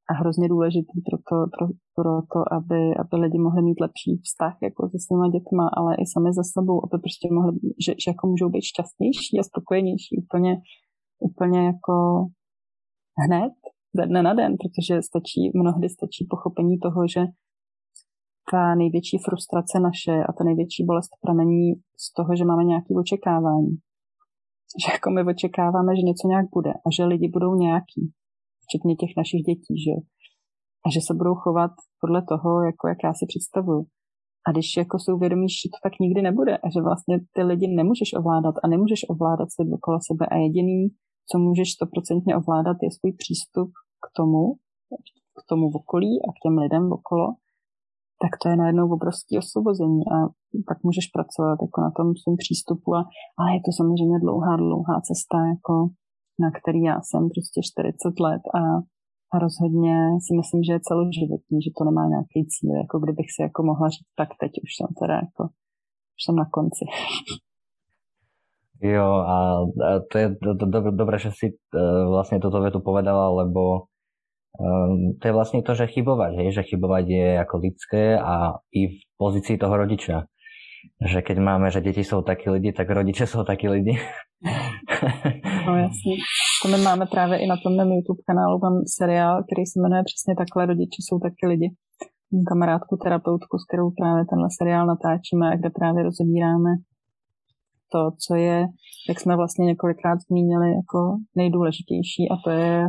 [0.09, 1.65] a hrozně důležitý pro to, pro,
[1.97, 6.05] pro to aby, aby lidi mohli mít lepší vztah jako se svýma dětma, ale i
[6.13, 7.51] sami za sebou, aby prostě mohli,
[7.85, 10.51] že, že jako můžou být šťastnější a spokojenější úplně,
[11.29, 11.95] úplně jako
[13.23, 13.55] hned
[13.97, 17.21] ze dne na den, protože stačí, mnohdy stačí pochopení toho, že
[18.51, 21.67] ta největší frustrace naše a ta největší bolest pramení
[22.05, 23.73] z toho, že máme nějaké očekávání.
[24.81, 28.01] Že jako my očekáváme, že něco nějak bude a že lidi budou nějaký,
[28.65, 29.93] včetně těch našich dětí, že
[30.85, 33.81] A že se budou chovat podle toho, jako jak já si představuju.
[34.47, 37.67] A když jako si uvědomíš, že to tak nikdy nebude a že vlastně ty lidi
[37.79, 40.81] nemůžeš ovládat a nemůžeš ovládat svět okolo sebe a jediný,
[41.29, 43.69] co můžeš stoprocentně ovládat, je svůj přístup
[44.05, 44.41] k tomu,
[45.37, 47.27] k tomu okolí a k těm lidem okolo,
[48.21, 50.17] tak to je najednou obrovské osvobození a
[50.69, 53.01] tak můžeš pracovat jako na tom svém přístupu, a,
[53.39, 55.75] ale je to samozřejmě dlouhá, dlouhá cesta, jako
[56.43, 58.63] na který já jsem prostě 40 let a,
[59.33, 59.95] a rozhodně
[60.25, 63.87] si myslím, že je celoživotní, že to nemá nějaký cíl, jako kdybych si jako mohla
[63.89, 65.43] říct, tak teď už jsem teda jako,
[66.15, 66.85] už jsem na konci.
[68.81, 69.35] Jo, a
[70.11, 70.35] to je
[70.91, 71.55] dobré, že si e,
[72.11, 73.87] vlastne toto vetu povedala, lebo
[74.55, 76.49] Um, to je vlastne to, že chybovať, hej?
[76.55, 80.27] že chybovať je ako lidské a i v pozícii toho rodiča.
[81.01, 83.97] Že keď máme, že deti jsou taky lidi, tak rodiče jsou taky lidi.
[85.65, 86.13] No jasně.
[86.63, 90.03] To my máme právě i na tom mém YouTube kanálu, mám seriál, který se jmenuje
[90.09, 91.67] přesně takhle, rodiče jsou taky lidi.
[92.31, 96.71] Mám kamarádku, terapeutku, s kterou právě tenhle seriál natáčíme kde právě rozebíráme
[97.91, 98.67] to, co je,
[99.09, 100.99] jak jsme vlastně několikrát zmínili, jako
[101.35, 102.87] nejdůležitější a to je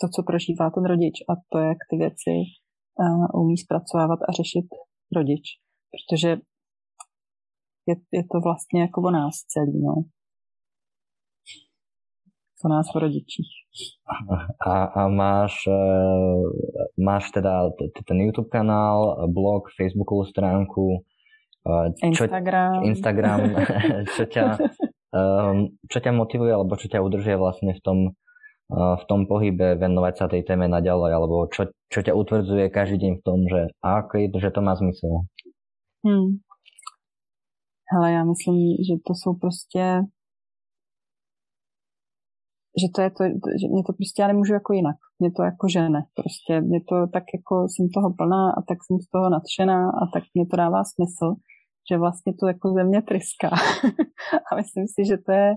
[0.00, 2.34] to, co prožívá ten rodič a to, jak ty věci
[3.00, 4.66] uh, umí zpracovávat a řešit
[5.16, 5.46] rodič.
[5.92, 6.28] Protože
[7.88, 9.94] je, je to vlastně jako o nás celý, no.
[12.64, 13.52] O nás o rodičích.
[14.66, 16.42] A, a máš, uh,
[17.04, 17.70] máš teda
[18.08, 20.86] ten YouTube kanál, blog, Facebookovou stránku,
[21.66, 22.84] uh, čo, Instagram.
[22.84, 23.40] Instagram,
[24.16, 24.58] čo ťa,
[25.90, 27.98] čo ťa motivuje, alebo čo ťa udržuje vlastne v tom
[28.70, 33.12] v tom pohybe venovať sa tej téme naďalej, alebo čo, čo ťa utvrdzuje každý deň
[33.18, 35.26] v tom, že, okay, že to má zmysel?
[36.06, 36.38] Hmm.
[37.92, 40.06] Hele, já myslím, že to jsou prostě
[42.80, 43.24] že to je to,
[43.60, 44.96] že mě to prostě já nemůžu jako jinak.
[45.18, 46.00] Mě to jako žene.
[46.14, 50.02] Prostě mě to tak jako jsem toho plná a tak jsem z toho nadšená a
[50.14, 51.28] tak mě to dává smysl,
[51.90, 53.50] že vlastně to jako ze mě tryská.
[54.52, 55.54] a myslím si, že to je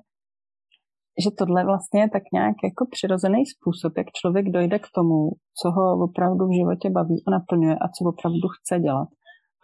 [1.24, 5.18] že tohle vlastně je tak nějak jako přirozený způsob, jak člověk dojde k tomu,
[5.60, 9.10] co ho opravdu v životě baví a naplňuje a co opravdu chce dělat.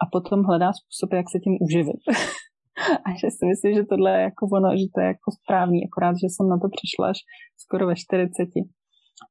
[0.02, 2.00] A potom hledá způsob, jak se tím uživit.
[3.06, 6.14] a že si myslím, že tohle je jako ono, že to je jako správný, akorát,
[6.22, 7.18] že jsem na to přišla až
[7.64, 8.48] skoro ve 40.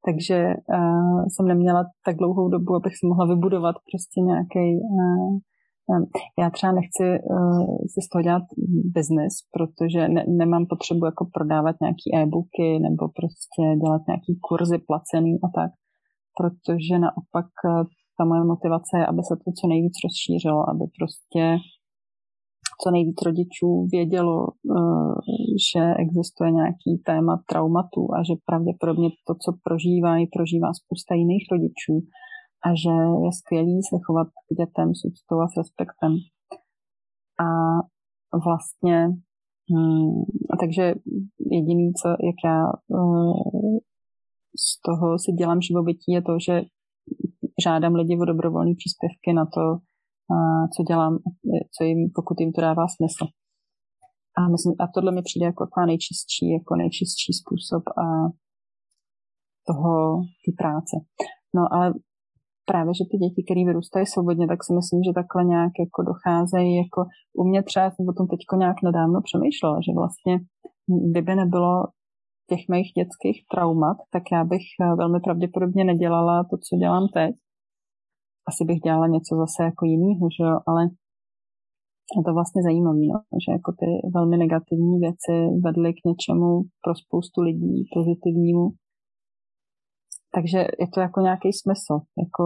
[0.06, 0.38] Takže
[0.76, 5.40] uh, jsem neměla tak dlouhou dobu, abych si mohla vybudovat prostě nějaký uh, Ehm,
[6.40, 8.44] já třeba nechci uh, si z toho dělat
[8.96, 15.34] biznis, protože ne, nemám potřebu jako prodávat nějaký e-booky nebo prostě dělat nějaký kurzy placený
[15.46, 15.72] a tak,
[16.38, 17.84] protože naopak eh,
[18.18, 21.44] ta moje motivace je, aby se to co nejvíc rozšířilo, aby prostě
[22.82, 25.14] co nejvíc rodičů vědělo, uh,
[25.68, 31.96] že existuje nějaký téma traumatu a že pravděpodobně to, co prožívají, prožívá spousta jiných rodičů
[32.66, 32.94] a že
[33.26, 36.12] je skvělý se chovat k dětem s úctou a s respektem.
[37.46, 37.48] A
[38.46, 38.98] vlastně,
[39.72, 40.24] hmm,
[40.60, 40.94] takže
[41.52, 43.78] jediný, co, jak já uh,
[44.66, 46.62] z toho si dělám živobytí, je to, že
[47.64, 49.62] žádám lidi o dobrovolné příspěvky na to,
[50.76, 51.18] co dělám,
[51.78, 53.26] co jim, pokud jim to dává smysl.
[54.38, 58.06] A, myslím, a tohle mi přijde jako taková nejčistší, jako nejčistší způsob a
[59.68, 60.96] toho, ty práce.
[61.56, 61.94] No ale
[62.72, 66.72] právě, že ty děti, které vyrůstají svobodně, tak si myslím, že takhle nějak jako docházejí,
[66.84, 67.00] jako
[67.40, 70.34] u mě třeba jsem o tom teď nějak nedávno přemýšlela, že vlastně
[71.10, 71.74] kdyby nebylo
[72.52, 77.34] těch mých dětských traumat, tak já bych eh, velmi pravděpodobně nedělala to, co dělám teď.
[78.50, 80.82] Asi bych dělala něco zase jako jiného, že jo, ale
[82.18, 83.20] je to vlastně zajímavé, no?
[83.44, 83.88] že jako ty
[84.18, 85.36] velmi negativní věci
[85.66, 86.50] vedly k něčemu
[86.84, 88.66] pro spoustu lidí pozitivnímu
[90.36, 91.96] takže je to jako nějaký smysl.
[92.24, 92.44] Jako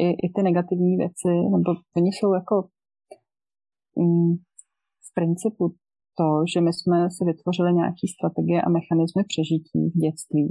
[0.00, 2.56] i, i ty negativní věci, nebo oni jsou jako
[3.96, 4.34] mm,
[5.06, 5.74] v principu
[6.18, 10.46] to, že my jsme si vytvořili nějaké strategie a mechanismy přežití v dětství,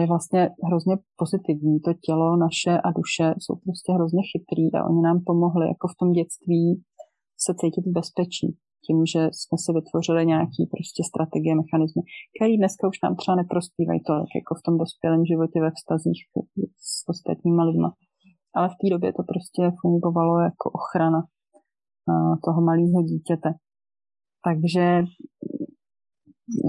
[0.00, 1.80] je vlastně hrozně pozitivní.
[1.80, 5.96] To tělo naše a duše jsou prostě hrozně chytrý a oni nám pomohli jako v
[6.00, 6.82] tom dětství
[7.44, 8.48] se cítit v bezpečí
[8.86, 12.02] tím, že jsme si vytvořili nějaký prostě strategie, mechanizmy,
[12.34, 16.20] které dneska už nám třeba neprospívají tolik, jako v tom dospělém životě ve vztazích
[16.90, 17.90] s ostatníma lidma.
[18.56, 21.20] Ale v té době to prostě fungovalo jako ochrana
[22.44, 23.48] toho malého dítěte.
[24.46, 24.84] Takže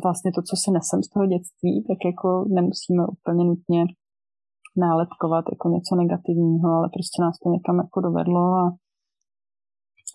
[0.03, 3.81] vlastně to, co si nesem z toho dětství, tak jako nemusíme úplně nutně
[4.77, 8.63] nálepkovat jako něco negativního, ale prostě nás to někam jako dovedlo a,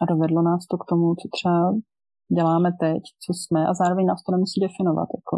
[0.03, 1.73] a dovedlo nás to k tomu, co třeba
[2.39, 5.09] děláme teď, co jsme a zároveň nás to nemusí definovat.
[5.19, 5.37] Jako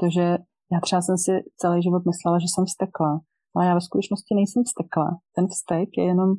[0.00, 0.26] to, že
[0.72, 3.20] já třeba jsem si celý život myslela, že jsem vztekla,
[3.54, 5.08] ale já ve skutečnosti nejsem vztekla.
[5.36, 6.30] Ten vztek je jenom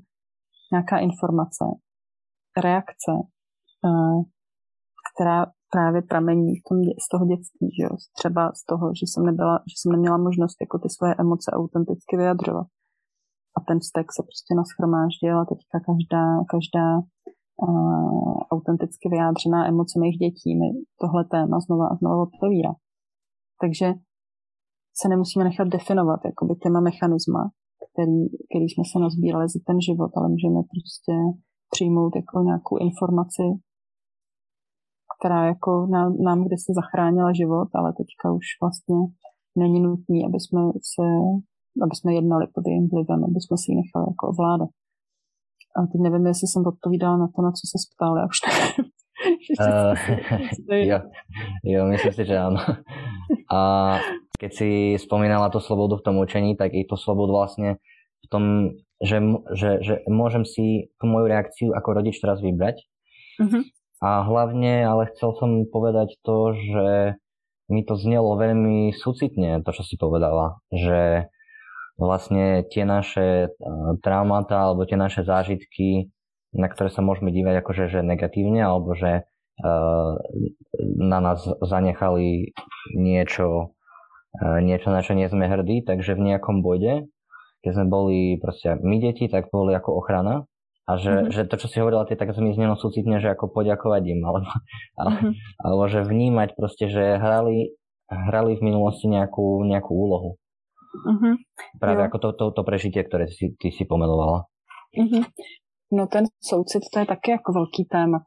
[0.73, 1.65] nějaká informace,
[2.67, 3.13] reakce,
[3.87, 4.19] eh,
[5.09, 7.93] která právě pramení v tom, z toho dětství, že jo?
[8.19, 12.13] třeba z toho, že jsem, nebyla, že jsem neměla možnost jako ty svoje emoce autenticky
[12.17, 12.67] vyjadřovat.
[13.57, 16.87] A ten vztek se prostě naschromáždil a teďka každá, každá
[18.52, 20.69] autenticky vyjádřená emoce mých dětí mi
[21.02, 22.73] tohle téma znova a znova otevírá.
[23.61, 23.88] Takže
[24.99, 27.41] se nemusíme nechat definovat jakoby těma mechanisma,
[27.88, 31.14] který, který jsme se nazbírali za ten život, ale můžeme prostě
[31.73, 33.45] přijmout jako nějakou informaci,
[35.15, 38.98] která jako nám, nám kde se zachránila život, ale teďka už vlastně
[39.61, 40.61] není nutný, aby jsme
[40.94, 41.06] se
[41.84, 44.69] aby jsme jednali pod jejím vlivem, aby jsme si ji nechali jako ovládat.
[45.80, 48.91] A teď nevím, jestli jsem odpovídala na to, na co se ptal, já už nevím.
[49.60, 49.95] uh,
[50.69, 50.99] jo,
[51.64, 52.60] jo, myslím si, že áno.
[53.51, 53.60] A
[54.39, 57.69] keď si spomínala tú slobodu v tom učení, tak i tú slobodu vlastne
[58.23, 58.43] v tom,
[59.03, 59.19] že,
[59.51, 62.88] že, že môžem si tú moju reakciu ako rodič teraz vybrať.
[63.39, 63.64] Uh-huh.
[63.99, 67.19] A hlavne, ale chcel som povedať to, že
[67.68, 71.27] mi to znelo veľmi súcitne, to, čo si povedala, že
[71.99, 73.51] vlastne tie naše
[73.99, 76.09] traumata alebo tie naše zážitky,
[76.55, 79.27] na ktoré sa môžeme dívať akože že negatívne, alebo že
[80.80, 82.55] na nás zanechali
[82.95, 83.76] niečo,
[84.39, 87.11] niečo, na čo nie sme hrdí, takže v nejakom bode,
[87.59, 90.47] keď sme boli proste my deti, tak boli ako ochrana
[90.89, 91.30] a že, mm-hmm.
[91.30, 94.49] že to, čo si hovorila, tie tak mi znelo súcitne, že ako poďakovať im, alebo,
[94.49, 95.31] mm-hmm.
[95.61, 97.77] alebo že vnímať proste, že hrali,
[98.09, 100.39] hrali v minulosti nejakú, nejakú úlohu.
[100.90, 101.34] Mm-hmm.
[101.80, 102.06] Práve jo.
[102.10, 104.49] ako to, to, to prežitie, ktoré si, ty si pomelovala.
[104.98, 105.24] Mm-hmm.
[105.91, 108.20] No ten soucit, to je taky jako velký téma.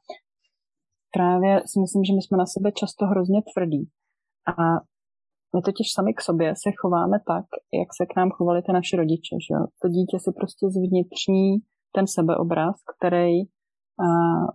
[1.13, 3.91] Právě si myslím, že my jsme na sebe často hrozně tvrdí.
[4.47, 4.55] A
[5.55, 7.45] my totiž sami k sobě se chováme tak,
[7.81, 9.37] jak se k nám chovali ty naši rodiče.
[9.47, 9.55] Že?
[9.83, 11.49] To dítě se prostě zvnitřní
[11.95, 13.35] ten sebeobraz, který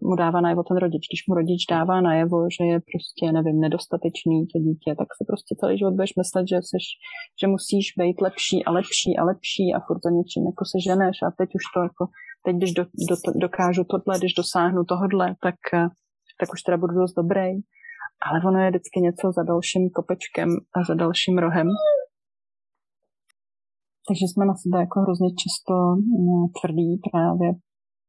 [0.01, 1.03] mu dává najevo ten rodič.
[1.09, 5.55] Když mu rodič dává najevo, že je prostě, nevím, nedostatečný to dítě, tak se prostě
[5.59, 6.85] celý život budeš myslet, že, seš,
[7.39, 11.17] že musíš být lepší a lepší a lepší a furt za něčím jako se ženeš
[11.25, 12.03] a teď už to jako,
[12.45, 13.15] teď když do, do,
[13.45, 15.59] dokážu tohle, když dosáhnu tohodle, tak,
[16.39, 17.49] tak už teda budu dost dobrý.
[18.27, 21.67] Ale ono je vždycky něco za dalším kopečkem a za dalším rohem.
[24.07, 27.49] Takže jsme na sebe jako hrozně často mm, tvrdí právě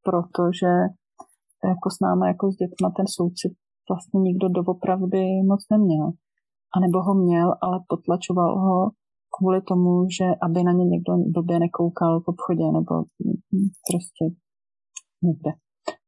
[0.08, 0.70] proto, že
[1.64, 3.52] jako s námi, jako s dětma, ten soucit
[3.90, 6.06] vlastně nikdo doopravdy moc neměl.
[6.74, 8.90] A nebo ho měl, ale potlačoval ho
[9.34, 12.94] kvůli tomu, že aby na ně někdo blbě nekoukal v obchodě nebo
[13.88, 14.24] prostě
[15.28, 15.50] někde.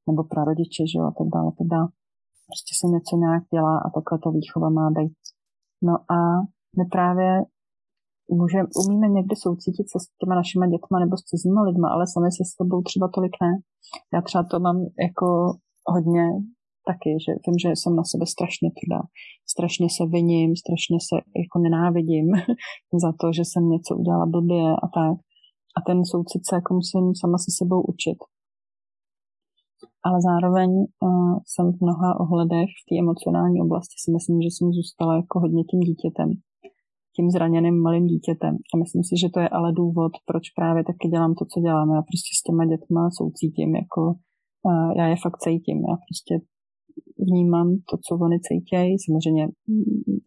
[0.08, 1.88] Nebo prarodiče, že jo, a tak dále, tak dále.
[2.48, 5.14] Prostě se něco nějak dělá a takhle to výchova má být.
[5.88, 6.18] No a
[6.78, 7.30] my právě
[8.38, 12.28] může, umíme někdy soucítit se s těma našima dětma nebo s cizíma lidma, ale sami
[12.38, 13.52] se sebou třeba tolik ne.
[14.14, 15.28] Já třeba to mám jako
[15.94, 16.24] hodně
[16.90, 19.00] taky, že vím, že jsem na sebe strašně tvrdá.
[19.52, 22.26] Strašně se viním, strašně se jako nenávidím
[23.04, 25.16] za to, že jsem něco udělala blbě a tak.
[25.76, 28.18] A ten soucit se jako musím sama se sebou učit.
[30.06, 34.68] Ale zároveň uh, jsem v mnoha ohledech v té emocionální oblasti si myslím, že jsem
[34.78, 36.30] zůstala jako hodně tím dítětem
[37.20, 38.54] tím zraněným malým dítětem.
[38.72, 41.88] A myslím si, že to je ale důvod, proč právě taky dělám to, co dělám.
[41.96, 44.02] Já prostě s těma dětma soucítím, jako
[44.98, 45.78] já je fakt cítím.
[45.90, 46.34] Já prostě
[47.28, 49.44] vnímám to, co oni cítějí, samozřejmě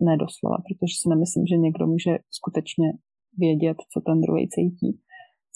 [0.07, 2.87] ne doslova, protože si nemyslím, že někdo může skutečně
[3.43, 4.89] vědět, co ten druhý cítí.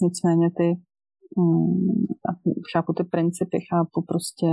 [0.06, 0.68] Nicméně ty
[1.40, 1.88] mm,
[2.72, 4.50] chápu ty principy, chápu prostě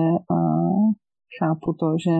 [1.37, 2.15] chápu to, že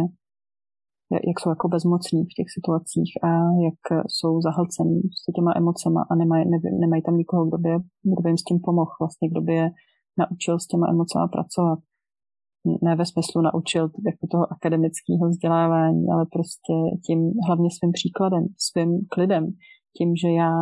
[1.12, 3.30] jak jsou jako bezmocní v těch situacích a
[3.68, 3.82] jak
[4.16, 7.70] jsou zahlcení s těma emocema a nemají, ne, nemají tam nikoho, kdo by,
[8.12, 9.68] kdo by jim s tím pomohl, vlastně, kdo by je
[10.22, 11.80] naučil s těma emocema pracovat.
[12.84, 16.74] Ne ve smyslu naučil jako toho akademického vzdělávání, ale prostě
[17.06, 19.44] tím hlavně svým příkladem, svým klidem,
[19.98, 20.54] tím, že já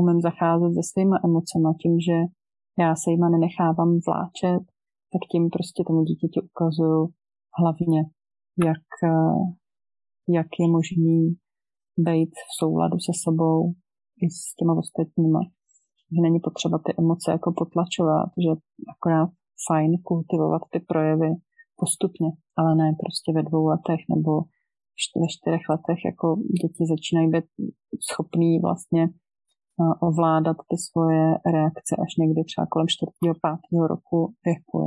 [0.00, 2.16] umím zacházet se svýma emocema, tím, že
[2.78, 4.62] já se jima nenechávám vláčet,
[5.12, 7.02] tak tím prostě tomu dítěti ukazuju
[7.60, 8.00] hlavně,
[8.68, 8.88] jak,
[10.28, 11.36] jak je možný
[12.06, 13.72] být v souladu se sebou
[14.24, 15.40] i s těma ostatníma.
[16.12, 18.50] Že není potřeba ty emoce jako potlačovat, že
[18.94, 19.30] akorát
[19.68, 21.30] fajn kultivovat ty projevy
[21.80, 22.28] postupně,
[22.58, 24.32] ale ne prostě ve dvou letech nebo
[25.20, 26.26] ve čtyřech letech, jako
[26.62, 27.48] děti začínají být
[28.10, 29.02] schopný vlastně
[30.08, 31.24] ovládat ty svoje
[31.54, 34.82] reakce až někdy třeba kolem čtvrtého, pátého roku věku.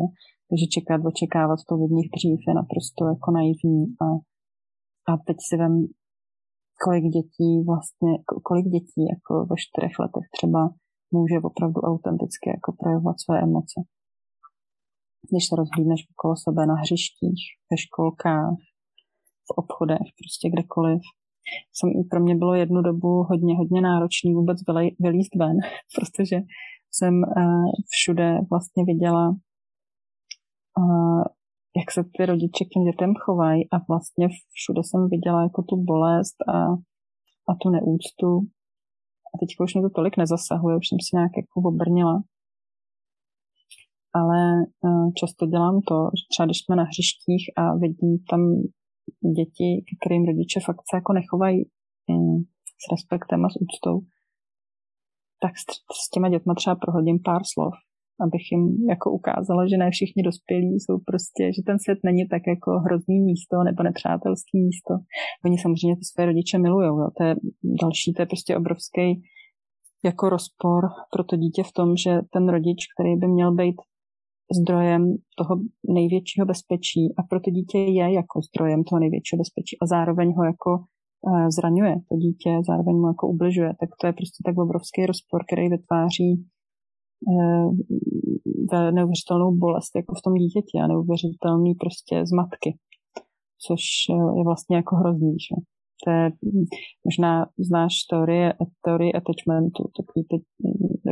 [0.48, 3.84] Takže čekat, očekávat to od nich dřív je naprosto jako naivní.
[4.04, 4.06] A,
[5.10, 5.74] a teď si vem,
[6.84, 8.12] kolik dětí vlastně,
[8.48, 10.62] kolik dětí jako ve čtyřech letech třeba
[11.18, 13.78] může opravdu autenticky jako projevovat své emoce.
[15.30, 17.42] Když se rozhlídneš okolo sebe na hřištích,
[17.72, 18.56] ve školkách,
[19.48, 21.02] v obchodech, prostě kdekoliv,
[21.76, 24.58] jsem, pro mě bylo jednu dobu hodně, hodně náročný vůbec
[25.00, 25.58] vylíst ven,
[25.96, 26.38] protože
[26.92, 29.30] jsem uh, všude vlastně viděla,
[30.80, 31.24] uh,
[31.78, 34.28] jak se ty rodiče k těm dětem chovají a vlastně
[34.58, 36.58] všude jsem viděla jako tu bolest a,
[37.50, 38.30] a tu neúctu.
[39.32, 42.16] A teď už mě to tolik nezasahuje, už jsem si nějak jako obrnila.
[44.14, 44.42] Ale
[44.84, 48.42] uh, často dělám to, že třeba když jsme na hřištích a vidím tam
[49.38, 49.70] děti,
[50.00, 51.60] kterým rodiče fakt se jako nechovají
[52.08, 52.40] mm,
[52.82, 53.96] s respektem a s úctou,
[55.42, 55.54] tak
[56.06, 57.74] s těma dětma třeba prohodím pár slov,
[58.26, 58.64] abych jim
[58.94, 63.20] jako ukázala, že ne všichni dospělí jsou prostě, že ten svět není tak jako hrozný
[63.30, 64.94] místo nebo nepřátelský místo.
[65.46, 66.90] Oni samozřejmě ty své rodiče milují.
[67.18, 67.36] To je
[67.84, 69.08] další, to je prostě obrovský
[70.06, 70.82] jako rozpor
[71.12, 73.76] pro to dítě v tom, že ten rodič, který by měl být
[74.62, 75.04] zdrojem
[75.38, 75.56] toho
[75.98, 80.44] největšího bezpečí a pro to dítě je jako zdrojem toho největšího bezpečí a zároveň ho
[80.44, 80.72] jako
[81.30, 85.40] eh, zraňuje to dítě, zároveň mu jako ubližuje, tak to je prostě tak obrovský rozpor,
[85.48, 86.30] který vytváří
[88.92, 92.78] neuvěřitelnou bolest jako v tom dítěti a neuvěřitelný prostě zmatky,
[93.68, 95.56] což eh, je vlastně jako hrozný, že?
[96.06, 96.32] To je,
[97.08, 98.54] možná znáš teorie,
[98.86, 100.38] teorie attachmentu, takový ty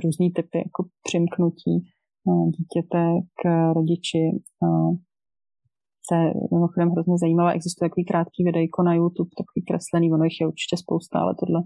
[0.04, 1.76] různý typy jako přimknutí,
[2.58, 3.04] dítěte
[3.40, 4.24] k rodiči.
[6.10, 7.54] To je mimochodem hrozně zajímavé.
[7.54, 11.62] Existuje takový krátký videjko na YouTube, takový kreslený, ono jich je určitě spousta, ale tohle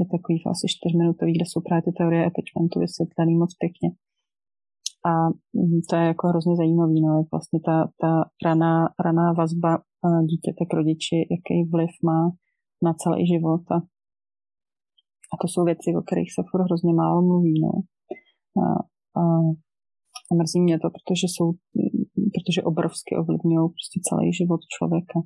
[0.00, 3.88] je takový asi čtyřminutový, kde jsou právě ty teorie attachmentu vysvětlený moc pěkně.
[5.10, 5.12] A
[5.58, 8.12] mm, to je jako hrozně zajímavý, no, jak vlastně ta, ta
[8.46, 8.74] raná,
[9.06, 9.72] raná vazba
[10.30, 12.20] dítěte k rodiči, jaký vliv má
[12.86, 13.62] na celý život.
[13.76, 13.78] A,
[15.32, 17.54] a to jsou věci, o kterých se furt hrozně málo mluví.
[17.66, 17.72] No.
[18.62, 18.66] A,
[19.20, 19.22] a
[20.30, 21.46] a mrzí mě to, protože jsou,
[22.34, 25.18] protože obrovsky ovlivňují prostě celý život člověka.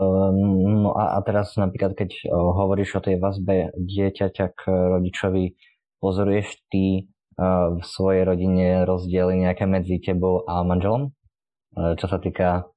[0.00, 5.60] Ehm, no a, a teraz napríklad, keď hovoríš o tej vazbe dieťaťa k rodičovi,
[6.00, 11.08] pozoruješ ty v svojej rodine rozdiely nejaké medzi tebou a manželom?
[11.72, 12.68] E, čo sa týka,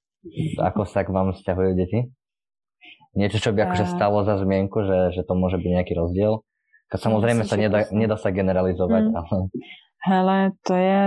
[0.55, 2.07] ako sa k vám vzťahujú deti?
[3.13, 6.41] Niečo, čo by akože stalo za zmienku, že, že to môže byť nejaký rozdiel?
[6.89, 9.13] Samozrejme sa nedá, nedá sa generalizovať, mm.
[9.17, 9.37] ale...
[10.03, 11.01] Hele, to je,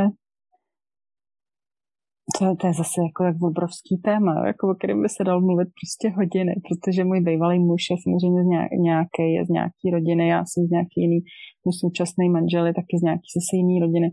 [2.34, 5.68] to, to je zase jako tak obrovský téma, jako o kterém by se dal mluvit
[5.80, 8.48] prostě hodiny, protože můj bývalý muž je samozřejmě z
[8.88, 11.18] nějaké, je z nějaký rodiny, já jsem z nějaký jiný,
[11.64, 14.08] můj současný manžel je taky z nějaký zase jiný rodiny.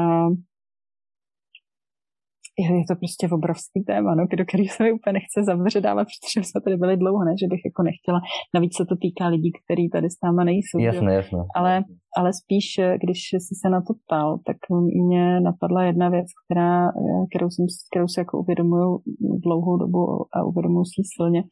[0.00, 0.30] Uh,
[2.58, 6.60] je to prostě obrovský téma, no, do kterého se mi úplně nechce zavředávat, protože jsme
[6.64, 8.18] tady byli dlouho, ne, že bych jako nechtěla.
[8.54, 10.78] Navíc se to týká lidí, kteří tady s náma nejsou.
[10.88, 11.42] Jasné, jasné.
[11.58, 11.72] Ale,
[12.18, 12.66] ale spíš,
[13.02, 14.58] když jsi se na to ptal, tak
[15.06, 16.76] mě napadla jedna věc, která,
[17.30, 18.90] kterou, jsem, kterou si jako uvědomuju
[19.44, 20.02] dlouhou dobu
[20.34, 21.42] a uvědomuju si silně,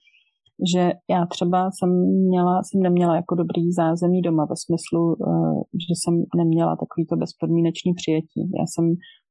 [0.73, 1.91] že já třeba jsem,
[2.31, 7.91] měla, jsem neměla jako dobrý zázemí doma ve smyslu, eh, že jsem neměla takovýto bezpodmínečný
[8.01, 8.41] přijetí.
[8.59, 8.85] Já jsem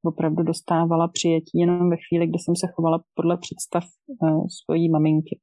[0.05, 5.39] opravdu dostávala přijetí jenom ve chvíli, kdy jsem se chovala podle představ uh, svojí maminky.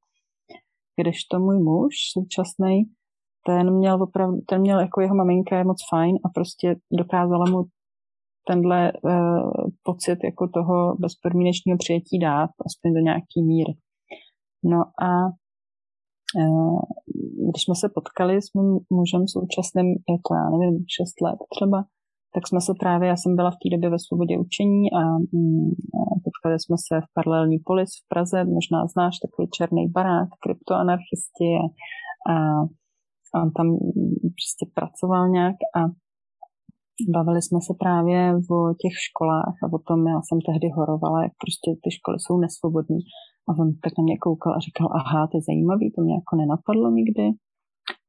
[1.01, 2.85] Když to můj muž současný,
[3.47, 7.65] ten měl opravdu, ten měl jako jeho maminka je moc fajn a prostě dokázala mu
[8.49, 9.51] tenhle uh,
[9.83, 13.73] pocit jako toho bezpodmínečního přijetí dát, aspoň do nějaký míry.
[14.65, 14.79] No
[15.09, 15.11] a
[16.43, 16.81] uh,
[17.51, 21.79] když jsme se potkali s mým mužem současným, je to já nevím, 6 let třeba,
[22.35, 25.03] tak jsme se právě, já jsem byla v té době ve svobodě učení a,
[25.37, 25.71] mm,
[26.01, 31.49] a potkali jsme se v paralelní polis v Praze, možná znáš takový černý barák, kryptoanarchisti
[31.63, 31.67] a,
[32.33, 32.35] a,
[33.35, 33.67] a on tam
[34.39, 35.81] prostě pracoval nějak a
[37.17, 38.19] bavili jsme se právě
[38.57, 42.35] o těch školách a o tom, já jsem tehdy horovala, jak prostě ty školy jsou
[42.45, 43.01] nesvobodní.
[43.49, 46.33] A on tak na mě koukal a říkal, aha, to je zajímavý, to mě jako
[46.41, 47.25] nenapadlo nikdy.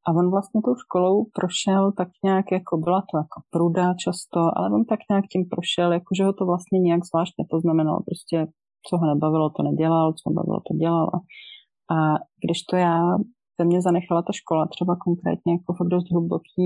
[0.07, 4.65] A on vlastně tou školou prošel tak nějak, jako byla to jako pruda často, ale
[4.77, 7.99] on tak nějak tím prošel, jako že ho to vlastně nějak zvlášť nepoznamenalo.
[8.09, 8.37] Prostě
[8.87, 11.09] co ho nebavilo, to nedělal, co ho bavilo, to dělal.
[11.95, 11.97] A,
[12.43, 12.97] když to já,
[13.59, 16.65] ve mě zanechala ta škola třeba konkrétně jako fakt dost hluboký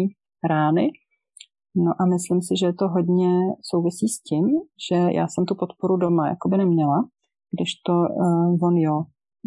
[0.49, 0.85] rány,
[1.77, 3.31] No a myslím si, že to hodně
[3.69, 4.45] souvisí s tím,
[4.89, 6.97] že já jsem tu podporu doma jakoby neměla,
[7.51, 9.03] když to uh, on jo,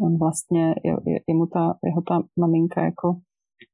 [0.06, 3.20] on vlastně, je, je, jemu ta, jeho ta maminka jako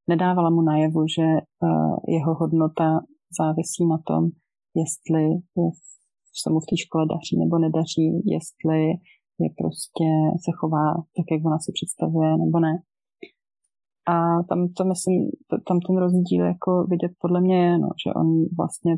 [0.08, 3.00] nedávala mu najevu, že uh, jeho hodnota
[3.40, 4.22] závisí na tom,
[4.74, 5.22] jestli
[5.56, 5.68] je
[6.42, 8.78] se mu v té škole daří nebo nedaří, jestli
[9.42, 10.06] je prostě
[10.44, 10.86] se chová
[11.16, 12.74] tak, jak ona si představuje, nebo ne.
[14.14, 14.14] A
[14.48, 15.20] tam to myslím,
[15.68, 18.28] tam ten rozdíl jako vidět podle mě je, no, že on
[18.58, 18.96] vlastně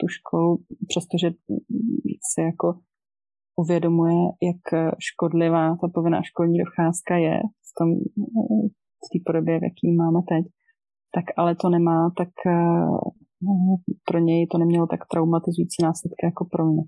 [0.00, 1.28] tu školu, přestože
[2.30, 2.78] si jako
[3.56, 4.62] uvědomuje, jak
[4.98, 7.88] škodlivá ta povinná školní docházka je v tom,
[9.04, 10.44] v té podobě, v jaký máme teď,
[11.14, 12.28] tak ale to nemá tak
[14.08, 16.82] pro něj to nemělo tak traumatizující následky jako pro mě.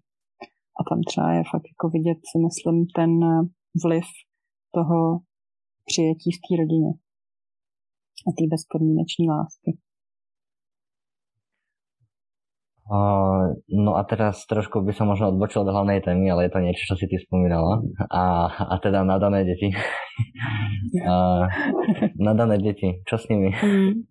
[0.78, 3.10] A tam třeba je fakt jako vidět, si myslím, ten
[3.84, 4.08] vliv
[4.74, 4.98] toho
[5.88, 6.90] přijetí v té rodině
[8.26, 9.70] a té bezpodmíneční lásky.
[12.88, 16.60] Uh, no a teraz trošku by som možno odbočil do hlavnej témy, ale je to
[16.64, 17.84] niečo, čo si ty spomínala.
[18.08, 19.68] A, a teda nadané deti.
[21.04, 21.44] uh,
[22.16, 23.52] nadané deti, čo s nimi?
[23.52, 24.08] Mm.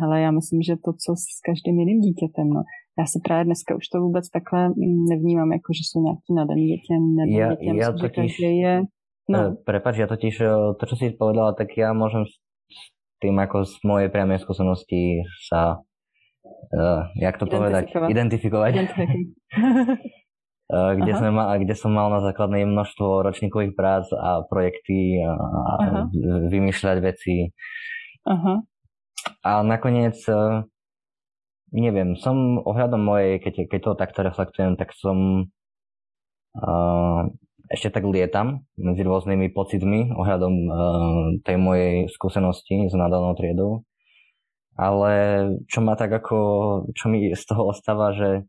[0.00, 2.62] Hele, já myslím, že to, co s každým jiným dítětem, no.
[2.98, 4.68] Já si právě dneska už to vůbec takhle
[5.10, 7.66] nevnímám, jako že jsou nějaký nadaný děti, nadaný ja, děti.
[7.66, 8.74] Ja myslím, totiž, že je...
[9.28, 9.38] No.
[9.38, 10.48] Eh, prepač, ja totiž eh,
[10.80, 12.32] to, čo si povedala, tak ja môžem s
[13.20, 15.20] tým ako z mojej priamej skúsenosti
[15.52, 15.84] sa,
[16.74, 18.72] uh, jak to povedať, identifikovať.
[20.72, 25.32] uh, kde, sme ma, kde som mal na základnej množstvo ročníkových prác a projekty a,
[25.32, 25.74] a
[26.48, 27.52] vymýšľať veci.
[28.28, 28.60] Aha.
[29.42, 30.64] A nakoniec, e,
[31.72, 35.48] neviem, som ohľadom mojej, keď, keď to takto reflektujem, tak som
[36.56, 37.20] uh,
[37.68, 40.76] ešte tak lietam medzi rôznymi pocitmi ohľadom uh,
[41.44, 43.84] tej mojej skúsenosti s nadanou triedou.
[44.78, 45.12] Ale
[45.66, 46.38] čo ma tak ako,
[46.94, 48.46] čo mi z toho ostáva, že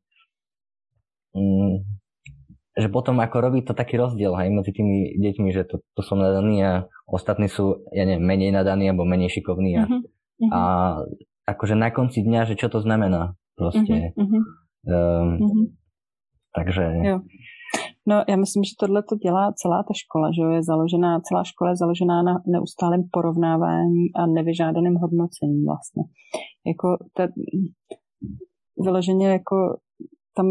[1.33, 1.81] um,
[2.77, 6.15] že potom ako robí to taký rozdiel hej, medzi tými deťmi, že to, to sú
[6.15, 10.19] nadaní a ostatní sú, ja neviem, menej nadaní alebo menej šikovní a mm-hmm.
[10.55, 10.61] A
[11.51, 14.11] akože na konci dňa, že čo to znamená prostě.
[14.15, 14.43] Uh-huh.
[14.87, 15.67] Um, uh-huh.
[16.55, 16.83] Takže...
[17.03, 17.19] Jo.
[18.09, 21.69] No, já myslím, že tohle to dělá celá ta škola, že je založená, celá škola
[21.69, 26.03] je založená na neustálém porovnávání a nevyžádaném hodnocení vlastně.
[26.71, 27.27] Jako ta,
[28.85, 29.55] vyloženě jako
[30.37, 30.47] tam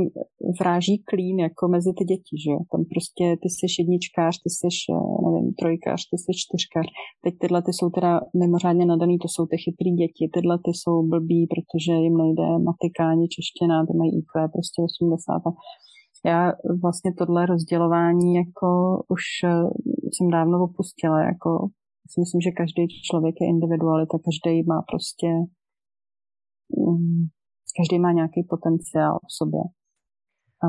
[0.60, 2.60] vráží klín jako mezi ty děti, že jo.
[2.72, 6.86] Tam prostě ty jsi jedničkář, ty jsi, eh, nevím, trojkář, ty jsi čtyřkář.
[7.24, 8.12] Teď tyhle ty jsou teda
[8.42, 10.24] mimořádně nadaný, to jsou ty chytrý děti.
[10.34, 15.42] Tyhle ty jsou blbí, protože jim nejde matika ani čeština, ty mají IQ prostě 80.
[16.24, 18.68] Já vlastně tohle rozdělování jako
[19.08, 19.48] už eh,
[20.12, 21.68] jsem dávno opustila, jako
[22.10, 25.26] si myslím, že každý člověk je individualita, každý má prostě
[26.78, 27.22] mm,
[27.78, 29.60] každý má nějaký potenciál v sobě.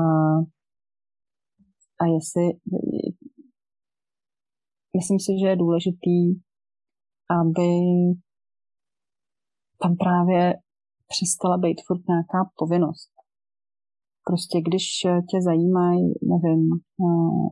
[2.00, 2.44] a jestli,
[4.96, 6.20] myslím si, že je důležitý,
[7.40, 7.70] aby
[9.82, 10.54] tam právě
[11.08, 13.09] přestala být furt nějaká povinnost.
[14.28, 14.84] Prostě když
[15.30, 16.62] tě zajímají, nevím,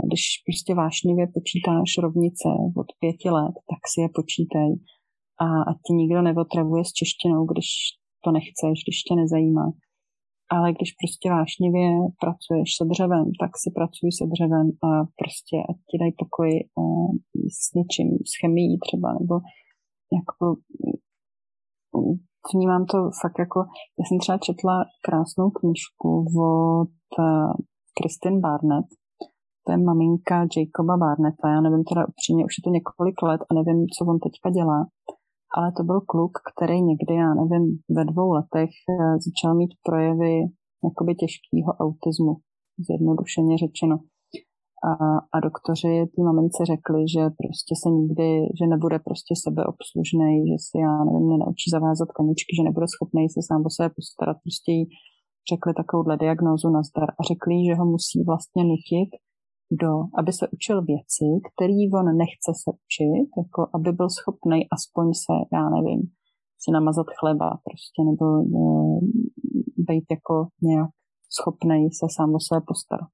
[0.06, 2.48] když prostě vášnivě počítáš rovnice
[2.82, 4.70] od pěti let, tak si je počítej.
[5.44, 7.68] A ať ti nikdo neotravuje s češtinou, když
[8.24, 9.66] to nechceš, když tě nezajímá.
[10.56, 11.88] Ale když prostě vášnivě
[12.22, 14.88] pracuješ se dřevem, tak si pracuj se dřevem a
[15.20, 16.50] prostě ať ti dají pokoj
[16.80, 17.10] uh,
[17.60, 19.34] s něčím, s chemií třeba, nebo
[20.18, 20.44] jako
[21.94, 22.16] mm,
[22.54, 23.58] vnímám to fakt jako,
[23.98, 24.74] já jsem třeba četla
[25.06, 26.08] krásnou knížku
[26.48, 26.94] od
[27.96, 28.88] Kristin uh, Barnett,
[29.64, 33.50] to je maminka Jacoba Barnetta, já nevím teda upřímně, už je to několik let a
[33.58, 34.80] nevím, co on teďka dělá,
[35.56, 37.64] ale to byl kluk, který někdy, já nevím,
[37.96, 40.34] ve dvou letech eh, začal mít projevy
[40.86, 42.32] jakoby těžkého autismu,
[42.86, 43.96] zjednodušeně řečeno.
[44.90, 44.90] A,
[45.34, 48.28] a doktoři té mamince řekli, že prostě se nikdy,
[48.58, 53.40] že nebude prostě sebeobslužný, že si, já nevím, nenaučí zavázat koničky, že nebude schopný se
[53.48, 54.36] sám o sebe postarat.
[54.44, 54.82] Prostě jí
[55.52, 59.10] řekli takovouhle diagnózu na zdar a řekli, že ho musí vlastně nutit
[59.82, 65.06] do, aby se učil věci, který on nechce se učit, jako aby byl schopný aspoň
[65.24, 66.02] se, já nevím,
[66.62, 68.60] si namazat chleba prostě, nebo e,
[69.88, 70.90] být jako nějak
[71.38, 73.10] schopný se sám o sebe postarat.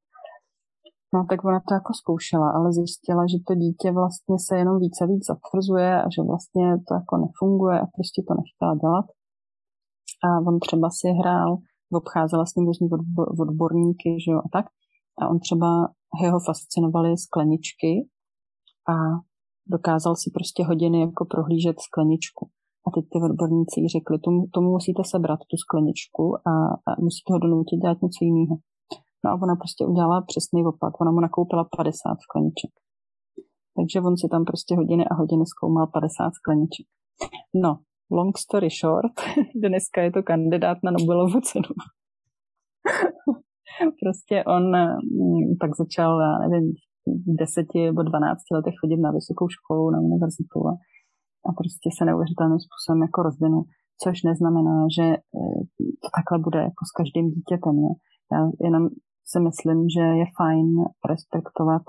[1.15, 5.01] No tak ona to jako zkoušela, ale zjistila, že to dítě vlastně se jenom více
[5.05, 9.07] a víc zatvrzuje a že vlastně to jako nefunguje a prostě to nechtěla dělat.
[10.27, 11.51] A on třeba si hrál,
[12.01, 12.89] obcházela s ním různý
[13.45, 14.67] odborníky, že jo, a tak.
[15.21, 15.69] A on třeba
[16.23, 17.93] jeho fascinovaly skleničky
[18.93, 18.95] a
[19.77, 22.45] dokázal si prostě hodiny jako prohlížet skleničku.
[22.87, 26.55] A teď ty odborníci jí řekli, tomu, tomu musíte sebrat tu skleničku a,
[26.89, 28.57] a musíte ho donutit dělat něco jiného.
[29.25, 31.01] No a ona prostě udělala přesný opak.
[31.01, 32.73] Ona mu nakoupila 50 skleniček.
[33.77, 36.87] Takže on si tam prostě hodiny a hodiny zkoumal 50 skleniček.
[37.55, 37.79] No,
[38.11, 39.15] long story short,
[39.67, 41.71] dneska je to kandidát na Nobelovu cenu.
[44.03, 46.73] prostě on mm, pak začal, já nevím,
[47.07, 50.73] v deseti nebo dvanácti letech chodit na vysokou školu, na univerzitu a,
[51.49, 53.65] a prostě se neuvěřitelným způsobem jako rozvinul,
[54.03, 55.19] což neznamená, že e,
[56.03, 57.75] to takhle bude jako s každým dítětem.
[57.85, 57.93] Jo.
[58.33, 58.83] Já jenom
[59.31, 60.69] si myslím, že je fajn
[61.11, 61.83] respektovat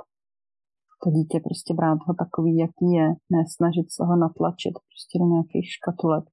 [1.04, 5.26] to dítě, prostě brát ho takový, jaký je, ne snažit se ho natlačit prostě do
[5.34, 6.26] nějakých škatulek.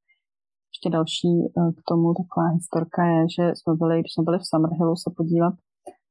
[0.72, 1.48] Ještě další e,
[1.78, 5.54] k tomu taková historka je, že jsme byli, když jsme byli v Summerhillu se podívat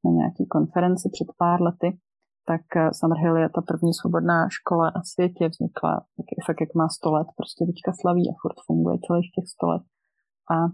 [0.05, 1.89] na nějaký konferenci před pár lety,
[2.51, 6.87] tak eh, Summerhill je ta první svobodná škola na světě, vznikla tak, fakt jak má
[6.89, 9.83] 100 let, prostě teďka slaví a furt funguje celých těch 100 let.
[10.55, 10.69] A eh,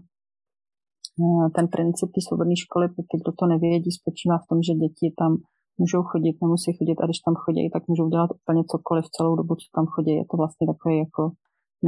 [1.56, 5.06] ten princip té svobodné školy, pro ty, kdo to nevědí, spočívá v tom, že děti
[5.20, 5.32] tam
[5.80, 9.52] můžou chodit, nemusí chodit a když tam chodí, tak můžou dělat úplně cokoliv celou dobu,
[9.60, 10.12] co tam chodí.
[10.20, 11.22] Je to vlastně takový jako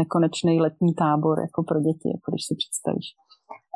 [0.01, 3.09] nekonečný letní tábor jako pro děti, jako když si představíš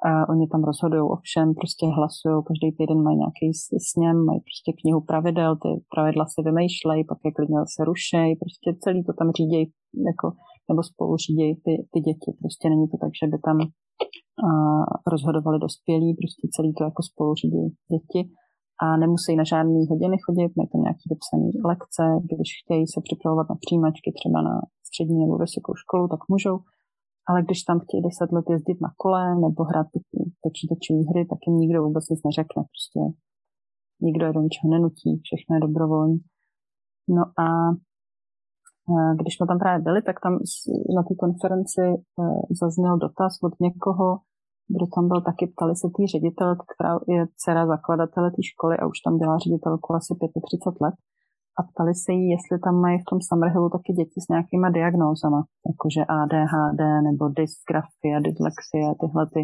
[0.09, 3.47] a oni tam rozhodují o všem, prostě hlasují, každý týden mají nějaký
[3.91, 8.69] sněm, mají prostě knihu pravidel, ty pravidla si vymýšlejí, pak je klidně se rušejí, prostě
[8.83, 9.67] celý to tam řídějí,
[10.11, 10.27] jako,
[10.69, 13.57] nebo spolu řídějí ty, ty děti, prostě není to tak, že by tam
[14.47, 14.49] a,
[15.13, 18.21] rozhodovali dospělí, prostě celý to jako spolu řídí děti
[18.85, 23.47] a nemusí na žádné hodiny chodit, mají tam nějaké vypsané lekce, když chtějí se připravovat
[23.53, 24.55] na přijímačky třeba na
[24.89, 26.57] střední nebo vysokou školu, tak můžou
[27.29, 29.87] ale když tam chtějí deset let jezdit na kole nebo hrát
[30.45, 32.61] počítačové hry, tak jim nikdo vůbec nic neřekne.
[32.73, 33.01] Prostě
[34.07, 36.19] nikdo je do ničeho nenutí, všechno je dobrovolní.
[37.17, 37.47] No a
[39.21, 40.33] když jsme tam právě byli, tak tam
[40.97, 41.95] na té konferenci e,
[42.61, 44.07] zazněl dotaz od někoho,
[44.75, 48.87] kdo tam byl taky, ptali se tý ředitel, která je dcera zakladatele té školy a
[48.87, 50.95] už tam byla ředitelku asi 35 let
[51.59, 55.41] a ptali se jí, jestli tam mají v tom Summerhillu taky děti s nějakýma diagnózama,
[55.71, 59.43] jakože ADHD nebo dysgrafie, dyslexie, tyhle ty,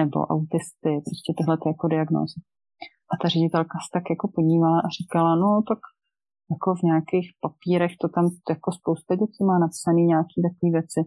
[0.00, 2.38] nebo autisty, prostě tyhle ty jako diagnózy.
[3.12, 5.80] A ta ředitelka se tak jako podívala a říkala, no tak
[6.52, 11.00] jako v nějakých papírech to tam jako spousta dětí má napsané nějaké takové věci,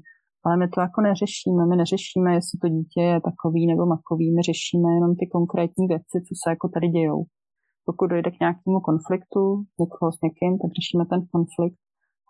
[0.43, 1.61] ale my to jako neřešíme.
[1.69, 6.15] My neřešíme, jestli to dítě je takový nebo makový, my řešíme jenom ty konkrétní věci,
[6.27, 7.21] co se jako tady dějou
[7.85, 9.41] pokud dojde k nějakému konfliktu
[9.79, 11.79] někoho s někým, tak řešíme ten konflikt,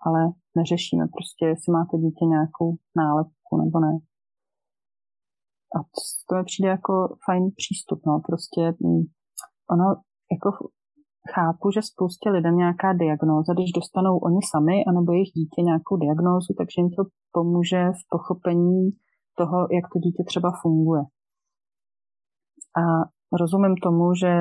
[0.06, 0.20] ale
[0.58, 2.68] neřešíme prostě, jestli má to dítě nějakou
[3.02, 3.94] nálepku nebo ne.
[5.76, 5.78] A
[6.28, 6.94] to mi přijde jako
[7.26, 9.04] fajn přístup, no, prostě mm,
[9.74, 9.88] ono
[10.34, 10.50] jako
[11.34, 16.54] chápu, že spoustě lidem nějaká diagnóza, když dostanou oni sami, anebo jejich dítě nějakou diagnózu,
[16.58, 18.90] takže jim to pomůže v pochopení
[19.38, 21.04] toho, jak to dítě třeba funguje.
[22.82, 22.84] A
[23.42, 24.32] rozumím tomu, že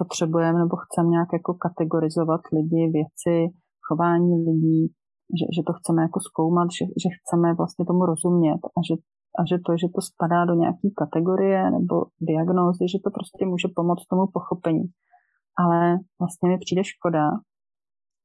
[0.00, 3.36] potřebujeme nebo chceme nějak jako kategorizovat lidi, věci,
[3.86, 4.82] chování lidí,
[5.38, 8.94] že, že to chceme jako zkoumat, že, že chceme vlastně tomu rozumět a že,
[9.38, 11.94] a že to, že to spadá do nějaké kategorie nebo
[12.30, 14.84] diagnózy, že to prostě může pomoct tomu pochopení.
[15.62, 17.24] Ale vlastně mi přijde škoda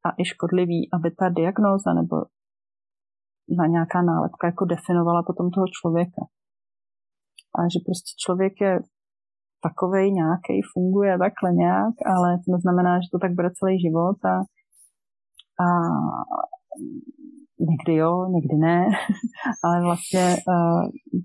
[0.05, 2.15] a i škodlivý, aby ta diagnóza nebo
[3.59, 6.21] na nějaká nálepka jako definovala potom toho člověka.
[7.57, 8.73] A že prostě člověk je
[9.67, 14.35] takovej nějaký funguje takhle nějak, ale to neznamená, že to tak bude celý život a,
[15.63, 15.67] a
[17.69, 18.79] někdy jo, někdy ne,
[19.65, 20.81] ale vlastně uh,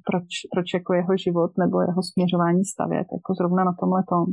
[0.09, 4.25] proč, proč jako jeho život nebo jeho směřování stavět jako zrovna na tomhle tom.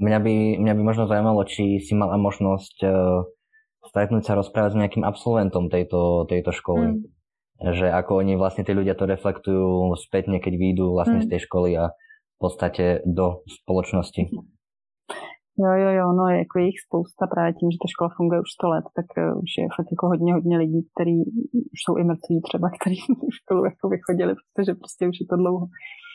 [0.00, 3.26] Mňa by, mňa by možno zajímalo, či si mala možnosť uh,
[3.92, 6.96] stretnúť sa rozprávať s nejakým absolventom tejto, tejto školy.
[6.96, 7.00] Mm.
[7.62, 11.24] Že ako oni vlastne tí ľudia to reflektujú spätne, keď vyjdú vlastne mm.
[11.26, 11.92] z tej školy a
[12.42, 13.26] podstatě do
[13.58, 14.22] společnosti.
[15.64, 18.50] Jo, jo, jo, no jako je jich spousta právě tím, že ta škola funguje už
[18.58, 21.16] 100 let, tak uh, už je fakt jako hodně, hodně lidí, kteří
[21.74, 25.36] už jsou i mrtví třeba, kteří tu školu jako vychodili, protože prostě už je to
[25.42, 25.64] dlouho.
[25.66, 26.11] A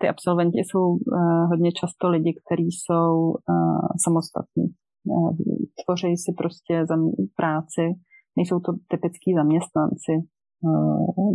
[0.00, 4.66] ty absolventi jsou uh, hodně často lidi, kteří jsou uh, samostatní.
[5.04, 5.36] Uh,
[5.84, 6.74] tvoří si prostě
[7.36, 7.84] práci,
[8.36, 10.12] nejsou to typický zaměstnanci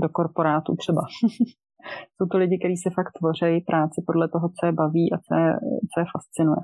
[0.02, 1.02] do korporátu třeba.
[2.16, 5.34] Jsou to lidi, kteří se fakt tvoří práci podle toho, co je baví a co
[5.42, 5.50] je,
[5.92, 6.62] co je fascinuje.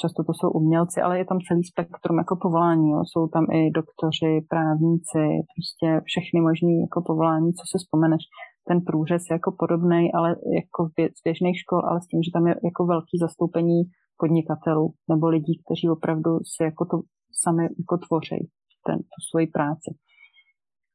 [0.00, 2.90] Často to jsou umělci, ale je tam celý spektrum jako povolání.
[2.90, 3.00] Jo.
[3.10, 5.24] Jsou tam i doktoři, právníci,
[5.54, 8.22] prostě všechny možné jako povolání, co si vzpomeneš.
[8.68, 10.28] Ten průřez je jako podobný, ale
[10.60, 10.80] jako
[11.18, 13.82] z běžných škol, ale s tím, že tam je jako velký zastoupení
[14.20, 16.96] podnikatelů nebo lidí, kteří opravdu si jako to
[17.42, 18.40] sami jako tvoří
[18.86, 19.90] ten, tu svoji práci.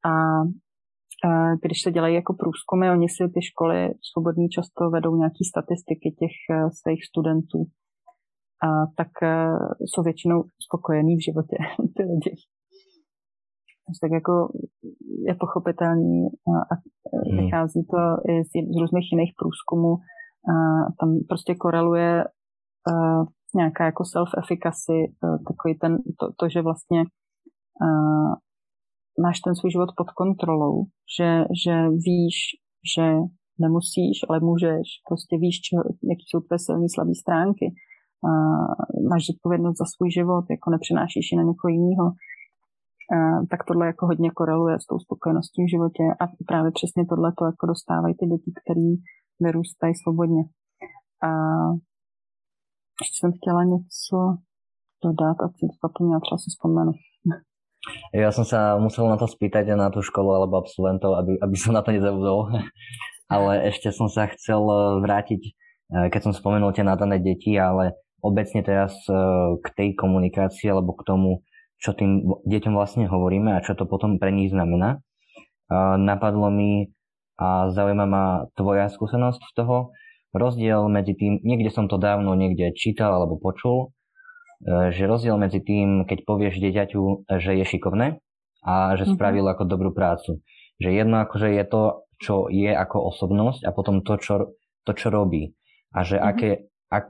[0.06, 0.14] A
[1.66, 6.36] když se dělají jako průzkumy, oni si ty školy svobodní často vedou nějaké statistiky těch
[6.52, 7.60] eh, svých studentů.
[8.68, 8.68] a
[8.98, 11.58] tak uh, jsou většinou spokojení v životě
[11.96, 12.36] ty lidi.
[13.86, 14.34] Takže tak jako
[15.28, 16.74] je pochopitelný a, a
[17.30, 17.38] hmm.
[17.44, 18.02] vychází to
[18.32, 19.94] i z, z různých jiných průzkumů.
[20.52, 20.56] A
[21.00, 22.24] tam prostě koreluje
[22.92, 27.00] uh, nějaká jako self-efficacy, uh, takový ten, to, to že vlastně
[27.86, 28.34] uh,
[29.24, 30.76] máš ten svůj život pod kontrolou,
[31.18, 31.30] že,
[31.64, 32.38] že víš,
[32.96, 33.06] že
[33.60, 35.76] nemusíš, ale můžeš, prostě víš, čo,
[36.12, 37.66] jaký jsou tvé silné slabé stránky,
[38.28, 38.68] uh,
[39.10, 42.14] máš zodpovědnost za svůj život, jako nepřenášíš ji na někoho jiného, uh,
[43.52, 47.46] tak tohle jako hodně koreluje s tou spokojeností v životě a právě přesně tohle to
[47.46, 48.90] jako dostávají ty děti, které
[49.40, 50.44] vyrůstají svobodně.
[51.28, 51.30] A
[53.02, 54.18] ještě jsem chtěla něco
[55.06, 56.92] dodat a si zapomněla, třeba si vzpomenu.
[58.16, 61.76] Ja som sa musel na to spýtať na tú školu alebo absolventov, aby, aby som
[61.76, 62.48] na to nezabudol.
[63.36, 64.64] ale ešte som sa chcel
[65.04, 65.52] vrátiť, e,
[66.08, 69.14] keď som spomenul tie nadané deti, ale obecne teraz e,
[69.60, 71.44] k tej komunikácii alebo k tomu,
[71.84, 75.04] čo tým deťom vlastne hovoríme a čo to potom pre nich znamená.
[76.00, 76.96] Napadlo mi
[77.36, 79.92] a zaujíma ma tvoja skúsenosť z toho,
[80.32, 83.92] rozdiel medzi tým, niekde som to dávno niekde čítal alebo počul,
[84.64, 88.24] že rozdiel medzi tým, keď povieš dieťaťu, že je šikovné
[88.64, 89.12] a že mhm.
[89.18, 90.40] spravil ako dobrú prácu.
[90.80, 91.84] Že jedno akože je to,
[92.24, 94.56] čo je ako osobnosť a potom to, čo,
[94.88, 95.52] to, čo robí.
[95.94, 96.32] A že mm-hmm.
[96.32, 96.50] aké,
[96.90, 97.06] ak,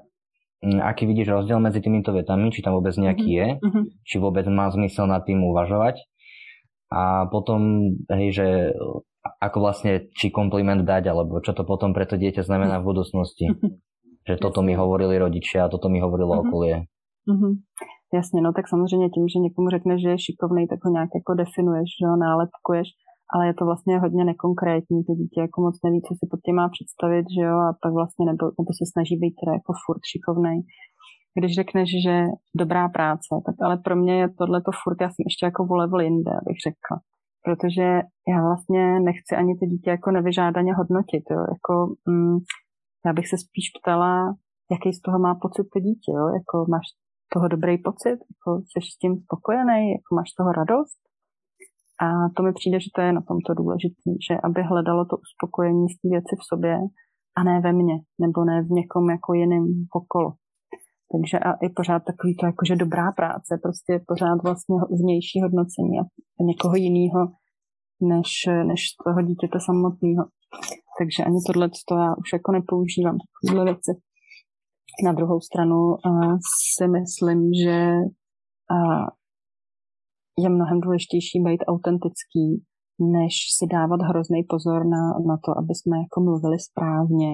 [0.63, 3.59] aký vidíš rozdiel medzi týmito vetami, či tam vôbec nejaký mm-hmm.
[3.59, 3.83] je, mm-hmm.
[4.07, 5.99] či vôbec má zmysel nad tým uvažovať.
[6.93, 8.47] A potom, hej, že
[9.39, 13.49] ako vlastne, či kompliment dať, alebo čo to potom pre to dieťa znamená v budúcnosti.
[13.49, 13.71] Mm-hmm.
[14.23, 16.47] Že toto mi hovorili rodičia, toto mi hovorilo mm-hmm.
[16.47, 16.75] okolie.
[17.27, 17.53] Mm-hmm.
[18.13, 21.33] Jasně, no tak samozřejmě tím, že někomu řekneš, že je šikovný, tak ho nějak jako
[21.33, 22.87] definuješ, že ho nálepkuješ
[23.33, 26.55] ale je to vlastně hodně nekonkrétní, to dítě jako moc neví, co si pod tím
[26.55, 30.03] má představit, že jo, a pak vlastně nebo, nebo se snaží být teda jako furt
[30.11, 30.57] šikovnej.
[31.37, 32.15] Když řekneš, že
[32.61, 35.75] dobrá práce, tak ale pro mě je tohle to furt, já jsem ještě jako o
[35.75, 36.97] level jinde, bych řekla.
[37.45, 37.87] Protože
[38.33, 41.73] já vlastně nechci ani to dítě jako nevyžádaně hodnotit, jo, jako
[42.09, 42.37] mm,
[43.05, 44.35] já bych se spíš ptala,
[44.71, 46.87] jaký z toho má pocit to dítě, jo, jako máš
[47.33, 50.99] toho dobrý pocit, jako jsi s tím spokojený, jako máš toho radost,
[52.01, 55.89] a to mi přijde, že to je na tomto důležité, že aby hledalo to uspokojení
[55.89, 56.77] z té věci v sobě
[57.37, 59.65] a ne ve mně, nebo ne v někom jako jiným
[59.95, 60.33] okolo.
[61.11, 66.03] Takže a i pořád takový to jakože dobrá práce, prostě pořád vlastně vnější hodnocení a
[66.49, 67.21] někoho jiného
[68.01, 68.29] než,
[68.63, 70.23] než toho dítěte samotného.
[70.99, 73.91] Takže ani tohle to já už jako nepoužívám, takovéhle věci.
[75.05, 76.37] Na druhou stranu uh,
[76.77, 77.77] si myslím, že
[78.71, 79.07] uh,
[80.39, 82.45] je mnohem důležitější být autentický,
[83.17, 87.31] než si dávat hrozný pozor na, na to, aby jsme jako mluvili správně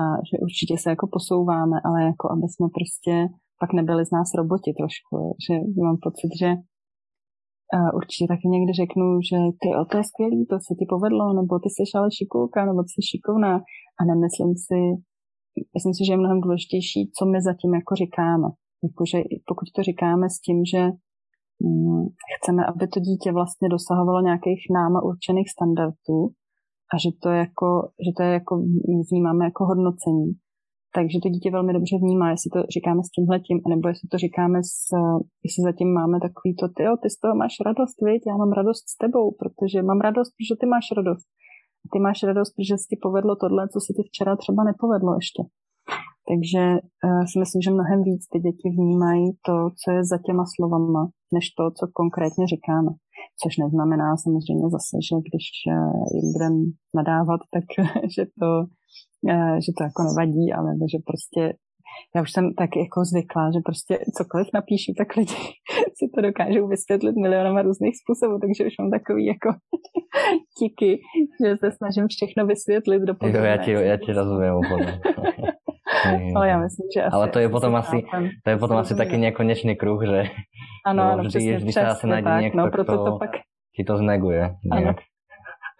[0.00, 3.14] a že určitě se jako posouváme, ale jako aby jsme prostě
[3.60, 5.54] pak nebyli z nás roboti trošku, že
[5.86, 6.50] mám pocit, že
[8.00, 11.52] určitě taky někdy řeknu, že ty, o, to je skvělý, to se ti povedlo, nebo
[11.62, 13.54] ty jsi ale šikulka, nebo ty jsi šikovná
[13.98, 14.78] a nemyslím si,
[15.74, 18.48] myslím si, že je mnohem důležitější, co my zatím jako říkáme.
[18.86, 20.80] Jakože pokud to říkáme s tím, že
[22.36, 26.20] chceme, aby to dítě vlastně dosahovalo nějakých náma určených standardů
[26.92, 27.68] a že to, jako,
[28.04, 28.52] že to je jako,
[29.10, 30.28] vnímáme jako hodnocení.
[30.96, 34.58] Takže to dítě velmi dobře vnímá, jestli to říkáme s tímhletím, nebo jestli to říkáme
[34.72, 34.76] s,
[35.44, 38.20] jestli zatím máme takový to, ty, ty z toho máš radost, viď?
[38.26, 41.26] já mám radost s tebou, protože mám radost, protože ty máš radost.
[41.92, 45.42] Ty máš radost, protože si ti povedlo tohle, co si ti včera třeba nepovedlo ještě.
[46.30, 46.62] Takže
[47.06, 51.02] uh, si myslím, že mnohem víc ty děti vnímají to, co je za těma slovama,
[51.34, 52.90] než to, co konkrétně říkáme.
[53.42, 56.60] Což neznamená samozřejmě zase, že když uh, jim budeme
[56.98, 57.66] nadávat, tak
[58.16, 58.50] že to,
[59.32, 61.42] uh, že to jako nevadí, ale že prostě
[62.14, 65.40] já už jsem tak jako zvyklá, že prostě cokoliv napíšu, tak lidi
[65.98, 69.48] si to dokážou vysvětlit milionama různých způsobů, takže už mám takový jako
[70.58, 71.00] tiky,
[71.40, 75.00] že se snažím všechno vysvětlit do Jo, já ti, já ti rozumím úplně.
[76.36, 78.02] Ale já myslím, že asi, Ale to je potom asi,
[78.44, 80.22] to je potom asi taký nekonečný kruh, že
[80.86, 83.30] ano, ano, vždy, přesně, vždy sa asi nájde někdo, no, proto to pak...
[83.76, 84.54] ti to zneguje.
[84.72, 84.94] Ano.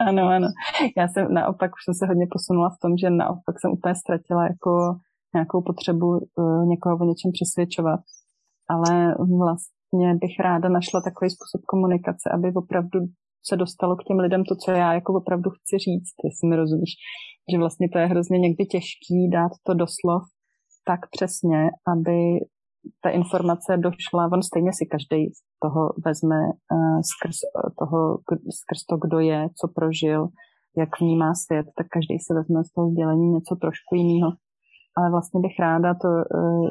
[0.08, 0.48] ano, ano.
[0.96, 4.42] Já jsem naopak, už jsem se hodně posunula v tom, že naopak jsem úplně ztratila
[4.42, 4.70] jako
[5.34, 8.00] nějakou potřebu uh, někoho o něčem přesvědčovat.
[8.68, 12.98] Ale vlastně bych ráda našla takový způsob komunikace, aby opravdu
[13.48, 16.92] se dostalo k těm lidem to, co já jako opravdu chci říct, jestli mi rozumíš.
[17.52, 20.22] Že vlastně to je hrozně někdy těžký dát to do slov
[20.88, 21.60] tak přesně,
[21.92, 22.18] aby
[23.02, 26.40] ta informace došla, on stejně si každý z toho vezme
[26.72, 27.36] uh, skrz,
[27.78, 28.18] toho,
[28.60, 30.28] skrz to, kdo je, co prožil,
[30.78, 34.30] jak vnímá svět, tak každý si vezme z toho sdělení něco trošku jiného.
[34.96, 36.68] Ale vlastně bych ráda to uh,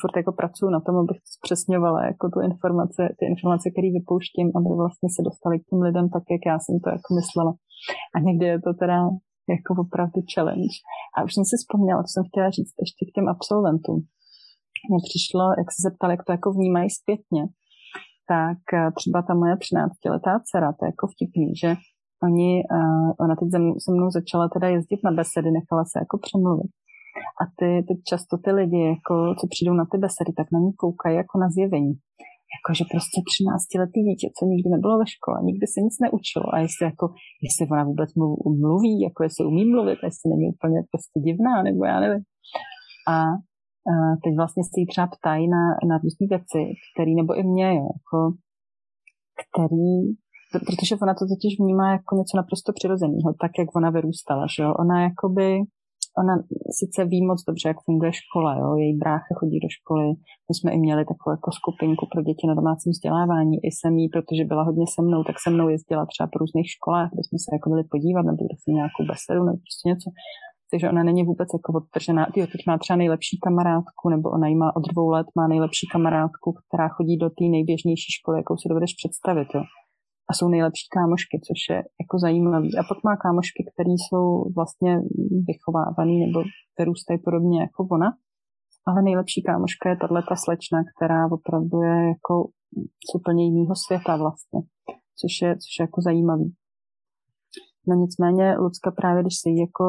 [0.00, 4.48] furt jako pracuji na tom, abych to zpřesňovala, jako tu informace, ty informace, které vypouštím,
[4.58, 7.52] aby vlastně se dostali k těm lidem tak, jak já jsem to jako myslela.
[8.14, 8.98] A někdy je to teda
[9.54, 10.76] jako opravdu challenge.
[11.14, 13.98] A už jsem si vzpomněla, co jsem chtěla říct ještě k těm absolventům.
[14.88, 17.42] Mně přišlo, jak se zeptal, jak to jako vnímají zpětně,
[18.32, 21.70] tak eh, třeba ta moje 13-letá dcera, to je jako vtipný, že
[22.26, 23.48] oni, uh, ona teď
[23.84, 26.70] se mnou začala teda jezdit na besedy, nechala se jako přemluvit.
[27.40, 30.72] A ty, ty často ty lidi, jako, co přijdou na ty besedy, tak na ní
[30.82, 31.94] koukají jako na zjevení.
[32.56, 36.46] Jakože prostě 13-letý dítě, co nikdy nebylo ve škole, nikdy se nic neučilo.
[36.54, 37.04] A jestli, jako,
[37.46, 38.10] jestli ona vůbec
[38.62, 42.24] mluví, jako jestli umí mluvit, jestli není úplně prostě divná, nebo já nevím.
[43.14, 43.16] A
[44.22, 48.18] teď vlastně se jí třeba ptají na, na různé věci, který, nebo i mě, jako,
[49.42, 49.94] který,
[50.66, 54.70] protože ona to totiž vnímá jako něco naprosto přirozeného, tak jak ona vyrůstala, že jo.
[54.82, 55.48] Ona jakoby,
[56.20, 56.34] ona
[56.80, 60.06] sice ví moc dobře, jak funguje škola, jo, její brácha chodí do školy,
[60.48, 64.06] my jsme i měli takovou jako skupinku pro děti na domácím vzdělávání, i jsem jí,
[64.14, 67.38] protože byla hodně se mnou, tak se mnou jezdila třeba po různých školách, kde jsme
[67.44, 70.08] se jako byli podívat, nebo kde nějakou besedu, nebo prostě něco
[70.72, 72.26] takže ona není vůbec jako odtržená.
[72.36, 75.86] Jo, teď má třeba nejlepší kamarádku, nebo ona jí má od dvou let, má nejlepší
[75.92, 79.48] kamarádku, která chodí do té nejběžnější školy, jakou si dovedeš představit.
[79.54, 79.62] Jo.
[80.32, 82.70] A jsou nejlepší kámošky, což je jako zajímavé.
[82.80, 84.24] A pak má kámošky, které jsou
[84.58, 84.92] vlastně
[85.50, 86.40] vychovávané nebo
[86.78, 88.08] vyrůstají podobně jako ona.
[88.88, 92.34] Ale nejlepší kámoška je tahle ta slečna, která opravdu je jako
[93.08, 94.60] z úplně jiného světa vlastně,
[95.20, 96.48] což je, což je jako zajímavý.
[97.88, 99.86] No nicméně Lucka právě, když jí jako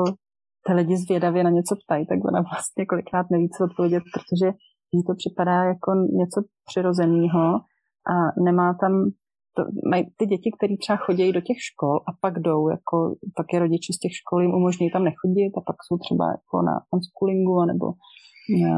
[0.65, 4.48] ty lidi zvědavě na něco ptají, tak ona vlastně kolikrát neví, co odpovědět, protože
[4.94, 5.91] jí to připadá jako
[6.22, 6.40] něco
[6.70, 7.45] přirozeného
[8.14, 8.15] a
[8.48, 8.94] nemá tam
[9.56, 13.48] to, mají ty děti, které třeba chodí do těch škol a pak jdou, jako, pak
[13.54, 16.76] je rodiče z těch škol jim umožní tam nechodit a pak jsou třeba jako na
[16.96, 17.86] unschoolingu nebo
[18.64, 18.76] na,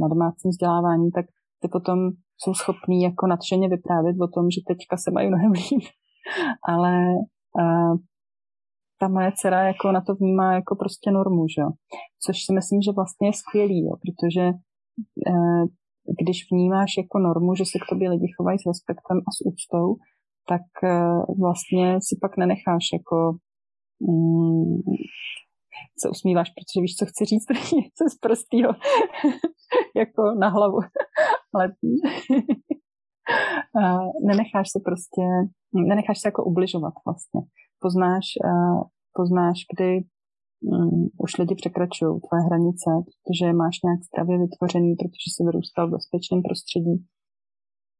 [0.00, 1.26] na domácím vzdělávání, tak
[1.60, 1.98] ty potom
[2.40, 5.84] jsou schopní jako nadšeně vyprávět o tom, že teďka se mají mnohem líp.
[6.72, 6.92] Ale
[7.60, 7.96] uh,
[9.00, 11.62] ta moje dcera jako na to vnímá jako prostě normu, že
[12.26, 13.94] Což si myslím, že vlastně je skvělý, jo?
[14.04, 14.44] protože
[15.30, 15.62] eh,
[16.20, 19.96] když vnímáš jako normu, že se k tobě lidi chovají s respektem a s úctou,
[20.48, 23.16] tak eh, vlastně si pak nenecháš jako
[24.00, 24.78] mm,
[25.98, 27.48] se usmíváš, protože víš, co chci říct,
[27.82, 28.70] něco z prostýho,
[30.02, 30.78] jako na hlavu.
[31.54, 31.72] Ale
[34.26, 35.22] nenecháš se prostě,
[35.74, 37.40] nenecháš se jako ubližovat vlastně
[37.80, 38.82] poznáš, uh,
[39.12, 40.00] poznáš, kdy
[40.62, 45.94] um, už lidi překračují tvoje hranice, protože máš nějak zdravě vytvořený, protože jsi vyrůstal v
[45.96, 46.96] bezpečném prostředí.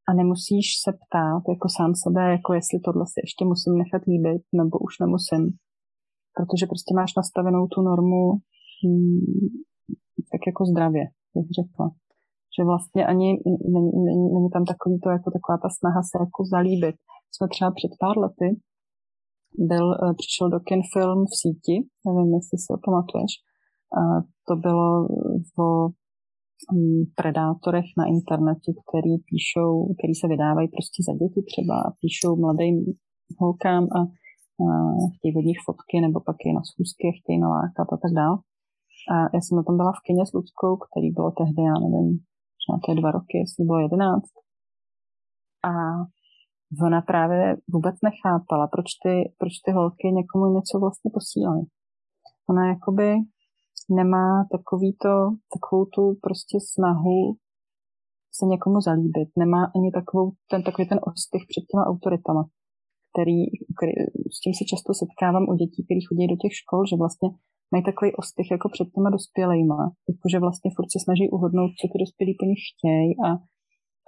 [0.08, 4.42] A nemusíš se ptát jako sám sebe, jako jestli tohle si ještě musím nechat líbit,
[4.60, 5.42] nebo už nemusím.
[6.36, 8.22] Protože prostě máš nastavenou tu normu
[8.84, 9.20] um,
[10.32, 11.04] tak jako zdravě,
[11.34, 11.86] bych řekla.
[12.54, 13.28] Že vlastně ani
[13.74, 16.96] není, není, není tam takový to, jako taková ta snaha se jako zalíbit.
[17.32, 18.48] Jsme třeba před pár lety
[19.58, 21.74] byl, eh, přišel do kin film v síti,
[22.06, 23.32] nevím, jestli si ho pamatuješ.
[24.48, 24.88] To bylo
[25.64, 25.88] o
[26.72, 32.32] hm, predátorech na internetu, který píšou, který se vydávají prostě za děti třeba a píšou
[32.36, 32.76] mladým
[33.40, 34.00] holkám a,
[34.64, 34.66] a
[35.14, 38.38] chtějí od nich fotky nebo pak je na schůzky chtějí nalákat a tak dále.
[39.12, 42.10] A já jsem na tom byla v kině s Ludskou, který bylo tehdy, já nevím,
[42.68, 44.34] nějaké dva roky, jestli bylo jedenáct.
[45.70, 45.72] A
[46.86, 51.64] ona právě vůbec nechápala, proč ty, proč ty holky někomu něco vlastně posílají.
[52.50, 53.08] Ona jakoby
[53.98, 55.14] nemá takový to,
[55.54, 57.18] takovou tu prostě snahu
[58.36, 59.28] se někomu zalíbit.
[59.38, 62.42] Nemá ani takovou, ten, takový ten ostych před těma autoritama,
[63.10, 63.40] který,
[63.76, 63.92] který,
[64.34, 67.28] s tím se často setkávám u dětí, kteří chodí do těch škol, že vlastně
[67.72, 69.80] mají takový ostych jako před těma dospělejma,
[70.10, 73.28] jakože vlastně furt se snaží uhodnout, co ty dospělí po nich chtějí a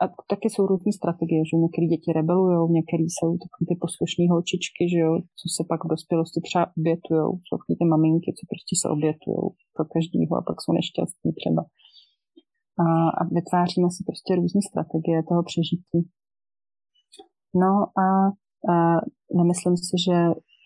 [0.03, 4.83] a taky jsou různé strategie, že některé děti rebelují, některé jsou takové ty poslušné holčičky,
[4.93, 8.75] že jo, co se pak v dospělosti třeba obětují, jsou takové ty maminky, co prostě
[8.81, 9.43] se obětují
[9.75, 11.63] pro každýho a pak jsou nešťastní třeba.
[12.85, 12.87] A,
[13.21, 16.01] a vytváříme si prostě různé strategie toho přežití.
[17.63, 17.73] No
[18.05, 18.07] a,
[18.73, 18.75] a
[19.39, 20.17] nemyslím si, že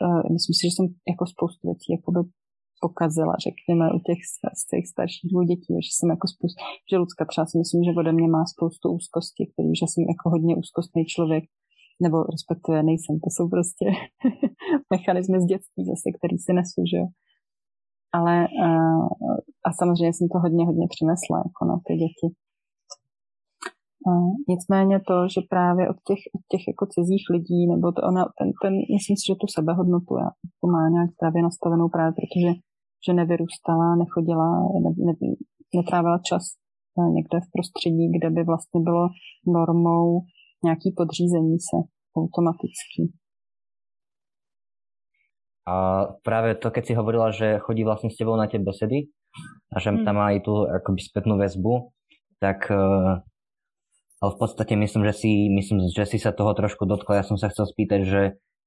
[0.05, 0.07] a
[0.37, 2.21] myslím si, že jsem jako spoustu věcí jakoby
[2.85, 4.21] pokazila, řekněme, u těch,
[4.61, 7.99] z těch starších dvou dětí, že jsem jako spoustu, že Lucka třeba si myslím, že
[8.01, 11.45] ode mě má spoustu úzkosti, který, že jsem jako hodně úzkostný člověk,
[12.05, 13.87] nebo respektive nejsem, to jsou prostě
[14.95, 17.09] mechanismy z dětství zase, který si nesu, že jo.
[18.19, 18.35] Ale
[18.67, 18.69] a,
[19.67, 22.27] a samozřejmě jsem to hodně, hodně přinesla jako na ty děti.
[24.09, 24.11] A
[24.49, 28.49] nicméně to, že právě od těch, od těch jako cizích lidí, nebo to ona, ten,
[28.63, 30.29] ten, myslím si, že tu sebehodnotu já,
[30.61, 32.53] to má nějak zdravě nastavenou právě, protože
[33.07, 34.49] že nevyrůstala, nechodila,
[34.85, 35.15] ne, ne,
[35.75, 36.43] netrávila čas
[36.99, 39.09] eh, někde v prostředí, kde by vlastně bylo
[39.47, 40.21] normou
[40.65, 41.77] nějaký podřízení se
[42.17, 43.03] automaticky.
[45.65, 49.09] A práve to, keď si hovorila, že chodí vlastne s tebou na tie besedy
[49.73, 50.05] a že mm.
[50.05, 51.89] tam má aj tú akoby spätnú väzbu,
[52.37, 53.25] tak uh,
[54.25, 57.21] ale v podstate myslím, že si, myslím, že si sa toho trošku dotkla.
[57.21, 58.23] Ja som sa chcel spýtať, že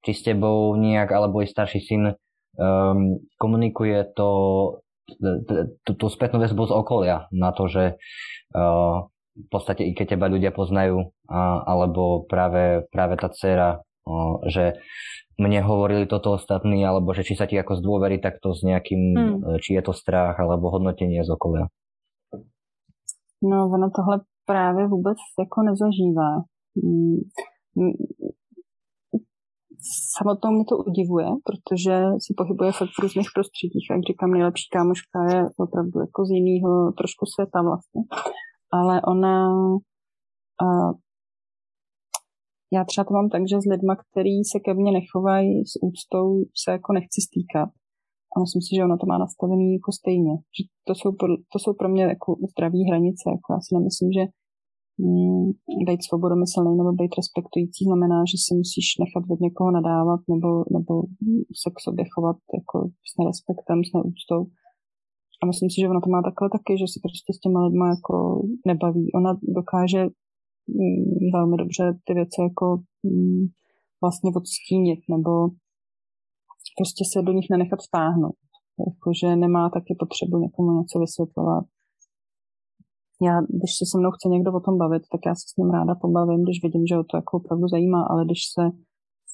[0.05, 4.29] či s tebou nejak, alebo aj starší syn um, komunikuje to
[5.87, 7.97] tú spätnú väzbu z okolia na to, že
[8.53, 14.37] uh, v podstate i keď teba ľudia poznajú, a, alebo práve, práve tá dcera, uh,
[14.45, 14.77] že
[15.41, 19.61] mne hovorili toto ostatní, alebo že či sa ti ako zdôverí takto s nejakým, hmm.
[19.61, 21.69] či je to strach, alebo hodnotenie z okolia.
[23.45, 26.31] No, ono tohle právě vůbec jako nezažívá.
[26.77, 27.19] Hmm.
[30.17, 31.93] Samotnou mě to udivuje, protože
[32.25, 33.85] se pohybuje fakt v různých prostředích.
[33.91, 38.01] Jak říkám, nejlepší kámoška je opravdu jako z jiného trošku světa vlastně.
[38.77, 39.33] Ale ona
[42.73, 46.27] já třeba to mám tak, že s lidma, který se ke mně nechovají s úctou,
[46.63, 47.69] se jako nechci stýkat.
[48.37, 50.33] A myslím si, že ona to má nastavený jako stejně.
[50.55, 51.09] Že to jsou,
[51.53, 53.25] to jsou pro mě jako zdraví hranice.
[53.35, 54.23] Jako já si nemyslím, že
[55.03, 55.45] mm,
[55.87, 60.93] být svobodomyslný nebo být respektující znamená, že si musíš nechat od někoho nadávat nebo, nebo
[61.61, 62.77] se k sobě chovat jako
[63.09, 64.41] s nerespektem, s neúctou.
[65.41, 67.87] A myslím si, že ona to má takhle taky, že se prostě s těma lidma
[67.95, 68.15] jako
[68.69, 69.05] nebaví.
[69.19, 70.01] Ona dokáže
[70.69, 73.45] Mm, velmi dobře ty věci jako mm,
[74.01, 75.31] vlastně odstínit nebo
[76.77, 78.37] prostě se do nich nenechat vtáhnout.
[78.89, 81.65] Jakože nemá taky potřebu někomu něco vysvětlovat.
[83.27, 85.69] Já, když se se mnou chce někdo o tom bavit, tak já se s ním
[85.77, 88.63] ráda pobavím, když vidím, že ho to jako opravdu zajímá, ale když se,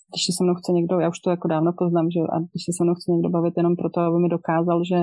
[0.10, 2.62] když se se mnou chce někdo, já už to jako dávno poznám, že a když
[2.66, 4.98] se se mnou chce někdo bavit jenom proto, aby mi dokázal, že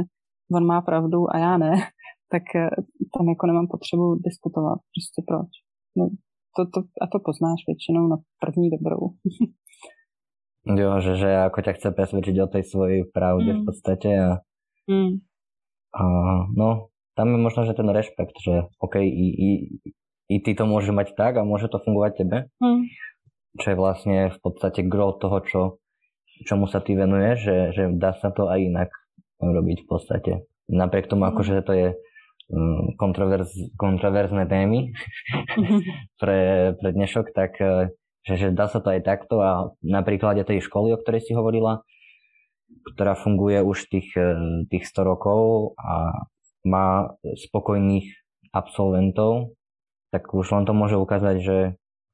[0.56, 1.72] on má pravdu a já ne,
[2.32, 2.70] tak eh,
[3.14, 4.78] tam jako nemám potřebu diskutovat.
[4.94, 5.50] Prostě proč?
[5.96, 6.04] No,
[6.56, 9.02] to, to, a to poznáš většinou na první dobrou.
[10.64, 13.58] jo, že, že ako ťa chce presvedčiť o tej svojej pravde mm.
[13.60, 14.30] v podstate a,
[14.88, 15.12] mm.
[15.96, 16.02] a
[16.52, 19.50] no, tam je možno, že ten rešpekt, že OK, i, i,
[20.28, 22.82] i ty to môže mať tak a môže to fungovať tebe, mm.
[23.60, 25.60] čo je vlastne v podstate gro toho, čo,
[26.44, 28.90] čomu sa ty venuješ, že, že dá sa to aj inak
[29.40, 30.32] robiť v podstate.
[30.68, 31.30] Napriek tomu, mm.
[31.34, 31.88] akože to je
[32.50, 34.90] Mm, kontroverz, kontroverzné témy
[36.20, 37.94] pre, pre dnešok, tak e,
[38.26, 41.32] že, že dá sa to aj takto a na príklade tej školy, o ktorej si
[41.32, 41.82] hovorila,
[42.94, 46.26] ktorá funguje už tých, e, tých 100 rokov a
[46.64, 48.06] má spokojných
[48.52, 49.56] absolventov,
[50.12, 51.58] tak už len to môže ukázať, že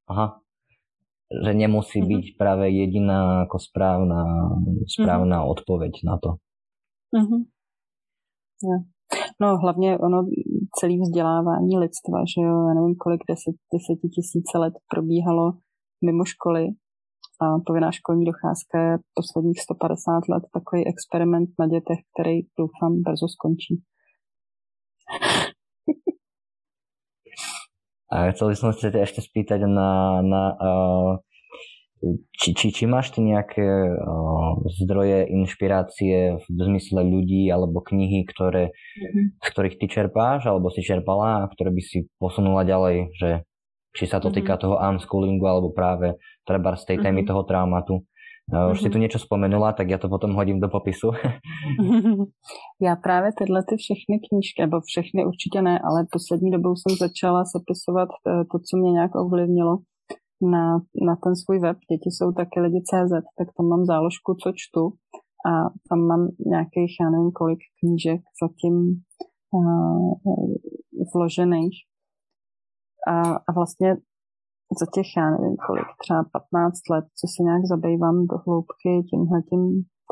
[0.06, 0.38] aha,
[1.26, 2.10] že nemusí mm-hmm.
[2.12, 4.22] byť práve jediná ako správna,
[4.86, 5.52] správna mm-hmm.
[5.58, 6.30] odpoveď na to.
[7.10, 7.42] Mm-hmm.
[8.62, 8.82] Yeah.
[9.40, 10.26] No hlavně ono
[10.78, 15.52] celé vzdělávání lidstva, že jo, já nevím, kolik deset, deseti tisíce let probíhalo
[16.04, 16.68] mimo školy
[17.42, 23.28] a povinná školní docházka je posledních 150 let takový experiment na dětech, který doufám brzo
[23.28, 23.74] skončí.
[28.06, 31.12] A chcel som sa ešte spýtať na, na uh,
[32.38, 38.70] či, či, či máš ty nejaké uh, zdroje inšpirácie v zmysle ľudí alebo knihy, ktoré,
[38.70, 39.42] mm-hmm.
[39.42, 43.30] z ktorých ty čerpáš alebo si čerpala a ktoré by si posunula ďalej, že
[43.96, 44.36] či sa to mm-hmm.
[44.44, 47.30] týka toho unschoolingu alebo práve treba z tej témy mm-hmm.
[47.32, 47.94] toho traumatu.
[48.46, 48.82] Uh, už mm-hmm.
[48.82, 51.10] si tu něco spomenula, tak já to potom hodím do popisu.
[52.86, 57.44] já právě tyhle ty všechny knížky, nebo všechny určitě ne, ale poslední dobou jsem začala
[57.44, 59.78] sepisovat eh, to, co mě nějak ovlivnilo
[60.42, 64.52] na, na ten svůj web, děti jsou taky lidi CZ, tak tam mám záložku, co
[64.54, 64.82] čtu
[65.48, 65.52] a
[65.88, 68.76] tam mám nějakých, já nevím kolik knížek zatím
[69.56, 70.12] uh,
[71.14, 71.76] vložených.
[73.12, 73.16] A,
[73.48, 73.90] a vlastně
[74.80, 76.20] za těch, já nevím kolik, třeba
[76.50, 79.62] 15 let, co se nějak zabývám do hloubky tímhletím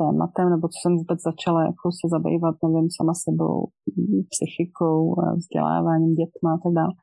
[0.00, 3.56] tématem, nebo co jsem vůbec začala jako se zabývat, nevím, sama sebou,
[4.32, 4.98] psychikou,
[5.40, 6.94] vzděláváním dětma a tak dále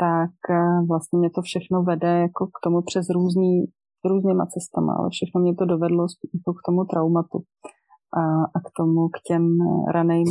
[0.00, 3.64] tak eh, vlastně mě to všechno vede jako k tomu přes různý,
[4.04, 7.38] různýma cestama, ale všechno mě to dovedlo jako k tomu traumatu
[8.20, 8.22] a,
[8.56, 10.28] a k tomu, k těm eh, raným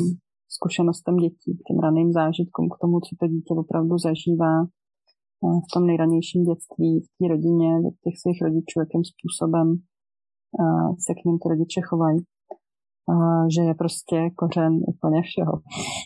[0.56, 5.68] zkušenostem dětí, k těm raným zážitkům, k tomu, co to dítě opravdu zažívá eh, v
[5.74, 9.68] tom nejranějším dětství, v té rodině, do těch svých rodičů, jakým způsobem
[11.06, 12.20] se k ním ty rodiče chovají.
[13.54, 15.54] Že je prostě kořen úplně všeho.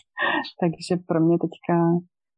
[0.62, 1.74] Takže pro mě teďka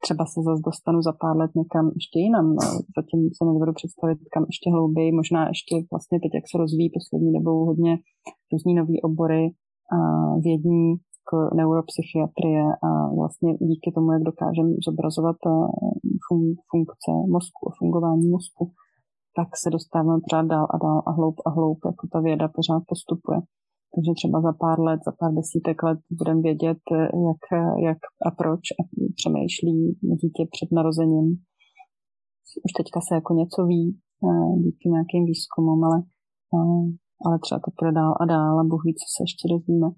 [0.05, 2.47] třeba se zase dostanu za pár let někam ještě jinam.
[2.59, 2.63] No.
[2.99, 7.31] Zatím se nedovedu představit kam ještě hlouběji, možná ještě vlastně teď, jak se rozvíjí poslední
[7.39, 7.93] dobou hodně
[8.53, 9.45] různý nový obory,
[10.47, 10.89] vědní
[11.23, 12.91] jako neuropsychiatrie a
[13.21, 15.37] vlastně díky tomu, jak dokážeme zobrazovat
[16.27, 18.65] fun- funkce mozku a fungování mozku,
[19.37, 22.83] tak se dostáváme pořád dál a dál a hloub a hloub, jako ta věda pořád
[22.89, 23.39] postupuje.
[23.95, 26.81] Takže třeba za pár let, za pár desítek let budeme vědět,
[27.29, 27.43] jak,
[27.89, 28.83] jak a proč a
[29.19, 29.75] přemýšlí
[30.23, 31.29] dítě před narozením.
[32.67, 33.85] Už teďka se jako něco ví
[34.27, 35.99] eh, díky nějakým výzkumům, ale,
[36.57, 36.85] eh,
[37.27, 39.89] ale třeba to půjde dál a dál a Bůh ví, co se ještě dozvíme.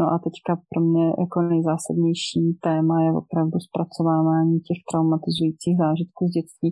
[0.00, 6.32] No a teďka pro mě jako nejzásadnější téma je opravdu zpracovávání těch traumatizujících zážitků z
[6.36, 6.70] dětství,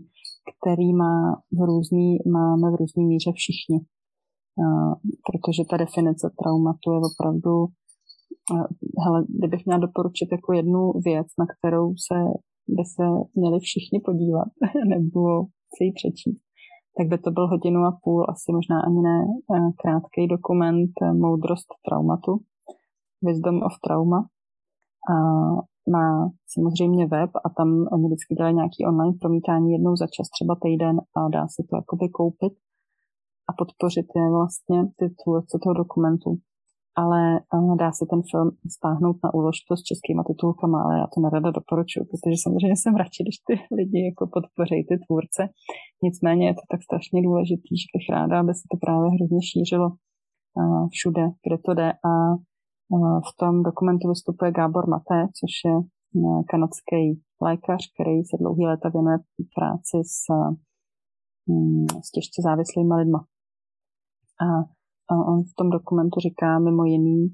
[0.57, 1.17] který má
[1.59, 3.79] v různý, máme v různý míře všichni.
[5.27, 7.55] Protože ta definice traumatu je opravdu,
[9.05, 12.19] hele, kdybych měla doporučit jako jednu věc, na kterou se
[12.77, 14.49] by se měli všichni podívat,
[14.95, 15.21] nebo
[15.75, 16.43] si ji přečíst,
[16.97, 19.19] tak by to byl hodinu a půl, asi možná ani ne,
[19.83, 20.93] krátký dokument
[21.23, 22.33] Moudrost traumatu,
[23.27, 24.21] Wisdom of Trauma.
[25.13, 25.15] A
[25.95, 30.55] má samozřejmě web a tam oni vždycky dělají nějaký online promítání jednou za čas, třeba
[30.63, 32.53] týden a dá se to jakoby koupit
[33.49, 36.31] a podpořit je vlastně ty tvůrce toho dokumentu.
[37.03, 37.41] Ale
[37.83, 42.03] dá se ten film stáhnout na úložku s českýma titulkama, ale já to nerada doporučuji,
[42.11, 45.43] protože samozřejmě jsem radši, když ty lidi jako podpoří ty tvůrce.
[46.07, 49.89] Nicméně je to tak strašně důležitý, že bych ráda, aby se to právě hrozně šířilo
[50.95, 51.89] všude, kde to jde.
[52.09, 52.13] A
[52.99, 55.75] v tom dokumentu vystupuje Gábor Maté, což je
[56.51, 59.19] kanadský lékař, který se dlouhý léta věnuje
[59.57, 60.25] práci s,
[62.07, 63.21] s těžce závislými lidmi.
[64.45, 64.47] A,
[65.33, 67.27] on v tom dokumentu říká mimo jiný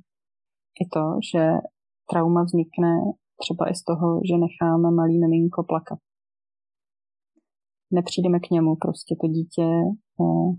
[0.83, 1.43] i to, že
[2.11, 2.93] trauma vznikne
[3.41, 5.99] třeba i z toho, že necháme malý miminko plakat.
[7.91, 9.69] Nepřijdeme k němu, prostě to dítě
[10.21, 10.51] eh,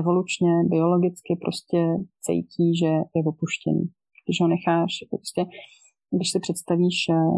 [0.00, 1.78] evolučně, biologicky prostě
[2.20, 3.84] cítí, že je opuštěný.
[4.28, 5.40] Když ho necháš, prostě,
[6.16, 7.30] když si představíš eh,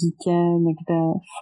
[0.00, 0.36] dítě
[0.68, 0.98] někde
[1.34, 1.38] v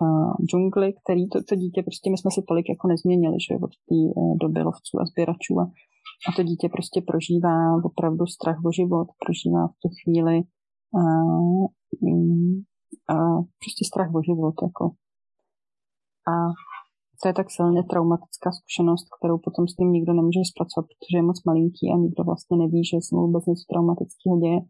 [0.48, 3.98] džungli, který to, to dítě, prostě my jsme se tolik jako nezměnili, že od té
[4.08, 5.64] eh, doby lovců a sběračů a,
[6.26, 7.56] a to dítě prostě prožívá
[7.90, 10.36] opravdu strach o život, prožívá v tu chvíli
[11.00, 11.02] a,
[12.08, 12.54] mm,
[13.14, 13.16] a
[13.62, 14.84] prostě strach o život, jako.
[16.32, 16.34] A
[17.20, 21.28] to je tak silně traumatická zkušenost, kterou potom s tím nikdo nemůže zpracovat, protože je
[21.30, 24.60] moc malinký a nikdo vlastně neví, že se mu vůbec něco traumatického děje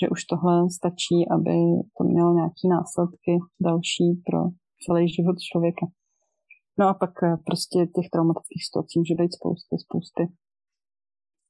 [0.00, 1.56] že už tohle stačí, aby
[1.96, 3.32] to mělo nějaké následky
[3.68, 4.40] další pro
[4.84, 5.86] celý život člověka.
[6.78, 10.22] No a pak eh, prostě těch traumatických situací může být spousty, spousty.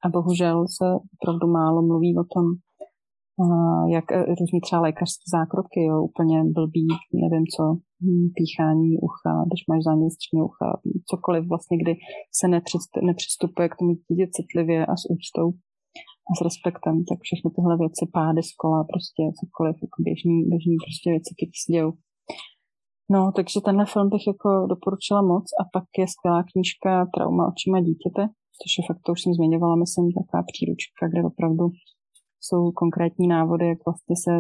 [0.05, 2.47] A bohužel se opravdu málo mluví o tom,
[3.97, 6.87] jak eh, různý třeba lékařské zákroky, jo, úplně blbý,
[7.23, 7.65] nevím co,
[8.03, 10.13] hm, píchání ucha, když máš zánět
[10.49, 10.69] ucha,
[11.11, 11.93] cokoliv vlastně, kdy
[12.39, 12.47] se
[13.09, 15.49] nepřistupuje k tomu dítě citlivě a s úctou
[16.29, 20.75] a s respektem, tak všechny tyhle věci, pády z kola, prostě cokoliv, jako běžný, běžný
[20.85, 21.93] prostě věci, které se dějou.
[23.15, 27.79] No, takže tenhle film bych jako doporučila moc a pak je skvělá knížka Trauma očima
[27.89, 28.23] dítěte,
[28.61, 31.65] což je fakt, to už jsem zmiňovala, myslím, taková příručka, kde opravdu
[32.45, 34.33] jsou konkrétní návody, jak vlastně se,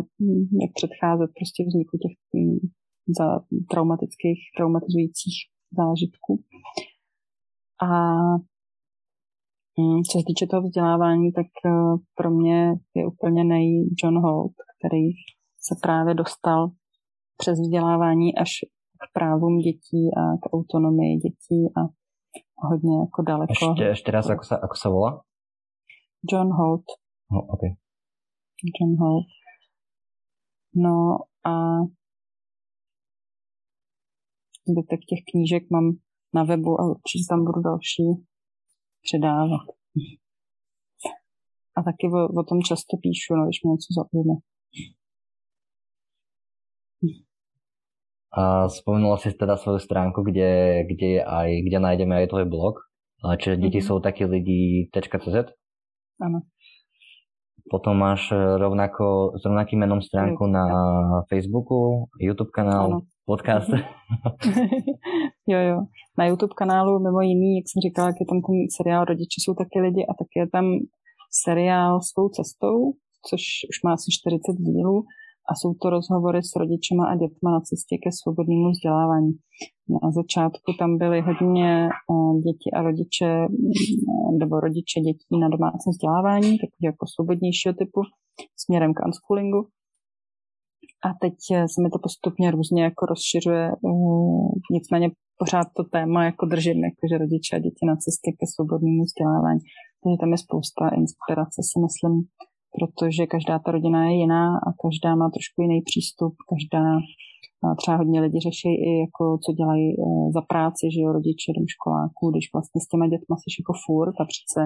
[0.62, 2.58] jak předcházet prostě vzniku těch mm,
[3.18, 3.26] za
[3.70, 5.36] traumatických, traumatizujících
[5.78, 6.32] zážitků.
[7.88, 7.90] A
[9.78, 11.70] Hmm, co se týče toho vzdělávání, tak eh,
[12.14, 15.10] pro mě je úplně nej John Holt, který
[15.60, 16.70] se právě dostal
[17.36, 18.50] přes vzdělávání až
[19.00, 21.80] k právům dětí a k autonomii dětí a
[22.68, 23.52] hodně jako daleko.
[23.52, 25.22] Ještě, ještě raz, ako se, ako se volá?
[26.32, 26.84] John Holt.
[27.32, 27.70] No, okay.
[28.72, 29.26] John Holt.
[30.74, 30.94] No
[31.52, 31.54] a
[34.68, 35.86] zbytek těch knížek mám
[36.34, 38.06] na webu a určitě tam budu další
[39.02, 39.66] předávat.
[41.76, 44.34] A taky o, o tom často píšu, no, když mě něco zaujme.
[48.36, 52.74] A spomenula si teda svoju stránku, kde, kde, aj, kde nájdeme aj tvoj blog.
[53.24, 53.88] Čiže deti mm-hmm.
[53.88, 55.54] sú takí lidi .cz?
[57.70, 60.64] Potom máš rovnako, s rovnakým menom stránku na
[61.32, 63.00] Facebooku, YouTube kanál, ano.
[63.26, 63.72] podcast.
[65.52, 65.78] jo, jo.
[66.18, 69.54] Na YouTube kanálu mimo jiný, jak jsem říkala, jak je tam ten seriál Rodiče jsou
[69.54, 70.64] taky lidi a taky je tam
[71.44, 72.76] seriál Svou cestou,
[73.28, 75.04] což už má asi 40 dílů
[75.50, 79.32] a jsou to rozhovory s rodičema a dětma na cestě ke svobodnému vzdělávání.
[79.88, 85.90] Na začátku tam byly hodně eh, děti a rodiče, mm, nebo rodiče dětí na domácím
[85.90, 88.00] vzdělávání, takový jako svobodnějšího typu,
[88.62, 89.60] směrem k unschoolingu.
[91.06, 95.08] A teď eh, se mi to postupně různě jako rozšiřuje, mm, nicméně
[95.38, 99.62] pořád to téma jako držím, jako že rodiče a děti na cestě ke svobodnému vzdělávání.
[100.00, 102.14] Takže tam je spousta inspirace, si myslím,
[102.74, 106.84] protože každá ta rodina je jiná a každá má trošku jiný přístup, každá
[107.80, 109.96] třeba hodně lidi řeší i jako, co dělají e,
[110.36, 114.24] za práci, že jo, rodiče, školáků, když vlastně s těma dětma jsi jako furt a
[114.32, 114.60] přece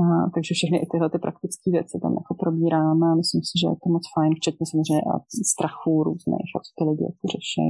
[0.00, 0.02] a,
[0.34, 3.76] takže všechny i tyhle ty praktické věci tam jako probíráme a myslím si, že je
[3.82, 5.14] to moc fajn, včetně samozřejmě a
[5.52, 7.68] strachů různých a co ty lidi jako řeší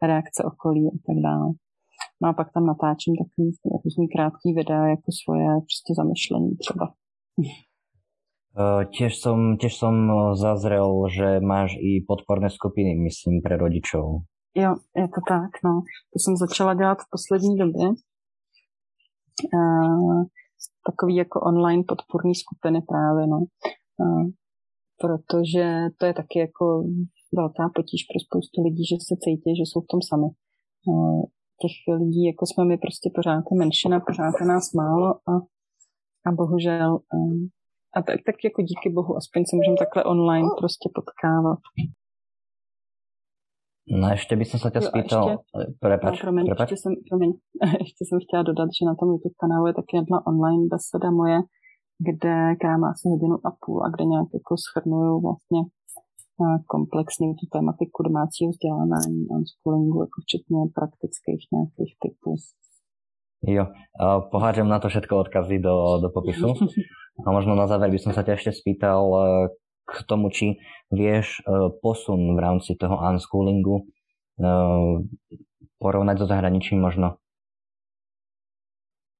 [0.00, 1.48] a reakce okolí a tak dále.
[2.22, 3.48] No a pak tam natáčím takový
[3.84, 6.84] různý krátký videa jako svoje prostě zamyšlení třeba.
[8.90, 9.94] Tiež som, tiež som
[10.34, 14.26] zazrel, že máš i podporné skupiny, myslím, pre rodičov.
[14.56, 15.82] Jo, je to tak, no.
[16.12, 17.86] To jsem začala dělat v poslední době.
[19.54, 20.22] Uh,
[20.86, 23.38] takový jako online podporní skupiny právě, no.
[24.02, 24.24] Uh,
[25.00, 25.64] protože
[25.98, 26.84] to je taky jako
[27.32, 30.28] velká potíž pro spoustu lidí, že se cítí, že jsou v tom sami.
[30.88, 31.22] Uh,
[31.62, 35.32] těch lidí, jako jsme my, prostě pořád menšina, pořád je nás málo a,
[36.26, 36.98] a bohužel
[37.98, 41.60] a tak, tak jako díky bohu, aspoň se můžeme takhle online prostě potkávat.
[44.00, 45.24] No ještě bych se tě spýtal,
[45.80, 46.70] prepač, no, promiň, prepač.
[46.70, 47.30] Ještě, jsem, promiň,
[47.84, 51.38] ještě jsem chtěla dodat, že na tom YouTube kanálu je taky jedna online beseda moje,
[52.08, 55.60] kde, která má asi hodinu a půl a kde nějak jako schrnuju vlastně
[56.74, 62.30] komplexně tu tematiku domácího vzdělávání, unschoolingu, jako včetně praktických nějakých typů.
[63.56, 63.64] Jo,
[64.30, 66.46] pohážem na to všetko odkazy do, do popisu.
[67.26, 69.20] A možno na záver by som sa ťa ešte spýtal e,
[69.88, 70.62] k tomu, či
[70.94, 73.84] vieš e, posun v rámci toho unschoolingu e,
[75.82, 77.18] porovnať so zahraničím možno.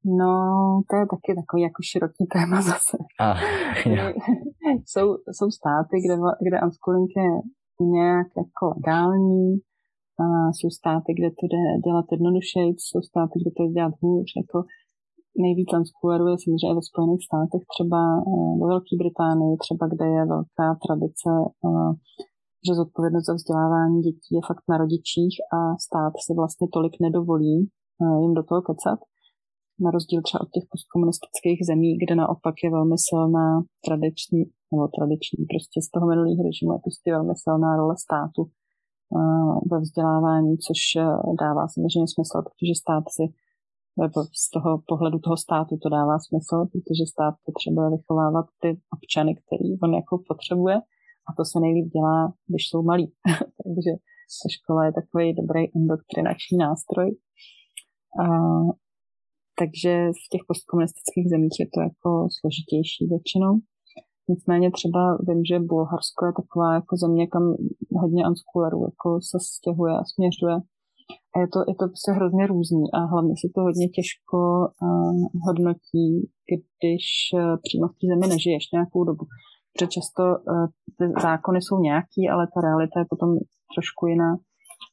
[0.04, 0.30] No,
[0.88, 2.96] to je taky takový jako široký téma zase.
[3.20, 3.38] Ah,
[4.90, 6.14] jsou, jsou státy, kde,
[6.46, 7.30] kde unschooling je
[7.80, 9.60] nějak jako legální,
[10.22, 10.26] a
[10.56, 14.28] jsou státy, kde to jde dělat jednodušeji, jsou státy, kde to jde dělat hůř.
[14.40, 14.58] Jako
[15.44, 20.22] nejvíc unschoolerů je samozřejmě ve Spojených státech, třeba eh, ve Velké Británii, třeba kde je
[20.34, 21.30] velká tradice,
[21.66, 21.90] eh,
[22.66, 27.56] že zodpovědnost za vzdělávání dětí je fakt na rodičích a stát si vlastně tolik nedovolí
[27.64, 29.00] eh, jim do toho kecat.
[29.84, 33.48] Na rozdíl třeba od těch postkomunistických zemí, kde naopak je velmi silná
[33.86, 34.42] tradiční,
[34.72, 38.42] nebo tradiční, prostě z toho minulého režimu je prostě velmi silná role státu
[39.70, 40.80] ve vzdělávání, což
[41.44, 43.24] dává samozřejmě smysl, protože stát si
[44.02, 49.30] nebo z toho pohledu toho státu to dává smysl, protože stát potřebuje vychovávat ty občany,
[49.40, 50.76] který on jako potřebuje
[51.28, 53.06] a to se nejlíp dělá, když jsou malí.
[53.64, 53.90] Takže
[54.40, 57.08] ta škola je takový dobrý indoktrinační nástroj.
[58.22, 58.24] A,
[59.60, 63.52] takže v těch postkomunistických zemích je to jako složitější většinou.
[64.28, 67.44] Nicméně třeba vím, že Bulharsko je taková jako země, kam
[68.02, 70.56] hodně unschoolerů jako se stěhuje a směřuje.
[71.34, 75.22] A je to, je to prostě hrozně různý a hlavně se to hodně těžko uh,
[75.46, 76.08] hodnotí,
[76.74, 77.04] když
[77.34, 79.24] uh, přímo v té zemi nežiješ nějakou dobu.
[79.70, 80.66] Protože často uh,
[80.96, 83.30] ty zákony jsou nějaký, ale ta realita je potom
[83.74, 84.30] trošku jiná.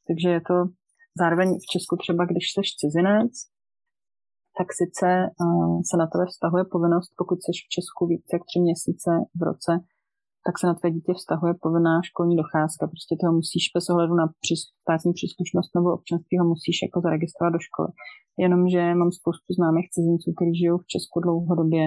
[0.06, 0.56] Takže je to
[1.20, 3.32] zároveň v Česku třeba, když jsi cizinec,
[4.58, 8.58] tak sice uh, se na tebe vztahuje povinnost, pokud jsi v Česku více jak tři
[8.66, 9.10] měsíce
[9.40, 9.72] v roce,
[10.46, 12.82] tak se na tvé dítě vztahuje povinná školní docházka.
[12.92, 14.26] Prostě toho musíš bez ohledu na
[14.82, 17.90] státní příslušnost nebo občanství ho musíš jako zaregistrovat do školy.
[18.44, 21.84] Jenomže mám spoustu známých cizinců, kteří žijou v Česku dlouhodobě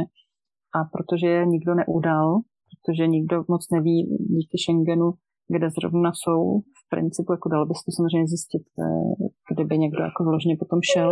[0.77, 2.27] a protože je nikdo neudal,
[2.72, 3.98] protože nikdo moc neví
[4.38, 5.10] díky Schengenu,
[5.53, 6.41] kde zrovna jsou,
[6.80, 9.14] v principu jako dalo bys to samozřejmě zjistit, eh,
[9.52, 11.11] kdyby někdo jako vložně potom šel,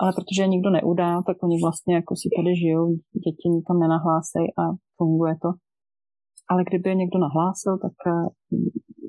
[0.00, 2.86] ale protože nikdo neudá, tak oni vlastně jako si tady žijou,
[3.24, 4.64] děti nikam nenahlásej a
[4.98, 5.50] funguje to.
[6.50, 8.26] Ale kdyby někdo nahlásil, tak eh,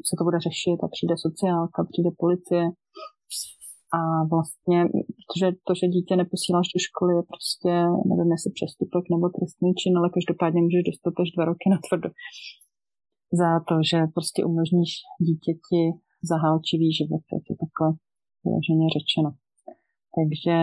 [0.07, 2.63] se to bude řešit a přijde sociálka, přijde policie
[3.99, 4.01] a
[4.33, 4.79] vlastně,
[5.19, 7.71] protože to, že dítě neposíláš do školy, je prostě,
[8.09, 12.09] nevím, jestli přestupek nebo trestný čin, ale každopádně můžeš dostat až dva roky na tvrdo
[13.41, 14.91] za to, že prostě umožníš
[15.27, 15.81] dítěti
[16.31, 17.89] zahálčivý život, je to takhle
[18.45, 19.29] vyloženě řečeno.
[20.17, 20.55] Takže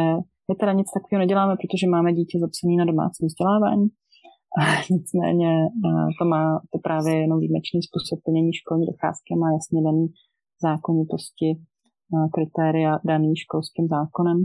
[0.48, 3.86] my teda nic takového neděláme, protože máme dítě zapsané na domácí vzdělávání.
[4.90, 5.50] Nicméně
[5.86, 10.06] eh, to má to právě jenom výjimečný způsob plnění školní docházky a má jasně daný
[10.66, 11.48] zákonitosti,
[12.14, 14.38] eh, kritéria daný školským zákonem.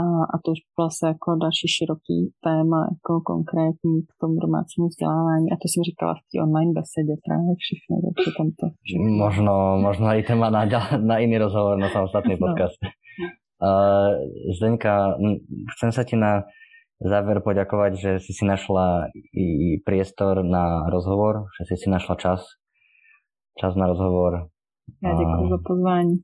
[0.00, 0.04] A,
[0.34, 5.46] a to už bylo se jako další široký téma, jako konkrétní k tomu domácímu vzdělávání.
[5.52, 9.10] A to jsem říkala v té online besedě právě všechno, takže tam to všechno.
[9.24, 9.52] Možno,
[9.86, 10.62] možno i téma na,
[11.10, 12.42] na iný rozhovor, na samostatný no.
[12.44, 12.78] podcast.
[12.84, 12.90] No.
[13.56, 14.12] Uh,
[14.52, 15.16] Zdenka,
[15.72, 16.44] chcem sa ti na
[17.00, 22.40] záver poďakovať, že si si našla i priestor na rozhovor, že si si našla čas,
[23.60, 24.48] čas na rozhovor.
[25.02, 26.14] Ja ďakujem za pozvání.